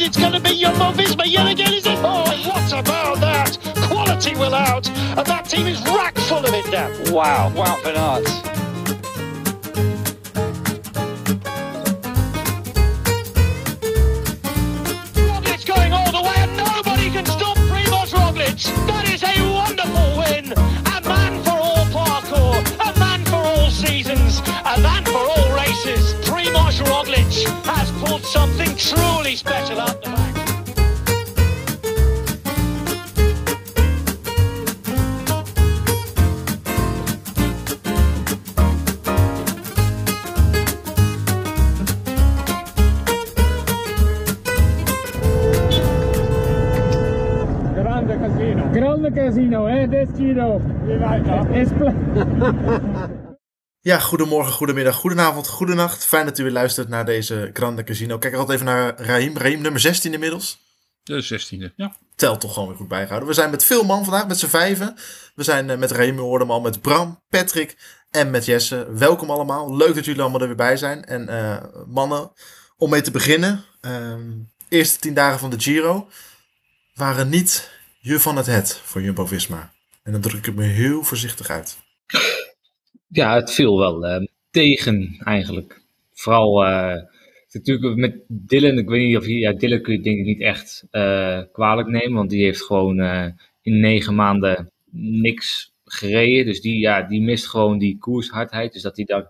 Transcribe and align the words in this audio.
it's 0.00 0.16
going 0.16 0.32
to 0.32 0.40
be 0.40 0.50
your 0.50 0.72
Jumbo 0.72 1.00
Visma 1.00 1.24
yet 1.26 1.46
again, 1.50 1.72
is 1.72 1.86
it? 1.86 1.98
Oh, 2.02 2.24
what 2.46 2.72
about 2.72 3.20
that? 3.20 3.56
Quality 3.88 4.34
will 4.34 4.54
out, 4.54 4.88
and 4.88 5.26
that 5.26 5.48
team 5.48 5.66
is 5.66 5.80
rack 5.82 6.16
full 6.18 6.44
of 6.44 6.52
it 6.52 6.70
now. 6.70 6.90
Wow, 7.12 7.52
wow, 7.54 7.78
Bernard. 7.82 8.26
Going 15.66 15.92
all 15.92 16.12
the 16.12 16.22
way, 16.22 16.36
and 16.36 16.56
nobody 16.56 17.10
can 17.10 17.26
stop 17.26 17.56
Primoz 17.56 18.12
Roglic. 18.12 18.62
That 18.86 19.08
is 19.10 19.22
a 19.24 19.34
wonderful 19.52 20.18
win. 20.18 20.52
A 20.52 21.00
man 21.08 21.42
for 21.42 21.50
all 21.50 21.84
parkour, 21.86 22.62
a 22.86 22.98
man 23.00 23.24
for 23.24 23.36
all 23.36 23.70
seasons, 23.70 24.38
a 24.40 24.78
man 24.80 25.04
for 25.04 25.18
all 25.18 25.50
races. 25.56 26.14
Primoz 26.24 26.78
Roglic 26.86 27.32
has 27.64 27.90
pulled 28.00 28.24
something 28.24 28.76
truly 28.76 29.15
casino. 48.26 48.70
Grande 48.72 49.12
casino, 49.12 49.66
hè, 49.66 49.88
dit 49.88 50.08
Giro. 50.16 50.60
Is 51.52 51.68
Ja, 53.80 53.98
goedemorgen, 53.98 54.52
goedemiddag, 54.52 54.96
goedenavond, 54.96 55.48
goedenacht. 55.48 56.04
Fijn 56.04 56.24
dat 56.26 56.38
u 56.38 56.42
weer 56.42 56.52
luistert 56.52 56.88
naar 56.88 57.04
deze 57.04 57.50
Grande 57.52 57.84
Casino. 57.84 58.18
Kijk 58.18 58.34
altijd 58.34 58.60
even 58.60 58.72
naar 58.72 59.00
Raim. 59.00 59.36
Raim, 59.36 59.60
nummer 59.60 59.80
16 59.80 60.12
inmiddels. 60.12 60.58
De 61.02 61.24
16e, 61.24 61.74
ja. 61.76 61.96
Telt 62.14 62.40
toch 62.40 62.52
gewoon 62.52 62.68
weer 62.68 62.76
goed 62.76 62.88
bijgehouden. 62.88 63.28
We 63.28 63.34
zijn 63.34 63.50
met 63.50 63.64
veel 63.64 63.84
man 63.84 64.04
vandaag, 64.04 64.26
met 64.26 64.38
z'n 64.38 64.46
vijven. 64.46 64.94
We 65.34 65.42
zijn 65.42 65.70
eh, 65.70 65.78
met 65.78 65.90
Raim, 65.90 66.16
we 66.16 66.22
hoorden 66.22 66.46
hem 66.46 66.56
al, 66.56 66.62
met 66.62 66.80
Bram, 66.80 67.22
Patrick 67.28 67.76
en 68.10 68.30
met 68.30 68.44
Jesse. 68.44 68.86
Welkom 68.92 69.30
allemaal. 69.30 69.76
Leuk 69.76 69.94
dat 69.94 70.04
jullie 70.04 70.20
allemaal 70.20 70.40
er 70.40 70.46
weer 70.46 70.56
bij 70.56 70.76
zijn. 70.76 71.04
En 71.04 71.28
eh, 71.28 71.64
mannen, 71.86 72.32
om 72.76 72.90
mee 72.90 73.00
te 73.00 73.10
beginnen. 73.10 73.64
ehm, 73.80 74.30
eerste 74.68 74.98
tien 74.98 75.14
dagen 75.14 75.38
van 75.38 75.50
de 75.50 75.60
Giro 75.60 76.08
waren 76.94 77.28
niet 77.28 77.70
je 78.06 78.20
van 78.20 78.36
het 78.36 78.46
het 78.46 78.80
voor 78.84 79.02
Jumbo-Visma. 79.02 79.72
En 80.02 80.12
dan 80.12 80.20
druk 80.20 80.46
ik 80.46 80.54
me 80.54 80.64
heel 80.64 81.02
voorzichtig 81.02 81.50
uit. 81.50 81.78
Ja, 83.08 83.34
het 83.34 83.52
viel 83.52 83.78
wel 83.78 84.06
eh, 84.06 84.26
tegen 84.50 85.16
eigenlijk. 85.24 85.80
Vooral 86.12 86.64
eh, 86.64 87.02
natuurlijk 87.50 87.96
met 87.96 88.16
Dylan, 88.28 88.78
ik 88.78 88.88
weet 88.88 89.06
niet 89.06 89.16
of 89.16 89.26
je, 89.26 89.38
ja, 89.38 89.52
Dylan 89.52 89.80
kun 89.80 89.92
je 89.92 90.00
denk 90.00 90.18
ik 90.18 90.24
niet 90.24 90.40
echt 90.40 90.86
eh, 90.90 91.40
kwalijk 91.52 91.88
nemen, 91.88 92.16
want 92.16 92.30
die 92.30 92.44
heeft 92.44 92.62
gewoon 92.62 93.00
in 93.62 93.80
negen 93.80 94.14
maanden 94.14 94.70
niks 94.90 95.72
gereden. 95.84 96.46
Dus 96.46 96.60
die, 96.60 96.78
ja, 96.78 97.02
die 97.02 97.22
mist 97.22 97.46
gewoon 97.46 97.78
die 97.78 97.98
koershardheid. 97.98 98.72
Dus 98.72 98.82
dat 98.82 98.96
hij 98.96 99.04
dan 99.04 99.26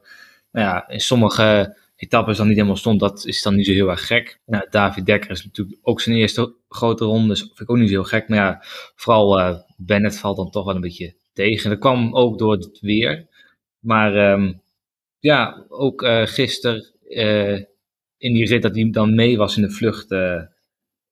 nou 0.53 0.67
ja, 0.67 0.89
in 0.89 1.01
sommige 1.01 1.77
etappes 1.97 2.37
dan 2.37 2.47
niet 2.47 2.57
helemaal 2.57 2.77
stond, 2.77 3.01
dat 3.01 3.27
is 3.27 3.43
dan 3.43 3.55
niet 3.57 3.67
zo 3.67 3.73
heel 3.73 3.91
erg 3.91 4.07
gek. 4.07 4.41
Nou, 4.47 4.67
David 4.71 5.07
Dekker 5.07 5.31
is 5.31 5.45
natuurlijk 5.45 5.79
ook 5.83 6.01
zijn 6.01 6.17
eerste 6.17 6.55
grote 6.69 7.05
ronde, 7.05 7.29
dus 7.29 7.41
vind 7.41 7.61
ik 7.61 7.71
ook 7.71 7.77
niet 7.77 7.89
zo 7.89 7.95
heel 7.95 8.05
gek. 8.05 8.29
Maar 8.29 8.39
ja, 8.39 8.59
vooral 8.95 9.41
eh, 9.41 9.59
Bennett 9.77 10.19
valt 10.19 10.37
dan 10.37 10.51
toch 10.51 10.65
wel 10.65 10.75
een 10.75 10.81
beetje 10.81 11.15
tegen. 11.33 11.71
Dat 11.71 11.79
kwam 11.79 12.15
ook 12.15 12.39
door 12.39 12.53
het 12.53 12.81
weer. 12.81 13.27
Maar 13.79 14.15
ehm, 14.17 14.53
ja, 15.19 15.65
ook 15.69 16.03
eh 16.03 16.27
gisteren 16.27 16.87
eh, 17.09 17.55
in 18.19 18.35
die 18.35 18.47
rit 18.47 18.63
dat 18.63 18.75
hij 18.75 18.91
dan 18.91 19.15
mee 19.15 19.37
was 19.37 19.57
in 19.57 19.63
de 19.63 19.71
vlucht, 19.71 20.09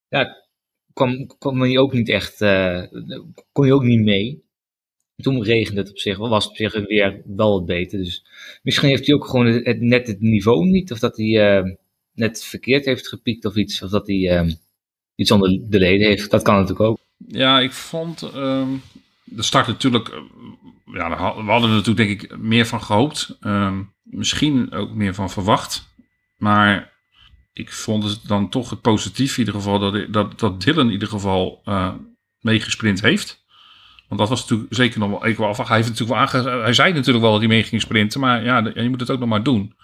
ja, 0.08 0.44
kwam, 0.92 1.26
kwam 1.38 1.60
hij 1.60 1.78
ook 1.78 1.92
niet 1.92 2.08
echt, 2.08 2.38
kon 3.52 3.64
hij 3.64 3.72
ook 3.72 3.82
niet 3.82 4.00
mee. 4.00 4.43
Toen 5.16 5.42
regende 5.42 5.80
het 5.80 5.90
op 5.90 5.98
zich, 5.98 6.18
was 6.18 6.44
het 6.44 6.52
op 6.52 6.56
zich 6.56 6.86
weer 6.86 7.22
wel 7.24 7.52
wat 7.52 7.66
beter. 7.66 7.98
Dus 7.98 8.24
misschien 8.62 8.88
heeft 8.88 9.06
hij 9.06 9.14
ook 9.14 9.26
gewoon 9.26 9.46
het, 9.46 9.80
net 9.80 10.06
het 10.06 10.20
niveau 10.20 10.66
niet, 10.66 10.92
of 10.92 10.98
dat 10.98 11.16
hij 11.16 11.58
eh, 11.58 11.72
net 12.14 12.44
verkeerd 12.44 12.84
heeft 12.84 13.08
gepiekt 13.08 13.44
of 13.44 13.56
iets, 13.56 13.82
of 13.82 13.90
dat 13.90 14.06
hij 14.06 14.28
eh, 14.28 14.52
iets 15.14 15.30
onder 15.30 15.60
de 15.62 15.78
leden 15.78 16.06
heeft. 16.06 16.30
Dat 16.30 16.42
kan 16.42 16.54
natuurlijk 16.54 16.88
ook. 16.88 16.98
Ja, 17.26 17.60
ik 17.60 17.72
vond 17.72 18.22
ehm, 18.22 18.68
de 19.24 19.42
start 19.42 19.66
natuurlijk. 19.66 20.08
eh, 20.08 20.20
ja, 20.92 21.08
we 21.44 21.50
hadden 21.50 21.70
er 21.70 21.76
natuurlijk 21.76 22.08
denk 22.08 22.22
ik 22.22 22.38
meer 22.38 22.66
van 22.66 22.82
gehoopt. 22.82 23.36
Ehm, 23.40 23.82
misschien 24.02 24.72
ook 24.72 24.94
meer 24.94 25.14
van 25.14 25.30
verwacht. 25.30 25.92
Maar 26.36 26.92
ik 27.52 27.72
vond 27.72 28.04
het 28.04 28.20
dan 28.26 28.48
toch 28.48 28.70
het 28.70 28.80
positief 28.80 29.32
in 29.32 29.38
ieder 29.38 29.54
geval 29.54 29.78
dat, 29.78 30.12
dat, 30.12 30.38
dat 30.38 30.60
Dylan 30.62 30.86
in 30.86 30.92
ieder 30.92 31.08
geval 31.08 31.60
eh, 31.64 31.94
meegesprint 32.40 33.00
heeft. 33.00 33.43
Dat 34.16 34.28
was 34.28 34.40
natuurlijk 34.40 34.74
zeker 34.74 34.98
nog 34.98 35.10
wel. 35.10 35.26
Ik 35.26 35.36
wel 35.36 35.54
hij, 35.56 35.76
heeft 35.76 35.88
natuurlijk 35.88 36.32
wel 36.34 36.42
aange, 36.50 36.62
hij 36.62 36.72
zei 36.72 36.92
natuurlijk 36.92 37.22
wel 37.24 37.32
dat 37.32 37.40
hij 37.40 37.48
mee 37.48 37.62
ging 37.62 37.80
sprinten. 37.80 38.20
Maar 38.20 38.44
ja, 38.44 38.70
je 38.74 38.88
moet 38.88 39.00
het 39.00 39.10
ook 39.10 39.18
nog 39.18 39.28
maar 39.28 39.42
doen. 39.42 39.74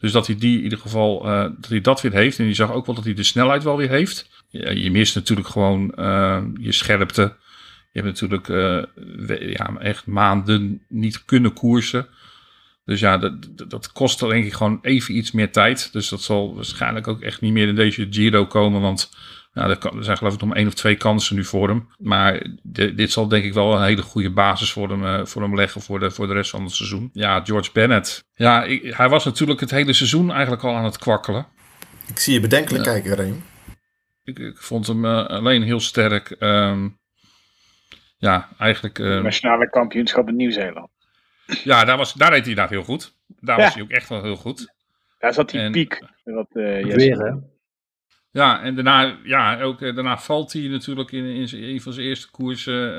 Dus 0.00 0.12
dat 0.12 0.26
hij 0.26 0.36
die 0.36 0.56
in 0.56 0.62
ieder 0.62 0.78
geval 0.78 1.24
eh, 1.26 1.42
dat 1.42 1.70
hij 1.70 1.80
dat 1.80 2.00
weer 2.00 2.12
heeft. 2.12 2.38
En 2.38 2.46
je 2.46 2.54
zag 2.54 2.72
ook 2.72 2.86
wel 2.86 2.94
dat 2.94 3.04
hij 3.04 3.14
de 3.14 3.22
snelheid 3.22 3.62
wel 3.62 3.76
weer 3.76 3.88
heeft. 3.88 4.30
Je 4.50 4.90
mist 4.90 5.14
natuurlijk 5.14 5.48
gewoon 5.48 5.94
eh, 5.94 6.42
je 6.60 6.72
scherpte. 6.72 7.36
Je 7.92 8.00
hebt 8.00 8.20
natuurlijk 8.20 8.48
eh, 8.48 9.52
ja, 9.52 9.76
echt 9.78 10.06
maanden 10.06 10.82
niet 10.88 11.24
kunnen 11.24 11.52
koersen. 11.52 12.06
Dus 12.84 13.00
ja, 13.00 13.18
dat, 13.18 13.48
dat- 13.68 13.92
kost 13.92 14.18
dan 14.18 14.28
denk 14.28 14.44
ik 14.44 14.52
gewoon 14.52 14.78
even 14.82 15.16
iets 15.16 15.32
meer 15.32 15.52
tijd. 15.52 15.92
Dus 15.92 16.08
dat 16.08 16.22
zal 16.22 16.54
waarschijnlijk 16.54 17.08
ook 17.08 17.20
echt 17.20 17.40
niet 17.40 17.52
meer 17.52 17.68
in 17.68 17.74
deze 17.74 18.06
Giro 18.10 18.46
komen. 18.46 18.80
Want 18.80 19.10
ja, 19.58 19.68
er, 19.68 19.78
kan- 19.78 19.96
er 19.98 20.04
zijn 20.04 20.16
geloof 20.16 20.34
ik 20.34 20.40
nog 20.40 20.48
maar 20.48 20.58
één 20.58 20.66
of 20.66 20.74
twee 20.74 20.96
kansen 20.96 21.36
nu 21.36 21.44
voor 21.44 21.68
hem. 21.68 21.88
Maar 21.98 22.46
de- 22.62 22.94
dit 22.94 23.12
zal 23.12 23.28
denk 23.28 23.44
ik 23.44 23.52
wel 23.52 23.74
een 23.76 23.82
hele 23.84 24.02
goede 24.02 24.30
basis 24.30 24.72
voor 24.72 24.88
hem, 24.88 25.04
eh, 25.04 25.24
voor 25.24 25.42
hem 25.42 25.54
leggen 25.56 25.80
voor 25.80 26.00
de, 26.00 26.10
voor 26.10 26.26
de 26.26 26.32
rest 26.32 26.50
van 26.50 26.62
het 26.64 26.72
seizoen. 26.72 27.10
Ja, 27.12 27.40
George 27.44 27.70
Bennett. 27.72 28.24
Ja, 28.34 28.64
ik- 28.64 28.94
hij 28.94 29.08
was 29.08 29.24
natuurlijk 29.24 29.60
het 29.60 29.70
hele 29.70 29.92
seizoen 29.92 30.32
eigenlijk 30.32 30.62
al 30.64 30.74
aan 30.76 30.84
het 30.84 30.98
kwakkelen. 30.98 31.46
Ik 32.06 32.18
zie 32.18 32.32
je 32.34 32.40
bedenkelijk 32.40 32.84
kijken, 32.84 33.14
Raim. 33.16 33.42
Ik, 34.24 34.38
ik 34.38 34.58
vond 34.58 34.86
hem 34.86 35.04
eh, 35.04 35.26
alleen 35.26 35.62
heel 35.62 35.80
sterk. 35.80 36.30
ehm, 36.30 36.88
ja, 38.16 38.48
eigenlijk. 38.58 38.98
ehm, 38.98 39.22
Nationale 39.22 39.70
kampioenschap 39.70 40.28
in 40.28 40.36
Nieuw-Zeeland. 40.36 40.88
ja, 41.64 41.84
daar, 41.84 41.96
was, 41.96 42.12
daar 42.12 42.30
deed 42.30 42.38
hij 42.40 42.48
inderdaad 42.48 42.70
heel 42.72 42.82
goed. 42.84 43.14
Daar 43.26 43.58
Ja. 43.58 43.64
was 43.64 43.74
hij 43.74 43.82
ook 43.82 43.90
echt 43.90 44.08
wel 44.08 44.22
heel 44.22 44.36
goed. 44.36 44.72
Daar 45.18 45.34
zat 45.34 45.50
die 45.50 45.60
En- 45.60 45.72
piek. 45.72 46.02
Wat, 46.24 46.46
eh, 46.52 46.80
Jesse- 46.80 46.96
Weer, 46.96 47.18
hè? 47.18 47.32
Ja, 48.30 48.62
en 48.62 48.74
daarna, 48.74 49.18
ja, 49.24 49.60
ook, 49.60 49.82
eh, 49.82 49.94
daarna 49.94 50.18
valt 50.18 50.52
hij 50.52 50.62
natuurlijk 50.62 51.12
in, 51.12 51.24
in 51.24 51.48
een 51.52 51.80
van 51.80 51.92
zijn 51.92 52.06
eerste 52.06 52.30
koersen. 52.30 52.96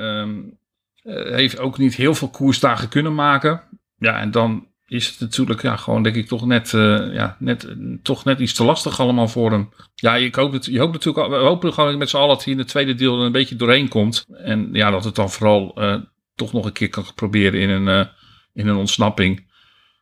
eh, 1.02 1.34
heeft 1.34 1.58
ook 1.58 1.78
niet 1.78 1.94
heel 1.94 2.14
veel 2.14 2.28
koersdagen 2.28 2.88
kunnen 2.88 3.14
maken. 3.14 3.62
Ja, 3.98 4.20
en 4.20 4.30
dan 4.30 4.68
is 4.86 5.08
het 5.08 5.20
natuurlijk 5.20 5.62
ja, 5.62 5.76
gewoon, 5.76 6.02
denk 6.02 6.16
ik, 6.16 6.26
toch 6.26 6.46
net, 6.46 6.74
eh, 6.74 7.12
ja, 7.14 7.36
net, 7.38 7.76
toch 8.02 8.24
net 8.24 8.40
iets 8.40 8.54
te 8.54 8.64
lastig 8.64 9.00
allemaal 9.00 9.28
voor 9.28 9.50
hem. 9.50 9.68
Ja, 9.94 10.16
ik 10.16 10.34
hoop 10.34 10.52
het, 10.52 10.64
je 10.64 10.78
hoopt 10.78 10.92
natuurlijk, 10.92 11.28
we 11.28 11.34
hopen 11.36 11.72
gewoon 11.72 11.98
met 11.98 12.10
z'n 12.10 12.16
allen 12.16 12.28
dat 12.28 12.44
hij 12.44 12.52
in 12.52 12.58
het 12.58 12.68
tweede 12.68 12.94
deel 12.94 13.22
een 13.22 13.32
beetje 13.32 13.56
doorheen 13.56 13.88
komt. 13.88 14.26
En 14.32 14.68
ja, 14.72 14.90
dat 14.90 15.04
het 15.04 15.14
dan 15.14 15.30
vooral 15.30 15.78
toch 16.34 16.52
nog 16.52 16.64
een 16.64 16.72
keer 16.72 16.88
kan 16.88 17.04
proberen 17.14 17.60
in 17.60 17.70
een, 17.70 18.08
in 18.52 18.68
een 18.68 18.76
ontsnapping. 18.76 19.49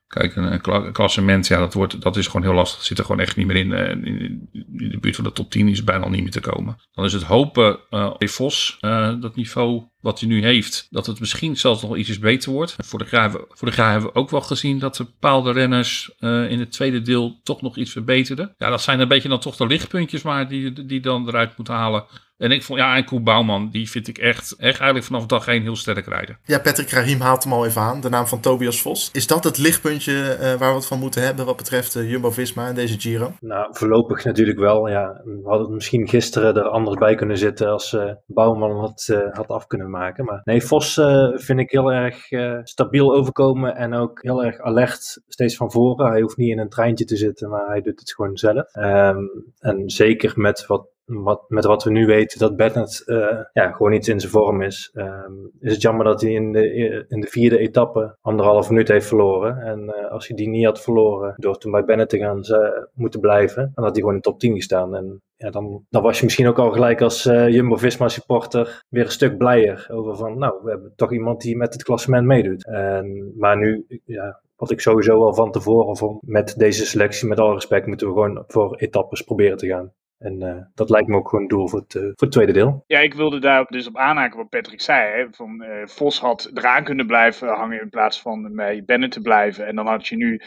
Kijk, 0.09 0.37
een, 0.37 0.53
een 0.53 0.61
kla- 0.61 0.85
een 0.85 0.93
klassement, 0.93 1.47
ja, 1.47 1.59
dat, 1.59 1.75
wordt, 1.75 2.01
dat 2.03 2.17
is 2.17 2.27
gewoon 2.27 2.43
heel 2.43 2.55
lastig. 2.55 2.83
Zit 2.85 2.99
er 2.99 3.05
gewoon 3.05 3.21
echt 3.21 3.37
niet 3.37 3.47
meer 3.47 3.57
in. 3.57 3.73
eh, 3.73 3.91
in, 3.91 4.49
de 4.53 4.99
buurt 5.01 5.15
van 5.15 5.25
de 5.25 5.33
top 5.33 5.51
10 5.51 5.69
is 5.69 5.85
bijna 5.85 6.05
al 6.05 6.11
niet 6.11 6.23
meer 6.23 6.31
te 6.31 6.41
komen. 6.41 6.77
Dan 6.93 7.05
is 7.05 7.13
het 7.13 7.23
hopen, 7.23 7.79
eh 7.91 8.13
Vos, 8.19 8.77
eh, 8.81 9.15
dat 9.21 9.37
niveau 9.37 9.83
wat 10.01 10.21
hij 10.21 10.29
nu 10.29 10.43
heeft, 10.43 10.87
dat 10.91 11.07
het 11.07 11.21
misschien 11.21 11.57
zelfs 11.57 11.83
nog 11.83 11.97
ietsjes 11.97 12.19
beter 12.19 12.53
wordt. 12.53 12.77
Jaar, 13.11 13.21
hebben 13.23 13.41
we- 13.41 13.47
vorig 13.57 13.77
jaar 13.77 13.91
hebben 13.91 14.11
we 14.13 14.19
ook 14.19 14.31
wel 14.31 14.41
gezien 14.41 14.79
dat 14.79 14.97
de 14.97 15.05
bepaalde 15.05 15.53
renners 15.53 16.11
in 16.21 16.59
het 16.59 16.73
tweede 16.73 17.03
deel 17.03 17.41
toch 17.43 17.63
nog 17.63 17.77
iets 17.77 17.93
verbeterden. 17.93 18.55
Ja, 18.59 18.71
dat 18.71 18.83
zijn 18.83 19.01
een 19.01 19.09
beetje 19.09 19.29
dan 19.29 19.41
toch 19.41 19.57
de 19.57 19.67
lichtpuntjes 19.67 20.23
maar 20.23 20.49
die, 20.49 20.87
die 20.87 21.01
dan 21.01 21.29
eruit 21.29 21.57
moeten 21.57 21.75
halen. 21.75 22.05
En 22.39 22.51
ik 22.51 22.63
vond, 22.63 22.79
ja, 22.79 22.97
en 22.97 23.05
Koen 23.05 23.25
Bouwman, 23.25 23.69
die 23.71 23.91
vind 23.91 24.09
ik 24.09 24.19
echt, 24.19 24.53
echt 24.53 24.79
eigenlijk 24.79 25.05
vanaf 25.05 25.27
dag 25.27 25.47
één 25.47 25.63
heel 25.63 25.77
sterk 25.77 26.07
rijden. 26.07 26.39
Ja, 26.45 26.59
Patrick 26.59 26.91
Rahim 26.91 27.21
haalt 27.21 27.45
hem 27.45 27.53
al 27.53 27.67
even 27.67 27.81
aan. 27.81 28.01
De 28.01 28.09
naam 28.09 28.27
van 28.27 28.41
Tobias 28.41 28.83
Vos. 28.83 29.11
Is 29.13 29.27
dat 29.27 29.45
het 29.45 29.59
lichtpuntje 29.59 30.33
eh, 30.33 30.55
waar 30.55 30.71
we 30.71 30.77
het 30.77 30.87
van 30.87 30.99
moeten 30.99 31.23
hebben 31.23 31.47
wat 31.47 31.57
betreft 31.57 31.97
eh, 31.97 32.11
Jumbo-Visma 32.11 32.69
en 32.69 32.75
deze 32.75 33.01
Giro? 33.01 33.33
Nou, 33.41 33.69
voorlopig 33.71 34.25
natuurlijk 34.25 34.59
wel. 34.59 34.89
Ja, 34.89 35.21
we 35.25 35.41
hadden 35.45 35.75
misschien 35.75 36.09
gisteren 36.09 36.57
er 36.57 36.69
anders 36.69 36.97
bij 36.99 37.15
kunnen 37.15 37.39
zitten 37.39 37.69
als 37.69 37.93
eh 37.93 38.13
Bouwman 38.27 38.79
had, 38.79 39.09
eh, 39.13 39.33
had 39.33 39.49
af 39.49 39.67
kunnen 39.67 39.91
maken. 39.91 40.25
Maar 40.25 40.41
nee, 40.45 40.63
Vos 40.63 40.99
eh, 40.99 41.29
vind 41.35 41.61
ik 41.61 41.71
heel 41.71 41.93
erg 41.93 42.31
eh, 42.31 42.59
stabiel 42.63 43.15
overkomen 43.15 43.77
en 43.77 43.95
ook 43.95 44.23
heel 44.23 44.45
erg 44.45 44.59
alert 44.59 45.21
steeds 45.29 45.57
van 45.57 45.71
voren. 45.71 46.11
Hij 46.11 46.21
hoeft 46.21 46.37
niet 46.37 46.51
in 46.51 46.59
een 46.59 46.69
treintje 46.69 47.05
te 47.05 47.17
zitten, 47.17 47.49
maar 47.49 47.67
hij 47.67 47.81
doet 47.81 48.01
het 48.01 48.13
gewoon 48.13 48.37
zelf. 48.37 48.75
Ehm, 48.75 49.19
en 49.59 49.91
zeker 49.91 50.33
met 50.37 50.67
wat 50.67 50.87
wat, 51.09 51.45
met 51.49 51.65
wat 51.65 51.85
we 51.85 51.91
nu 51.91 52.07
weten 52.07 52.39
dat 52.39 52.57
Bennett 52.57 53.03
eh, 53.07 53.41
ja, 53.53 53.71
gewoon 53.71 53.93
niet 53.93 54.09
in 54.09 54.21
zijn 54.21 54.33
vorm 54.33 54.63
is, 54.63 54.91
ehm, 54.95 55.33
is 55.61 55.73
het 55.73 55.83
jammer 55.83 56.05
dat 56.05 56.21
hij 56.21 56.33
in 56.33 56.53
de, 56.53 56.73
in 57.09 57.21
de 57.21 57.27
vierde 57.27 57.59
etappe 57.59 58.17
anderhalf 58.21 58.71
minuut 58.71 58.89
heeft 58.89 59.07
verloren. 59.07 59.59
En 59.59 59.95
eh, 59.95 60.11
als 60.11 60.29
hij 60.29 60.37
die 60.37 60.49
niet 60.49 60.65
had 60.65 60.81
verloren 60.81 61.35
door 61.37 61.59
toen 61.59 61.73
bij 61.73 61.85
Bennett 61.85 62.11
te 62.11 62.19
gaan 62.19 62.45
ze, 62.45 62.89
moeten 62.95 63.21
blijven, 63.21 63.71
dan 63.75 63.85
had 63.85 63.93
hij 63.93 64.01
gewoon 64.01 64.15
in 64.15 64.21
de 64.21 64.29
top 64.29 64.39
10 64.41 64.55
gestaan. 64.55 64.95
En 64.95 65.23
ja, 65.37 65.51
dan, 65.51 65.85
dan 65.91 66.03
was 66.03 66.19
je 66.19 66.25
misschien 66.25 66.49
ook 66.49 66.59
al 66.59 66.71
gelijk 66.71 67.01
als 67.01 67.27
eh, 67.27 67.49
Jumbo-Visma 67.49 68.09
supporter 68.09 68.85
weer 68.89 69.05
een 69.05 69.11
stuk 69.11 69.39
blijer 69.39 69.87
over 69.91 70.17
van, 70.17 70.39
nou, 70.39 70.61
we 70.63 70.71
hebben 70.71 70.93
toch 70.97 71.13
iemand 71.13 71.41
die 71.41 71.57
met 71.57 71.73
het 71.73 71.83
klassement 71.83 72.27
meedoet. 72.27 72.67
En, 72.67 73.33
maar 73.37 73.57
nu, 73.59 73.87
ja, 74.05 74.41
wat 74.57 74.71
ik 74.71 74.81
sowieso 74.81 75.25
al 75.25 75.35
van 75.35 75.51
tevoren 75.51 75.97
vond, 75.97 76.23
met 76.23 76.55
deze 76.57 76.87
selectie, 76.87 77.29
met 77.29 77.39
alle 77.39 77.55
respect, 77.55 77.87
moeten 77.87 78.07
we 78.07 78.13
gewoon 78.13 78.45
voor 78.47 78.77
etappes 78.77 79.23
proberen 79.23 79.57
te 79.57 79.67
gaan. 79.67 79.93
En 80.19 80.43
uh, 80.43 80.57
dat 80.75 80.91
lijkt 80.91 81.09
me 81.09 81.17
ook 81.17 81.29
gewoon 81.29 81.47
doel 81.47 81.69
voor 81.69 81.81
het, 81.81 81.95
uh, 81.95 82.03
voor 82.03 82.15
het 82.17 82.33
tweede 82.33 82.53
deel. 82.53 82.85
Ja, 82.87 82.99
ik 82.99 83.15
wilde 83.15 83.39
daar 83.39 83.65
dus 83.65 83.87
op 83.87 83.97
aanhaken 83.97 84.39
wat 84.39 84.49
Patrick 84.49 84.81
zei. 84.81 85.29
Van, 85.31 85.63
uh, 85.63 85.87
Vos 85.87 86.21
had 86.21 86.51
eraan 86.55 86.85
kunnen 86.85 87.07
blijven 87.07 87.49
hangen 87.49 87.81
in 87.81 87.89
plaats 87.89 88.21
van 88.21 88.55
bij 88.55 88.85
Bennett 88.85 89.13
te 89.13 89.21
blijven. 89.21 89.67
En 89.67 89.77
dan 89.77 89.87
had 89.87 90.07
je 90.07 90.17
nu 90.17 90.41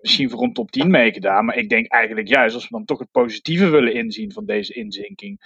misschien 0.00 0.30
voor 0.30 0.42
een 0.42 0.52
top 0.52 0.70
10 0.70 0.90
meegedaan. 0.90 1.44
Maar 1.44 1.56
ik 1.56 1.68
denk 1.68 1.86
eigenlijk 1.86 2.28
juist, 2.28 2.54
als 2.54 2.64
we 2.64 2.76
dan 2.76 2.84
toch 2.84 2.98
het 2.98 3.10
positieve 3.10 3.68
willen 3.68 3.94
inzien 3.94 4.32
van 4.32 4.46
deze 4.46 4.74
inzinking. 4.74 5.40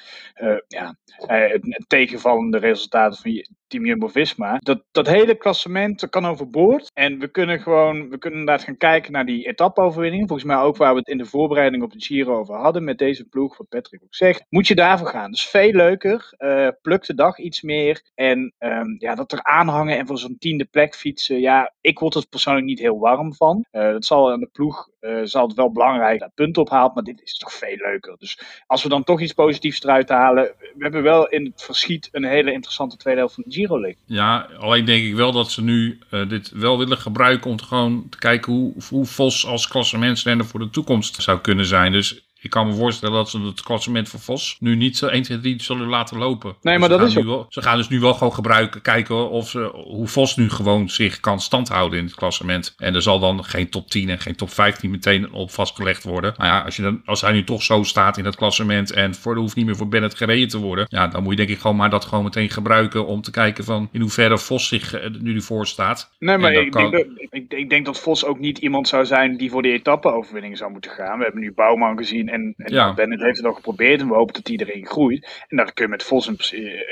ja, 0.69 0.96
het, 1.26 1.84
tegenvallende 1.87 2.58
resultaten 2.58 3.22
van 3.22 3.31
Team 3.66 3.86
Jumbo-Visma. 3.86 4.56
Dat, 4.58 4.82
dat 4.90 5.06
hele 5.06 5.34
klassement 5.34 6.08
kan 6.08 6.26
overboord. 6.26 6.90
En 6.92 7.18
we 7.18 7.28
kunnen 7.28 7.60
gewoon, 7.60 8.08
we 8.08 8.18
kunnen 8.18 8.40
inderdaad 8.40 8.64
gaan 8.64 8.76
kijken 8.76 9.12
naar 9.12 9.26
die 9.26 9.46
etappe-overwinning. 9.46 10.28
Volgens 10.28 10.48
mij 10.48 10.56
ook 10.56 10.76
waar 10.76 10.92
we 10.92 10.98
het 10.98 11.08
in 11.08 11.18
de 11.18 11.24
voorbereiding 11.24 11.82
op 11.82 11.92
de 11.92 12.00
Giro 12.00 12.38
over 12.38 12.54
hadden 12.54 12.84
met 12.84 12.98
deze 12.98 13.24
ploeg, 13.24 13.56
wat 13.56 13.68
Patrick 13.68 14.02
ook 14.02 14.14
zegt. 14.14 14.44
Moet 14.48 14.66
je 14.66 14.74
daarvoor 14.74 15.08
gaan. 15.08 15.30
Dus 15.30 15.46
veel 15.46 15.72
leuker. 15.72 16.34
Uh, 16.38 16.68
pluk 16.82 17.06
de 17.06 17.14
dag 17.14 17.38
iets 17.38 17.62
meer. 17.62 18.10
En 18.14 18.54
um, 18.58 18.96
ja, 18.98 19.14
dat 19.14 19.32
er 19.32 19.42
aanhangen 19.42 19.98
en 19.98 20.06
voor 20.06 20.19
zo'n 20.19 20.38
tiende 20.38 20.64
plek 20.64 20.94
fietsen. 20.94 21.40
Ja, 21.40 21.74
ik 21.80 21.98
word 21.98 22.14
er 22.14 22.28
persoonlijk 22.28 22.66
niet 22.66 22.78
heel 22.78 22.98
warm 22.98 23.34
van. 23.34 23.64
Uh, 23.72 23.82
dat 23.82 24.04
zal 24.04 24.30
aan 24.32 24.40
de 24.40 24.48
ploeg 24.52 24.88
uh, 25.06 25.20
zal 25.25 25.47
het 25.47 25.56
wel 25.56 25.73
belangrijk 25.73 26.20
dat 26.20 26.35
punt 26.35 26.58
ophaalt, 26.58 26.94
maar 26.94 27.05
dit 27.05 27.23
is 27.23 27.38
toch 27.38 27.53
veel 27.53 27.76
leuker. 27.76 28.17
Dus 28.19 28.38
als 28.67 28.82
we 28.82 28.88
dan 28.88 29.05
toch 29.05 29.20
iets 29.20 29.32
positiefs 29.32 29.82
eruit 29.82 30.08
halen, 30.08 30.53
we 30.58 30.82
hebben 30.82 31.03
wel 31.03 31.29
in 31.29 31.44
het 31.44 31.62
verschiet 31.62 32.08
een 32.12 32.25
hele 32.25 32.53
interessante 32.53 32.97
tweede 32.97 33.20
helft 33.20 33.35
van 33.35 33.44
de 33.47 33.55
Giro 33.55 33.81
liggen. 33.81 34.03
Ja, 34.06 34.49
alleen 34.58 34.85
denk 34.85 35.05
ik 35.05 35.14
wel 35.14 35.32
dat 35.32 35.50
ze 35.50 35.62
nu 35.62 35.99
uh, 36.11 36.29
dit 36.29 36.50
wel 36.50 36.79
willen 36.79 36.99
gebruiken 36.99 37.50
om 37.50 37.56
te 37.56 37.64
gewoon 37.64 38.08
te 38.08 38.19
kijken 38.19 38.53
hoe, 38.53 38.75
hoe 38.88 39.06
Vos 39.06 39.47
als 39.47 39.69
klassementsrenner 39.69 40.47
voor 40.47 40.61
de 40.61 40.70
toekomst 40.70 41.23
zou 41.23 41.41
kunnen 41.41 41.67
zijn. 41.67 41.93
Dus 41.93 42.25
ik 42.46 42.52
kan 42.52 42.66
me 42.66 42.75
voorstellen 42.75 43.14
dat 43.14 43.31
ze 43.31 43.40
het 43.40 43.62
klassement 43.62 44.08
van 44.08 44.20
Vos 44.20 44.56
nu 44.60 44.76
niet 44.76 44.96
zo 44.96 45.06
1, 45.06 45.22
2, 45.22 45.40
3 45.40 45.62
zullen 45.62 45.88
laten 45.88 46.19
lopen. 46.19 46.56
Nee, 46.62 46.78
dus 46.78 46.88
maar 46.88 46.98
dat 46.98 47.08
is. 47.08 47.14
Wel, 47.14 47.46
ze 47.48 47.62
gaan 47.62 47.76
dus 47.76 47.88
nu 47.88 48.00
wel 48.00 48.14
gewoon 48.14 48.32
gebruiken, 48.32 48.82
kijken 48.82 49.31
of 49.31 49.48
ze, 49.48 49.70
hoe 49.75 50.08
Vos 50.08 50.37
nu 50.37 50.50
gewoon 50.50 50.88
zich 50.88 51.20
kan 51.20 51.40
standhouden 51.40 51.98
in 51.98 52.04
het 52.04 52.14
klassement. 52.14 52.75
En 52.76 52.94
er 52.94 53.02
zal 53.02 53.19
dan 53.19 53.44
geen 53.44 53.69
top 53.69 53.90
10 53.90 54.08
en 54.08 54.19
geen 54.19 54.37
top 54.37 54.50
15 54.50 54.90
meteen 54.90 55.32
op 55.32 55.50
vastgelegd 55.50 56.04
worden. 56.04 56.34
Maar 56.37 56.46
ja, 56.46 56.60
als, 56.60 56.76
je 56.76 56.82
dan, 56.82 57.02
als 57.04 57.20
hij 57.20 57.32
nu 57.32 57.44
toch 57.44 57.62
zo 57.62 57.82
staat 57.82 58.19
in 58.19 58.25
het 58.25 58.37
klassement 58.37 58.93
en 58.93 59.14
voor, 59.14 59.34
er 59.34 59.40
hoeft 59.40 59.56
niet 59.56 59.66
meer 59.66 59.76
voor 59.76 59.88
Bennett 59.88 60.16
gereden 60.16 60.48
te 60.48 60.58
worden. 60.58 60.87
Ja, 60.88 61.06
dan 61.06 61.22
moet 61.22 61.31
je 61.31 61.37
denk 61.37 61.48
ik 61.48 61.58
gewoon 61.58 61.76
maar 61.76 61.90
dat 61.90 62.04
gewoon 62.04 62.25
meteen 62.25 62.50
gebruiken 62.50 63.06
om 63.06 63.22
te 63.22 63.31
kijken 63.31 63.64
van 63.64 63.88
in 63.93 64.00
hoeverre 64.00 64.38
Vos 64.38 64.69
zich 64.69 64.94
uh, 64.94 65.20
nu 65.20 65.34
ervoor 65.34 65.66
staat. 65.66 66.14
Nee, 66.19 66.38
maar 66.38 66.52
ik, 66.52 66.70
kan... 66.70 66.90
denk 66.90 67.06
dat, 67.06 67.28
ik, 67.31 67.52
ik, 67.52 67.70
denk 67.70 67.87
dat 67.87 68.00
Vos 68.00 68.25
ook 68.25 68.38
niet 68.38 68.58
iemand 68.58 68.88
zou 68.88 69.04
zijn 69.04 69.37
die 69.37 69.50
voor 69.50 69.62
de 69.62 69.72
etappe-overwinning 69.72 70.56
zou 70.56 70.72
moeten 70.72 70.90
gaan. 70.90 71.19
We 71.19 71.25
hebben 71.25 71.43
nu 71.43 71.52
Bouwman 71.52 71.96
gezien 71.96 72.28
en, 72.36 72.54
en 72.56 72.72
ja. 72.72 72.94
Bennett 72.94 73.22
heeft 73.22 73.36
het 73.36 73.46
al 73.46 73.52
geprobeerd 73.52 74.00
en 74.00 74.08
we 74.08 74.14
hopen 74.14 74.34
dat 74.34 74.48
iedereen 74.48 74.86
groeit. 74.86 75.44
En 75.48 75.56
dan 75.56 75.72
kun 75.72 75.84
je 75.84 75.90
met 75.90 76.02
Vos 76.02 76.28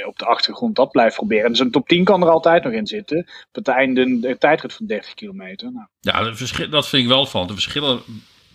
op 0.07 0.19
de 0.19 0.25
achtergrond 0.25 0.77
dat 0.77 0.91
blijven 0.91 1.17
proberen. 1.17 1.45
En 1.45 1.57
zo'n 1.57 1.71
top 1.71 1.89
10 1.89 2.05
kan 2.05 2.23
er 2.23 2.29
altijd 2.29 2.65
nog 2.65 2.73
in 2.73 2.87
zitten. 2.87 3.19
Op 3.19 3.55
het 3.55 3.69
einde 3.69 4.01
een 4.01 4.37
tijdrit 4.39 4.73
van 4.73 4.87
30 4.87 5.15
kilometer. 5.15 5.73
Nou. 5.73 5.87
Ja, 6.01 6.23
dat 6.71 6.89
vind 6.89 7.03
ik 7.03 7.09
wel 7.09 7.27
van. 7.27 7.47
De 7.47 7.53
verschillen 7.53 8.03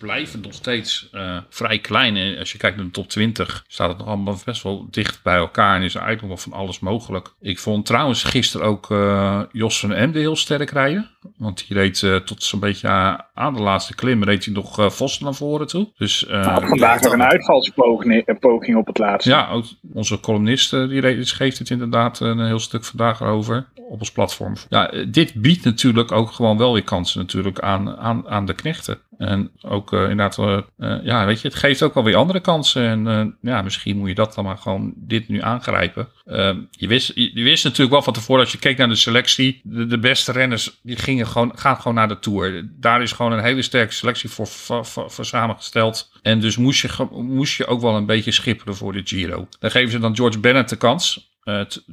blijven 0.00 0.40
nog 0.40 0.54
steeds 0.54 1.08
uh, 1.12 1.38
vrij 1.48 1.78
klein. 1.78 2.16
En 2.16 2.38
als 2.38 2.52
je 2.52 2.58
kijkt 2.58 2.76
naar 2.76 2.84
de 2.84 2.90
top 2.90 3.08
20, 3.08 3.64
staat 3.68 3.88
het 3.88 3.98
nog 3.98 4.06
allemaal 4.06 4.36
best 4.44 4.62
wel 4.62 4.86
dicht 4.90 5.22
bij 5.22 5.36
elkaar. 5.36 5.76
En 5.76 5.82
is 5.82 5.94
er 5.94 6.00
eigenlijk 6.00 6.32
nog 6.32 6.44
wel 6.44 6.52
van 6.52 6.62
alles 6.62 6.80
mogelijk. 6.80 7.34
Ik 7.40 7.58
vond 7.58 7.86
trouwens 7.86 8.24
gisteren 8.24 8.66
ook 8.66 8.90
uh, 8.90 9.42
Jos 9.52 9.80
van 9.80 10.12
heel 10.12 10.36
sterk 10.36 10.70
rijden. 10.70 11.10
Want 11.36 11.68
die 11.68 11.76
reed 11.76 12.02
uh, 12.02 12.16
tot 12.16 12.42
zo'n 12.42 12.60
beetje 12.60 12.88
aan 13.34 13.54
de 13.54 13.62
laatste 13.62 13.94
klim, 13.94 14.24
reed 14.24 14.44
hij 14.44 14.54
nog 14.54 14.78
uh, 14.78 14.90
Vos 14.90 15.20
naar 15.20 15.34
voren 15.34 15.66
toe. 15.66 15.92
Dus, 15.96 16.24
nou, 16.28 16.66
vandaag 16.66 17.00
nog 17.00 17.12
een 17.12 17.22
uitvalspoging 17.22 18.76
op 18.76 18.86
het 18.86 18.98
laatste. 18.98 19.30
Ja, 19.30 19.48
ook 19.50 19.64
onze 19.92 20.20
columnist 20.20 20.70
die 20.70 21.00
reed, 21.00 21.30
geeft 21.30 21.58
het 21.58 21.70
inderdaad 21.70 22.20
een 22.20 22.46
heel 22.46 22.58
stuk 22.58 22.84
vandaag 22.84 23.22
over 23.22 23.68
op 23.90 23.98
ons 23.98 24.12
platform. 24.12 24.54
Ja, 24.68 24.90
dit 25.08 25.34
biedt 25.34 25.64
natuurlijk 25.64 26.12
ook 26.12 26.32
gewoon 26.32 26.58
wel 26.58 26.72
weer 26.72 26.84
kansen 26.84 27.20
natuurlijk 27.20 27.60
aan, 27.60 27.96
aan, 27.96 28.28
aan 28.28 28.46
de 28.46 28.54
knechten. 28.54 28.98
En 29.18 29.50
ook 29.60 29.92
uh, 29.92 30.00
inderdaad, 30.00 30.38
uh, 30.38 30.96
ja, 31.02 31.26
weet 31.26 31.40
je, 31.40 31.48
het 31.48 31.56
geeft 31.56 31.82
ook 31.82 31.94
wel 31.94 32.04
weer 32.04 32.16
andere 32.16 32.40
kansen. 32.40 33.06
En 33.06 33.36
ja, 33.42 33.62
misschien 33.62 33.96
moet 33.96 34.08
je 34.08 34.14
dat 34.14 34.34
dan 34.34 34.44
maar 34.44 34.58
gewoon 34.58 34.92
dit 34.96 35.28
nu 35.28 35.42
aangrijpen. 35.42 36.08
Ehm, 36.26 36.58
je, 36.70 36.86
wist, 36.86 37.12
je, 37.14 37.42
wist 37.42 37.64
natuurlijk 37.64 37.90
wel 37.90 38.02
van 38.02 38.12
tevoren, 38.12 38.42
als 38.42 38.52
je 38.52 38.58
keek 38.58 38.76
naar 38.76 38.88
de 38.88 38.94
selectie, 38.94 39.60
de, 39.64 39.86
de, 39.86 39.98
beste 39.98 40.32
renners 40.32 40.78
die 40.82 40.96
gingen 40.96 41.26
gewoon, 41.26 41.52
gaan 41.54 41.76
gewoon 41.76 41.94
naar 41.94 42.08
de 42.08 42.18
Tour. 42.18 42.68
Daar 42.80 43.02
is 43.02 43.12
gewoon 43.12 43.32
een 43.32 43.44
hele 43.44 43.62
sterke 43.62 43.92
selectie 43.92 44.28
voor, 44.28 44.46
voor, 44.46 44.86
voor, 44.86 45.10
voor 45.10 45.24
samengesteld. 45.24 46.12
En 46.22 46.40
dus 46.40 46.56
moest 46.56 46.82
je, 46.82 47.06
moest 47.10 47.56
je 47.56 47.66
ook 47.66 47.80
wel 47.80 47.96
een 47.96 48.06
beetje 48.06 48.32
schipperen 48.32 48.76
voor 48.76 48.92
de 48.92 49.02
Giro. 49.04 49.48
Dan 49.58 49.70
geven 49.70 49.90
ze 49.90 49.98
dan 49.98 50.16
George 50.16 50.38
Bennett 50.38 50.68
de 50.68 50.76
kans. 50.76 51.29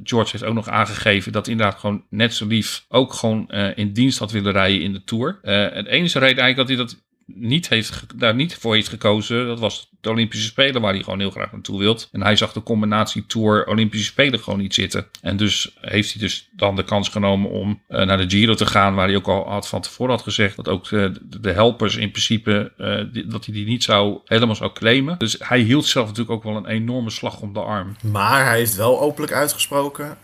George 0.02 0.30
heeft 0.30 0.44
ook 0.44 0.54
nog 0.54 0.68
aangegeven 0.68 1.32
dat 1.32 1.46
hij 1.46 1.54
inderdaad 1.54 1.80
gewoon 1.80 2.04
net 2.10 2.34
zo 2.34 2.46
lief 2.46 2.84
ook 2.88 3.12
gewoon 3.12 3.48
uh, 3.48 3.76
in 3.76 3.92
dienst 3.92 4.18
had 4.18 4.30
willen 4.30 4.52
rijden 4.52 4.82
in 4.82 4.92
de 4.92 5.04
Tour. 5.04 5.38
Uh, 5.42 5.68
het 5.72 5.86
enige 5.86 6.18
reden 6.18 6.42
eigenlijk 6.42 6.56
dat 6.56 6.68
hij 6.68 6.76
dat 6.76 7.07
niet 7.34 7.68
heeft, 7.68 8.18
daar 8.18 8.34
niet 8.34 8.54
voor 8.54 8.74
heeft 8.74 8.88
gekozen, 8.88 9.46
dat 9.46 9.58
was 9.58 9.88
de 10.00 10.10
Olympische 10.10 10.46
Spelen 10.46 10.80
waar 10.80 10.92
hij 10.92 11.02
gewoon 11.02 11.18
heel 11.18 11.30
graag 11.30 11.52
naartoe 11.52 11.78
wilt. 11.78 12.08
En 12.12 12.22
hij 12.22 12.36
zag 12.36 12.52
de 12.52 12.62
combinatie 12.62 13.26
Tour 13.26 13.66
Olympische 13.66 14.06
Spelen 14.06 14.40
gewoon 14.40 14.58
niet 14.58 14.74
zitten. 14.74 15.06
En 15.20 15.36
dus 15.36 15.76
heeft 15.80 16.12
hij 16.12 16.20
dus 16.20 16.48
dan 16.52 16.76
de 16.76 16.84
kans 16.84 17.08
genomen 17.08 17.50
om 17.50 17.82
uh, 17.88 18.02
naar 18.02 18.18
de 18.18 18.30
Giro 18.30 18.54
te 18.54 18.66
gaan, 18.66 18.94
waar 18.94 19.06
hij 19.06 19.16
ook 19.16 19.28
al 19.28 19.48
had 19.48 19.68
van 19.68 19.80
tevoren 19.80 20.14
had 20.14 20.22
gezegd 20.22 20.56
dat 20.56 20.68
ook 20.68 20.88
de, 20.88 21.12
de 21.40 21.52
helpers 21.52 21.96
in 21.96 22.10
principe, 22.10 22.72
uh, 22.78 23.12
die, 23.12 23.26
dat 23.26 23.44
hij 23.44 23.54
die 23.54 23.66
niet 23.66 23.84
zou, 23.84 24.18
helemaal 24.24 24.54
zou 24.54 24.72
claimen. 24.72 25.18
Dus 25.18 25.36
hij 25.38 25.60
hield 25.60 25.86
zelf 25.86 26.06
natuurlijk 26.06 26.36
ook 26.36 26.42
wel 26.42 26.56
een 26.56 26.66
enorme 26.66 27.10
slag 27.10 27.40
om 27.40 27.52
de 27.52 27.60
arm. 27.60 27.96
Maar 28.02 28.44
hij 28.44 28.58
heeft 28.58 28.76
wel 28.76 29.00
openlijk 29.00 29.32
uitgesproken, 29.32 30.18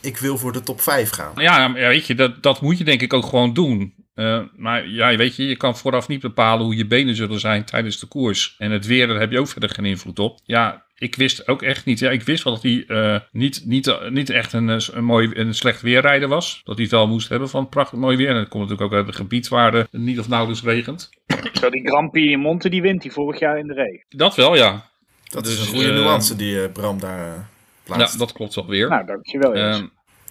ik 0.00 0.16
wil 0.16 0.38
voor 0.38 0.52
de 0.52 0.62
top 0.62 0.80
5 0.80 1.10
gaan. 1.10 1.32
Ja, 1.36 1.72
weet 1.72 2.06
je, 2.06 2.14
dat, 2.14 2.42
dat 2.42 2.60
moet 2.60 2.78
je 2.78 2.84
denk 2.84 3.00
ik 3.00 3.12
ook 3.12 3.26
gewoon 3.26 3.54
doen. 3.54 3.94
Uh, 4.16 4.42
maar 4.56 4.88
ja, 4.88 5.16
weet 5.16 5.36
je, 5.36 5.48
je 5.48 5.56
kan 5.56 5.76
vooraf 5.76 6.08
niet 6.08 6.20
bepalen 6.20 6.64
hoe 6.64 6.76
je 6.76 6.86
benen 6.86 7.14
zullen 7.14 7.40
zijn 7.40 7.64
tijdens 7.64 7.98
de 7.98 8.06
koers. 8.06 8.54
En 8.58 8.70
het 8.70 8.86
weer, 8.86 9.06
daar 9.06 9.20
heb 9.20 9.30
je 9.30 9.38
ook 9.38 9.48
verder 9.48 9.70
geen 9.70 9.84
invloed 9.84 10.18
op. 10.18 10.40
Ja, 10.44 10.86
ik 10.94 11.14
wist 11.14 11.48
ook 11.48 11.62
echt 11.62 11.84
niet. 11.84 11.98
Ja, 11.98 12.10
ik 12.10 12.22
wist 12.22 12.44
wel 12.44 12.52
dat 12.52 12.62
hij 12.62 12.84
uh, 12.86 13.18
niet, 13.32 13.62
niet, 13.64 13.98
niet 14.10 14.30
echt 14.30 14.52
een, 14.52 14.68
een, 14.68 15.04
mooi, 15.04 15.30
een 15.34 15.54
slecht 15.54 15.80
weerrijder 15.80 16.28
was. 16.28 16.60
Dat 16.64 16.74
hij 16.74 16.84
het 16.84 16.92
wel 16.92 17.08
moest 17.08 17.28
hebben 17.28 17.48
van 17.48 17.68
prachtig 17.68 17.98
mooi 17.98 18.16
weer. 18.16 18.28
En 18.28 18.34
dat 18.34 18.48
komt 18.48 18.62
natuurlijk 18.62 18.92
ook 18.92 18.98
uit 18.98 19.06
het 19.06 19.16
gebied 19.16 19.48
waar 19.48 19.72
het 19.72 19.92
niet 19.92 20.18
of 20.18 20.28
nauwelijks 20.28 20.62
regent. 20.64 21.10
Zo, 21.52 21.70
die 21.70 21.88
Grampi 21.88 22.30
in 22.30 22.40
Monte, 22.40 22.68
die 22.68 22.82
wint 22.82 23.02
die 23.02 23.12
vorig 23.12 23.40
jaar 23.40 23.58
in 23.58 23.66
de 23.66 23.74
regen. 23.74 24.04
Dat 24.08 24.34
wel, 24.34 24.56
ja. 24.56 24.90
Dat 25.24 25.44
dus, 25.44 25.52
is 25.52 25.60
een 25.60 25.74
goede 25.74 25.88
uh, 25.88 25.94
nuance 25.94 26.36
die 26.36 26.54
uh, 26.54 26.72
Bram 26.72 27.00
daar 27.00 27.48
plaatst. 27.84 28.12
Ja, 28.12 28.18
dat 28.18 28.32
klopt 28.32 28.54
wel 28.54 28.66
weer. 28.66 28.88
Nou, 28.88 29.06
dankjewel. 29.06 29.54
Ehm, 29.54 29.86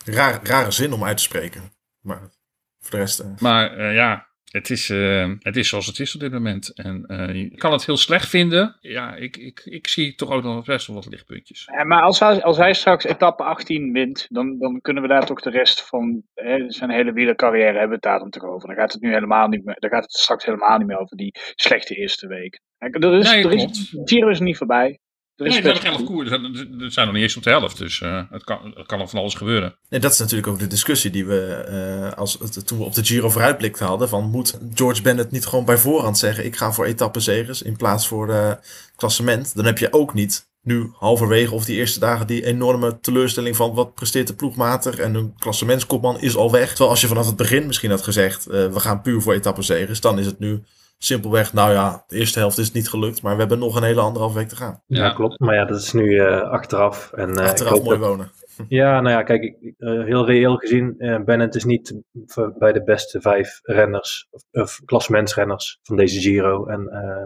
Raar, 0.06 0.39
rare 0.44 0.72
zin 0.72 0.94
om 0.94 1.04
uit 1.04 1.18
te 1.18 1.24
spreken. 1.24 1.74
Maar 2.01 2.30
voor 2.86 3.00
de 3.00 3.06
rest. 3.06 3.20
Uh... 3.20 3.27
Maar 3.39 3.80
uh, 3.80 3.94
ja, 3.94 4.27
het 4.51 4.70
is, 4.70 4.89
uh, 4.89 5.32
het 5.39 5.56
is 5.56 5.70
zoals 5.70 5.86
het 5.86 6.00
is 6.00 6.15
op 6.15 6.22
dit 6.22 6.32
moment. 6.32 6.74
En 6.74 7.06
je 7.34 7.58
kan 7.58 7.72
het 7.72 7.86
heel 7.86 7.98
slecht 7.98 8.30
vinden. 8.30 8.77
Ja, 8.80 9.15
ik, 9.15 9.38
ik, 9.38 9.62
ik 9.65 9.88
zie 9.88 10.15
toch 10.15 10.30
ook 10.30 10.44
nog 10.44 10.65
best 10.65 10.88
wel 10.88 10.96
wat 10.96 11.06
lichtpuntjes. 11.06 11.70
Ja, 11.75 11.84
maar 11.84 12.01
als 12.01 12.20
hij, 12.20 12.44
als 12.44 12.58
hij 12.58 12.74
straks 12.74 13.04
etappe 13.04 13.44
18 13.44 13.92
wint, 13.92 14.27
dan, 14.30 14.60
dan 14.60 14.82
kunnen 14.82 15.04
we 15.04 15.10
daar 15.10 15.25
toch 15.25 15.42
de 15.42 15.50
rest 15.50 15.88
van 15.88 16.24
hè, 16.34 16.72
zijn 16.72 16.89
hele 16.89 17.13
wielercarrière 17.13 17.77
hebben 17.77 17.96
het 17.96 18.01
daar 18.01 18.20
dan 18.20 18.30
toch 18.30 18.44
over. 18.44 18.68
Dan 18.68 18.77
gaat 18.77 18.94
het 18.94 19.01
nu 19.01 19.13
helemaal 19.13 19.48
niet 19.48 19.65
meer, 19.65 19.75
dan 19.80 19.89
gaat 19.89 20.04
het 20.04 20.13
straks 20.13 20.46
helemaal 20.46 20.77
niet 20.77 20.88
meer 20.88 21.00
over 21.00 21.18
die 21.18 21.36
slechte 21.56 21.96
eerste 21.96 22.27
week. 22.27 22.62
Er 22.77 23.13
is, 23.13 23.32
nee, 23.32 23.44
er 23.44 23.54
is, 23.54 23.96
Giro 24.04 24.30
is 24.30 24.39
niet 24.39 24.58
voorbij. 24.58 25.00
Er, 25.38 25.48
nee, 25.48 25.58
er 25.58 25.63
zijn 25.63 25.74
nog 25.74 25.84
elf 25.84 26.04
koers. 26.04 26.32
Er 26.32 26.92
zijn 26.92 27.06
nog 27.06 27.15
niet 27.15 27.24
eens 27.24 27.38
op 27.38 27.44
de 27.44 27.50
helft. 27.50 27.77
Dus 27.77 28.00
uh, 28.00 28.22
het, 28.30 28.44
kan, 28.44 28.74
het 28.75 28.86
kan 28.86 29.00
nog 29.00 29.10
van 29.10 29.20
alles 29.20 29.34
gebeuren. 29.34 29.75
En 29.89 30.01
dat 30.01 30.12
is 30.12 30.20
natuurlijk 30.20 30.48
ook 30.48 30.60
de 30.60 30.68
discussie 30.68 31.12
die 31.12 31.25
we, 31.25 31.65
uh, 32.12 32.18
als, 32.18 32.38
toen 32.65 32.77
we 32.77 32.84
op 32.84 32.94
de 32.94 33.06
Giro 33.06 33.30
vooruitblik 33.30 33.77
hadden. 33.77 34.10
Van 34.10 34.30
moet 34.30 34.60
George 34.74 35.01
Bennett 35.01 35.32
niet 35.32 35.46
gewoon 35.46 35.65
bij 35.65 35.77
voorhand 35.77 36.18
zeggen: 36.18 36.46
ik 36.46 36.56
ga 36.56 36.72
voor 36.72 36.86
etappenzegers 36.86 37.62
in 37.62 37.75
plaats 37.75 38.08
voor 38.08 38.30
uh, 38.30 38.51
klassement. 38.96 39.56
Dan 39.56 39.65
heb 39.65 39.77
je 39.77 39.94
ook 39.94 40.13
niet 40.13 40.48
nu 40.62 40.92
halverwege 40.94 41.54
of 41.54 41.65
die 41.65 41.77
eerste 41.77 42.00
dagen 42.00 42.27
die 42.27 42.46
enorme 42.46 43.00
teleurstelling 43.00 43.56
van 43.56 43.74
wat 43.74 43.94
presteert 43.94 44.27
de 44.27 44.36
ploegmatig 44.36 44.98
en 44.98 45.15
een 45.15 45.34
klassementskopman 45.38 46.20
is 46.20 46.36
al 46.36 46.51
weg. 46.51 46.68
Terwijl 46.68 46.89
als 46.89 47.01
je 47.01 47.08
vanaf 47.08 47.25
het 47.25 47.36
begin 47.36 47.65
misschien 47.65 47.89
had 47.89 48.04
gezegd: 48.04 48.46
we 48.46 48.80
gaan 48.80 49.01
puur 49.01 49.22
voor 49.22 49.34
etappenzegers, 49.34 50.01
dan 50.01 50.20
is 50.20 50.25
het 50.25 50.39
nu 50.39 50.63
simpelweg, 50.98 51.54
nou 51.54 51.72
ja, 51.72 52.04
de 52.08 52.18
eerste 52.18 52.40
helft 52.40 52.58
is 52.58 52.72
niet 52.72 52.90
gelukt, 52.90 53.22
maar 53.22 53.34
we 53.34 53.40
hebben 53.40 53.60
nog 53.60 53.75
een 53.75 53.84
hele 53.84 54.02
anderhalf 54.02 54.34
week 54.34 54.48
te 54.48 54.56
gaan. 54.56 54.82
Ja, 54.88 55.04
Ja. 55.06 55.14
klopt. 55.14 55.40
Maar 55.40 55.56
ja, 55.56 55.66
dat 55.66 55.80
is 55.82 55.94
nu 55.94 56.20
eh, 56.20 56.42
achteraf. 56.42 57.12
En, 57.14 57.34
eh, 57.38 57.46
Achteraf 57.46 57.84
mooi 57.84 58.00
dat- 58.00 58.08
wonen. 58.08 58.32
Ja, 58.68 59.02
nou 59.02 59.16
ja, 59.16 59.24
kijk, 59.24 59.44
eh, 59.78 60.04
heel 60.04 60.25
reëel 60.25 60.56
gezien, 60.56 60.96
eh 60.98 61.20
Bennett 61.24 61.56
is 61.56 61.64
niet 61.64 62.02
bij 62.58 62.72
de 62.74 62.84
beste 62.84 63.22
vijf 63.22 63.60
renners, 63.64 64.28
of, 64.32 64.42
of 64.52 64.82
klassementsrenners 64.86 65.80
van 65.84 65.96
deze 65.96 66.20
Giro. 66.20 66.66
En 66.66 66.88
eh, 66.90 67.25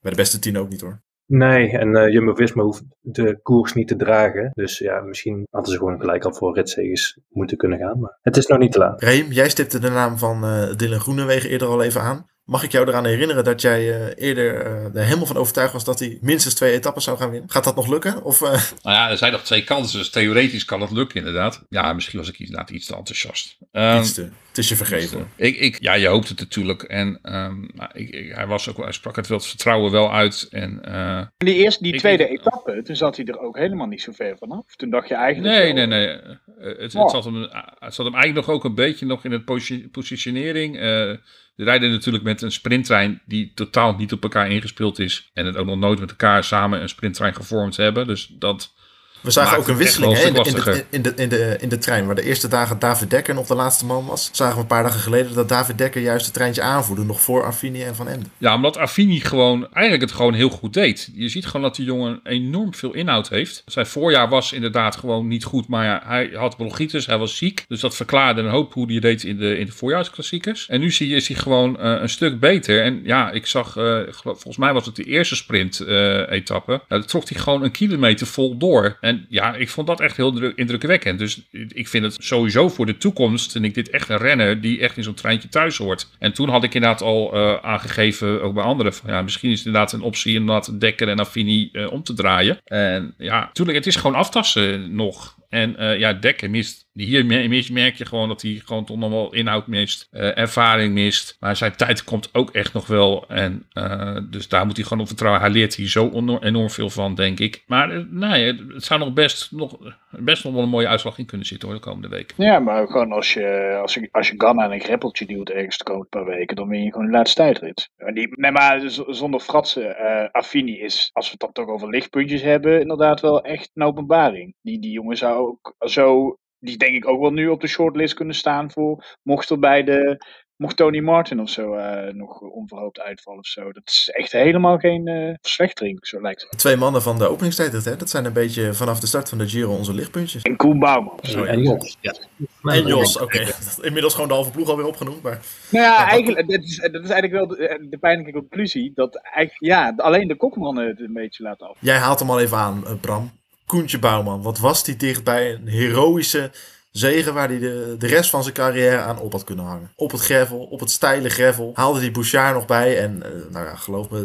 Bij 0.00 0.10
de 0.10 0.16
beste 0.16 0.38
tien 0.38 0.58
ook 0.58 0.68
niet 0.68 0.80
hoor. 0.80 1.02
nee, 1.26 1.78
en 1.78 1.96
eh, 1.96 2.12
Jumbo-Visma 2.12 2.62
hoeft 2.62 2.82
de 3.00 3.38
koers 3.42 3.72
niet 3.72 3.88
te 3.88 3.96
dragen. 3.96 4.50
Dus 4.54 4.78
ja, 4.78 5.00
misschien 5.00 5.46
hadden 5.50 5.72
ze 5.72 5.78
gewoon 5.78 6.00
gelijk 6.00 6.24
al 6.24 6.32
voor 6.34 6.54
ritzegers 6.54 7.18
moeten 7.28 7.56
kunnen 7.56 7.78
gaan. 7.78 8.00
Maar 8.00 8.18
het 8.22 8.36
is 8.36 8.46
nog 8.46 8.58
niet 8.58 8.72
te 8.72 8.78
laat. 8.78 9.02
Reem, 9.02 9.32
jij 9.32 9.48
stipte 9.48 9.78
de 9.78 9.90
naam 9.90 10.18
van 10.18 10.44
eh 10.44 10.76
Dylan 10.76 11.00
Groenewegen 11.00 11.50
eerder 11.50 11.68
al 11.68 11.82
even 11.82 12.00
aan. 12.00 12.26
Mag 12.44 12.62
ik 12.62 12.72
jou 12.72 12.88
eraan 12.88 13.04
herinneren 13.06 13.44
dat 13.44 13.60
jij 13.60 14.00
eh, 14.00 14.28
eerder 14.28 14.60
eh, 14.66 14.84
er 15.00 15.04
helemaal 15.04 15.26
van 15.26 15.36
overtuigd 15.36 15.72
was 15.72 15.84
dat 15.84 15.98
hij 15.98 16.18
minstens 16.20 16.54
twee 16.54 16.72
etappes 16.72 17.04
zou 17.04 17.18
gaan 17.18 17.30
winnen? 17.30 17.50
Gaat 17.50 17.64
dat 17.64 17.76
nog 17.76 17.88
lukken? 17.88 18.22
Of, 18.22 18.42
eh, 18.42 18.50
Nou 18.82 18.96
ja, 18.96 19.10
er 19.10 19.16
zijn 19.18 19.32
nog 19.32 19.42
twee 19.42 19.64
kansen, 19.64 19.98
dus 19.98 20.10
theoretisch 20.10 20.64
kan 20.64 20.80
het 20.80 20.90
lukken 20.90 21.18
inderdaad. 21.18 21.64
Ja, 21.68 21.92
misschien 21.92 22.18
was 22.18 22.28
ik 22.28 22.38
inderdaad 22.38 22.70
iets 22.70 22.86
te 22.86 22.96
enthousiast. 22.96 23.56
Ehm, 23.72 23.98
iets 24.00 24.12
te, 24.12 24.22
het 24.48 24.58
is 24.58 24.68
je 24.68 24.76
vergeven. 24.76 25.28
Ik, 25.36 25.56
ik, 25.56 25.76
ja, 25.82 25.94
je 25.94 26.06
hoopt 26.06 26.28
het 26.28 26.38
natuurlijk. 26.38 26.82
En 26.82 27.18
ehm, 27.22 27.60
nou, 27.74 27.90
ik, 27.92 28.10
ik- 28.10 28.34
hij, 28.34 28.46
was 28.46 28.68
ook, 28.68 28.76
wel- 28.76 28.84
hij 28.84 28.94
sprak 28.94 29.16
het 29.16 29.26
wel 29.26 29.38
het 29.38 29.46
vertrouwen 29.46 29.92
wel 29.92 30.12
uit. 30.12 30.46
En, 30.50 30.82
eh, 30.84 31.26
die 31.36 31.54
eerste, 31.54 31.82
die 31.82 31.92
Ik- 31.92 31.98
tweede 31.98 32.28
ik- 32.28 32.38
etappe, 32.38 32.82
toen 32.82 32.96
zat 32.96 33.16
hij 33.16 33.24
er 33.26 33.38
ook 33.38 33.56
helemaal 33.56 33.86
niet 33.86 34.02
zo 34.02 34.12
ver 34.12 34.36
vanaf. 34.38 34.76
Toen 34.76 34.90
dacht 34.90 35.08
je 35.08 35.14
eigenlijk... 35.14 35.54
nee, 35.54 35.74
wel- 35.74 35.86
nee, 35.86 36.06
nee. 36.06 36.18
Het, 36.58 36.92
het, 36.92 37.10
zat 37.10 37.24
hem, 37.24 37.34
het 37.78 37.94
zat 37.94 38.04
hem 38.06 38.14
eigenlijk 38.14 38.46
nog 38.46 38.56
ook 38.56 38.64
een 38.64 38.74
beetje 38.74 39.06
nog 39.06 39.24
in 39.24 39.32
het 39.32 39.44
posi- 39.44 39.88
positionering. 39.88 40.78
Eh 40.80 41.12
we 41.54 41.64
rijden 41.64 41.90
natuurlijk 41.90 42.24
met 42.24 42.42
een 42.42 42.52
sprinttrein 42.52 43.22
die 43.26 43.52
totaal 43.54 43.94
niet 43.94 44.12
op 44.12 44.22
elkaar 44.22 44.50
ingespeeld 44.50 44.98
is. 44.98 45.30
En 45.32 45.46
het 45.46 45.56
ook 45.56 45.66
nog 45.66 45.78
nooit 45.78 46.00
met 46.00 46.10
elkaar 46.10 46.44
samen 46.44 46.80
een 46.80 46.88
sprinttrein 46.88 47.34
gevormd 47.34 47.76
hebben. 47.76 48.06
Dus 48.06 48.26
dat, 48.26 48.74
We 49.22 49.30
zagen 49.30 49.58
ook 49.58 49.68
een 49.68 49.76
wisseling 49.76 50.14
hè, 50.14 50.26
in, 50.26 50.32
de, 50.32 50.42
in, 50.44 50.54
de, 50.54 50.84
in, 50.90 51.02
de, 51.02 51.12
in, 51.16 51.28
de, 51.28 51.56
in 51.60 51.68
de 51.68 51.78
trein. 51.78 52.06
Waar 52.06 52.14
de 52.14 52.22
eerste 52.22 52.48
dagen 52.48 52.78
David 52.78 53.10
Dekker 53.10 53.34
nog 53.34 53.46
de 53.46 53.54
laatste 53.54 53.84
man 53.84 54.06
was. 54.06 54.28
Zagen 54.32 54.54
we 54.54 54.60
een 54.60 54.66
paar 54.66 54.82
dagen 54.82 55.00
geleden 55.00 55.34
dat 55.34 55.48
David 55.48 55.78
Dekker 55.78 56.02
juist 56.02 56.24
het 56.24 56.34
treintje 56.34 56.62
aanvoerde. 56.62 57.04
Nog 57.04 57.20
voor 57.20 57.44
Affini 57.44 57.82
en 57.82 57.94
Van 57.94 58.08
Ende. 58.08 58.26
Ja, 58.38 58.54
omdat 58.54 58.76
Affini 58.76 59.20
gewoon 59.20 59.68
eigenlijk 59.72 60.02
het 60.02 60.12
gewoon 60.12 60.34
heel 60.34 60.50
goed 60.50 60.74
deed. 60.74 61.10
Je 61.14 61.28
ziet 61.28 61.46
gewoon 61.46 61.62
dat 61.62 61.76
die 61.76 61.84
jongen 61.84 62.20
enorm 62.24 62.74
veel 62.74 62.94
inhoud 62.94 63.28
heeft. 63.28 63.62
Zijn 63.66 63.86
voorjaar 63.86 64.28
was 64.28 64.52
inderdaad 64.52 64.96
gewoon 64.96 65.28
niet 65.28 65.44
goed, 65.44 65.68
maar 65.68 65.84
ja, 65.84 66.02
hij 66.04 66.30
had 66.34 66.56
bronchitis, 66.56 67.06
hij 67.06 67.18
was 67.18 67.36
ziek. 67.36 67.64
Dus 67.68 67.80
dat 67.80 67.96
verklaarde 67.96 68.40
een 68.40 68.50
hoop 68.50 68.72
hoe 68.72 68.90
hij 68.90 69.00
deed 69.00 69.24
in 69.24 69.36
de, 69.36 69.58
in 69.58 69.66
de 69.66 69.72
voorjaarsklassiekers. 69.72 70.68
En 70.68 70.80
nu 70.80 70.90
zie 70.90 71.08
je, 71.08 71.16
is 71.16 71.28
hij 71.28 71.36
gewoon 71.36 71.78
eh, 71.78 72.00
een 72.00 72.08
stuk 72.08 72.40
beter. 72.40 72.82
En 72.82 73.00
ja, 73.04 73.30
ik 73.30 73.46
zag, 73.46 73.76
eh, 73.76 74.00
volgens 74.10 74.56
mij 74.56 74.72
was 74.72 74.86
het 74.86 74.96
de 74.96 75.04
eerste 75.04 75.36
sprint-etappe. 75.36 76.70
nou, 76.70 76.82
daar 76.88 77.04
trok 77.04 77.28
hij 77.28 77.40
gewoon 77.40 77.62
een 77.62 77.70
kilometer 77.70 78.26
vol 78.26 78.56
door. 78.56 78.96
En 79.00 79.11
ja, 79.28 79.54
ik 79.54 79.68
vond 79.68 79.86
dat 79.86 80.00
echt 80.00 80.16
heel 80.16 80.32
druk- 80.32 80.56
indrukwekkend. 80.56 81.18
Dus 81.18 81.40
ik 81.68 81.88
vind 81.88 82.04
het 82.04 82.16
sowieso 82.18 82.68
voor 82.68 82.86
de 82.86 82.96
toekomst, 82.96 83.52
vind 83.52 83.64
ik 83.64 83.74
dit 83.74 83.90
echt 83.90 84.08
een 84.08 84.16
renner 84.16 84.60
die 84.60 84.80
echt 84.80 84.96
in 84.96 85.02
zo'n 85.02 85.14
treintje 85.14 85.48
thuis 85.48 85.76
hoort. 85.76 86.08
En 86.18 86.32
toen 86.32 86.48
had 86.48 86.64
ik 86.64 86.74
inderdaad 86.74 87.02
al 87.02 87.34
eh, 87.34 87.56
aangegeven, 87.62 88.42
ook 88.42 88.54
bij 88.54 88.64
anderen, 88.64 88.94
van 88.94 89.10
ja, 89.10 89.22
misschien 89.22 89.50
is 89.50 89.58
het 89.58 89.66
inderdaad 89.66 89.92
een 89.92 90.00
optie 90.00 90.38
om 90.38 90.46
dat 90.46 90.74
Dekker 90.78 91.08
en 91.08 91.18
Affini 91.18 91.68
eh, 91.72 91.92
om 91.92 92.02
te 92.02 92.14
draaien. 92.14 92.60
En 92.64 93.14
ja, 93.18 93.40
natuurlijk, 93.40 93.78
het 93.78 93.86
is 93.86 93.96
gewoon 93.96 94.16
aftassen 94.16 94.94
nog. 94.94 95.40
En 95.52 95.76
eh, 95.76 95.98
ja, 95.98 96.12
Dekker 96.12 96.50
mist. 96.50 96.90
Hier 96.92 97.26
merk 97.72 97.94
je 97.94 98.06
gewoon 98.06 98.28
dat 98.28 98.42
hij 98.42 98.60
gewoon 98.64 98.84
toch 98.84 98.96
nog 98.96 99.10
wel 99.10 99.34
inhoud 99.34 99.66
mist. 99.66 100.08
eh, 100.10 100.38
ervaring 100.38 100.94
mist. 100.94 101.36
Maar 101.40 101.56
zijn 101.56 101.76
tijd 101.76 102.04
komt 102.04 102.28
ook 102.32 102.50
echt 102.50 102.72
nog 102.72 102.86
wel. 102.86 103.24
En 103.28 103.66
eh, 103.72 104.18
dus 104.30 104.48
daar 104.48 104.66
moet 104.66 104.76
hij 104.76 104.84
gewoon 104.84 105.00
op 105.02 105.06
vertrouwen. 105.06 105.42
Hij 105.42 105.50
leert 105.50 105.74
hier 105.74 105.88
zo 105.88 106.10
enorm 106.40 106.70
veel 106.70 106.90
van, 106.90 107.14
denk 107.14 107.40
ik. 107.40 107.64
Maar 107.66 108.06
nee, 108.10 108.46
het 108.74 108.84
zou 108.84 109.00
nog 109.00 109.12
best, 109.12 109.52
nog 109.52 109.78
best 110.10 110.44
nog 110.44 110.52
wel 110.52 110.62
een 110.62 110.68
mooie 110.68 110.88
uitslag 110.88 111.18
in 111.18 111.26
kunnen 111.26 111.46
zitten 111.46 111.68
hoor, 111.68 111.76
de 111.76 111.84
komende 111.84 112.08
week. 112.08 112.32
Ja, 112.36 112.58
maar 112.58 112.86
gewoon 112.86 113.12
als 113.12 113.32
je, 113.32 113.78
als 113.82 113.94
je, 113.94 114.08
als 114.12 114.28
je 114.28 114.34
Ganna 114.36 114.64
en 114.64 114.72
een 114.72 114.80
greppeltje 114.80 115.26
duwt 115.26 115.50
ergens 115.50 115.78
de 115.78 115.84
komende 115.84 116.08
paar 116.08 116.24
weken, 116.24 116.56
dan 116.56 116.68
win 116.68 116.82
je 116.82 116.92
gewoon 116.92 117.06
de 117.06 117.12
laatste 117.12 117.42
tijdrit. 117.42 117.90
Nee, 117.96 118.52
maar 118.52 118.80
zonder 119.06 119.40
fratsen, 119.40 119.96
Affini 120.32 120.80
is, 120.80 121.10
als 121.12 121.24
we 121.24 121.30
het 121.30 121.40
dan 121.40 121.52
toch 121.52 121.74
over 121.74 121.88
lichtpuntjes 121.88 122.42
hebben, 122.42 122.80
inderdaad 122.80 123.20
wel 123.20 123.42
echt 123.42 123.70
een 123.74 123.82
openbaring. 123.82 124.54
Die, 124.62 124.80
die 124.80 124.90
jongen 124.90 125.16
zou 125.16 125.41
ook 125.46 125.74
zo, 125.78 126.36
die 126.58 126.76
denk 126.76 126.94
ik 126.94 127.08
ook 127.08 127.20
wel 127.20 127.32
nu 127.32 127.48
op 127.48 127.60
de 127.60 127.66
shortlist 127.66 128.14
kunnen 128.14 128.34
staan 128.34 128.70
voor, 128.70 129.18
mocht 129.22 129.50
er 129.50 129.58
bij 129.58 129.82
de, 129.82 130.18
mocht 130.62 130.76
Tony 130.76 131.00
Martin 131.00 131.40
of 131.40 131.50
zo 131.50 131.74
eh, 131.74 132.12
nog 132.14 132.40
onverhoopt 132.40 133.00
uitvallen 133.00 133.40
of 133.40 133.46
zo. 133.46 133.72
Dat 133.72 133.82
is 133.84 134.10
echt 134.12 134.32
helemaal 134.32 134.78
geen 134.78 135.06
eh 135.06 135.34
verslechtering, 135.40 136.06
zo 136.06 136.20
lijkt 136.20 136.46
het. 136.50 136.58
Twee 136.58 136.76
mannen 136.76 137.02
van 137.02 137.18
de 137.18 137.28
openingstijdrit. 137.28 137.84
Hè? 137.84 137.96
Dat 137.96 138.10
zijn 138.10 138.24
een 138.24 138.32
beetje 138.32 138.74
vanaf 138.74 139.00
de 139.00 139.06
start 139.06 139.28
van 139.28 139.38
de 139.38 139.48
Giro 139.48 139.76
onze 139.76 139.94
lichtpuntjes. 139.94 140.42
En 140.42 140.56
Koen 140.56 140.78
Bouwman. 140.78 141.18
Zo, 141.22 141.44
en 141.44 141.62
Jos. 141.62 141.96
Ja. 142.00 142.14
En 142.62 142.86
Jos, 142.86 143.18
oké. 143.18 143.46
Inmiddels 143.88 144.14
gewoon 144.14 144.28
de 144.28 144.34
halve 144.34 144.50
ploeg 144.50 144.68
alweer 144.68 144.86
opgenoemd. 144.86 145.22
Maar 145.22 145.40
Nou 145.70 145.84
ja, 145.84 146.08
eigenlijk, 146.08 146.50
dat 146.50 146.62
is, 146.62 146.76
dat 146.76 147.04
is 147.04 147.10
eigenlijk 147.10 147.32
wel 147.32 147.46
de, 147.46 147.86
de 147.90 147.98
pijnlijke 147.98 148.32
conclusie. 148.32 148.92
Dat 148.94 149.16
eigenlijk, 149.16 149.72
ja, 149.72 149.92
alleen 149.96 150.28
de 150.28 150.36
kopmannen 150.36 150.86
het 150.86 151.00
een 151.00 151.12
beetje 151.12 151.42
laten 151.42 151.68
af. 151.68 151.76
jij 151.80 151.98
haalt 151.98 152.18
hem 152.18 152.30
al 152.30 152.40
even 152.40 152.56
aan, 152.56 152.86
eh, 152.86 152.92
Bram. 153.00 153.30
Koentje 153.72 153.98
Bouwman. 153.98 154.42
Wat 154.42 154.58
was 154.58 154.84
die 154.84 154.96
dichtbij 154.96 155.54
een 155.54 155.68
heroïsche 155.68 156.50
zegen 156.90 157.34
waar 157.34 157.48
hij 157.48 157.58
de, 157.58 157.94
de 157.98 158.06
rest 158.06 158.30
van 158.30 158.42
zijn 158.42 158.54
carrière 158.54 158.98
aan 158.98 159.18
op 159.18 159.32
had 159.32 159.44
kunnen 159.44 159.64
hangen. 159.64 159.90
Op 159.96 160.10
het 160.10 160.20
gravel, 160.20 160.58
op 160.58 160.80
het 160.80 160.90
steile 160.90 161.28
gravel. 161.28 161.70
Haalde 161.74 162.00
die 162.00 162.10
Bouchard 162.10 162.54
nog 162.54 162.66
bij. 162.66 162.98
En 162.98 163.22
eh, 163.22 163.30
nou 163.50 163.66
ja, 163.66 163.74
geloof 163.76 164.10
me, 164.10 164.18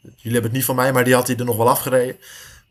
jullie 0.00 0.32
hebben 0.32 0.42
het 0.42 0.52
niet 0.52 0.64
van 0.64 0.76
mij, 0.76 0.92
maar 0.92 1.04
die 1.04 1.14
had 1.14 1.26
hij 1.26 1.36
er 1.36 1.44
nog 1.44 1.56
wel 1.56 1.68
afgereden. 1.68 2.16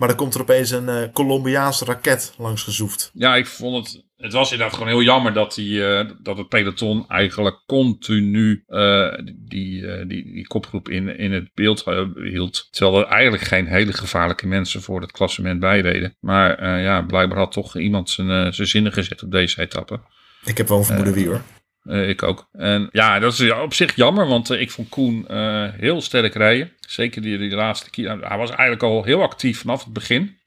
Maar 0.03 0.11
dan 0.11 0.21
komt 0.21 0.35
er 0.35 0.41
opeens 0.41 0.71
een 0.71 0.89
eh, 0.89 1.11
Colombiaanse 1.13 1.85
raket 1.85 2.33
langs 2.37 2.63
gezoefd. 2.63 3.11
Ja, 3.13 3.35
ik 3.35 3.47
vond 3.47 3.87
het. 3.87 4.03
Het 4.17 4.33
was 4.33 4.51
inderdaad 4.51 4.73
gewoon 4.73 4.89
heel 4.89 5.01
jammer 5.01 5.33
dat, 5.33 5.53
die, 5.53 5.85
eh, 5.87 6.09
dat 6.21 6.37
het 6.37 6.47
peloton 6.47 7.05
eigenlijk 7.07 7.63
continu 7.65 8.63
eh, 8.67 9.13
die, 9.45 10.05
die, 10.05 10.33
die 10.33 10.47
kopgroep 10.47 10.89
in, 10.89 11.17
in 11.17 11.31
het 11.31 11.49
beeld 11.53 11.83
hield. 12.15 12.67
Terwijl 12.71 12.99
er 12.99 13.11
eigenlijk 13.11 13.43
geen 13.43 13.67
hele 13.67 13.93
gevaarlijke 13.93 14.47
mensen 14.47 14.81
voor 14.81 15.01
het 15.01 15.11
klassement 15.11 15.59
bijreden. 15.59 16.17
Maar 16.19 16.79
ja, 16.79 17.01
blijkbaar 17.01 17.37
had 17.37 17.51
toch 17.51 17.77
iemand 17.77 18.09
zijn, 18.09 18.53
zijn 18.53 18.67
zinnen 18.67 18.93
gezet 18.93 19.23
op 19.23 19.31
deze 19.31 19.61
etappe. 19.61 19.99
Ik 20.45 20.57
heb 20.57 20.67
wel 20.67 20.77
een 20.77 20.83
vermoeden 20.83 21.13
wie 21.13 21.27
hoor. 21.27 21.41
Eh, 21.83 22.09
ik 22.09 22.23
ook. 22.23 22.47
En 22.51 22.89
ja, 22.91 23.19
dat 23.19 23.33
is 23.33 23.51
op 23.51 23.73
zich 23.73 23.95
jammer, 23.95 24.27
want 24.27 24.49
eh, 24.49 24.61
ik 24.61 24.71
vond 24.71 24.89
Koen 24.89 25.27
eh, 25.27 25.67
heel 25.77 26.01
sterk 26.01 26.33
rijden. 26.33 26.71
Zeker 26.79 27.21
die, 27.21 27.37
die 27.37 27.55
laatste 27.55 27.89
keer. 27.89 28.17
Hij 28.21 28.37
was 28.37 28.49
eigenlijk 28.49 28.83
al 28.83 29.03
heel 29.03 29.21
actief 29.21 29.59
vanaf 29.59 29.83
het 29.83 29.93
begin. 29.93 30.37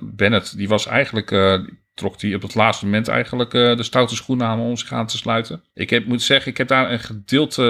Bennett, 0.00 0.56
die 0.56 0.68
was 0.68 0.86
eigenlijk. 0.86 1.28
trok 1.94 2.20
hij 2.20 2.34
op 2.34 2.42
het 2.42 2.54
laatste 2.54 2.84
moment 2.84 3.08
eigenlijk 3.08 3.50
de 3.50 3.82
stoute 3.82 4.14
schoenen 4.14 4.46
aan 4.46 4.60
om 4.60 4.76
zich 4.76 4.92
aan 4.92 5.06
te 5.06 5.16
sluiten. 5.16 5.62
Ik 5.74 5.90
heb, 5.90 6.06
moet 6.06 6.22
zeggen, 6.22 6.50
ik 6.50 6.56
heb 6.56 6.68
daar 6.68 6.92
een 6.92 7.00
gedeelte 7.00 7.62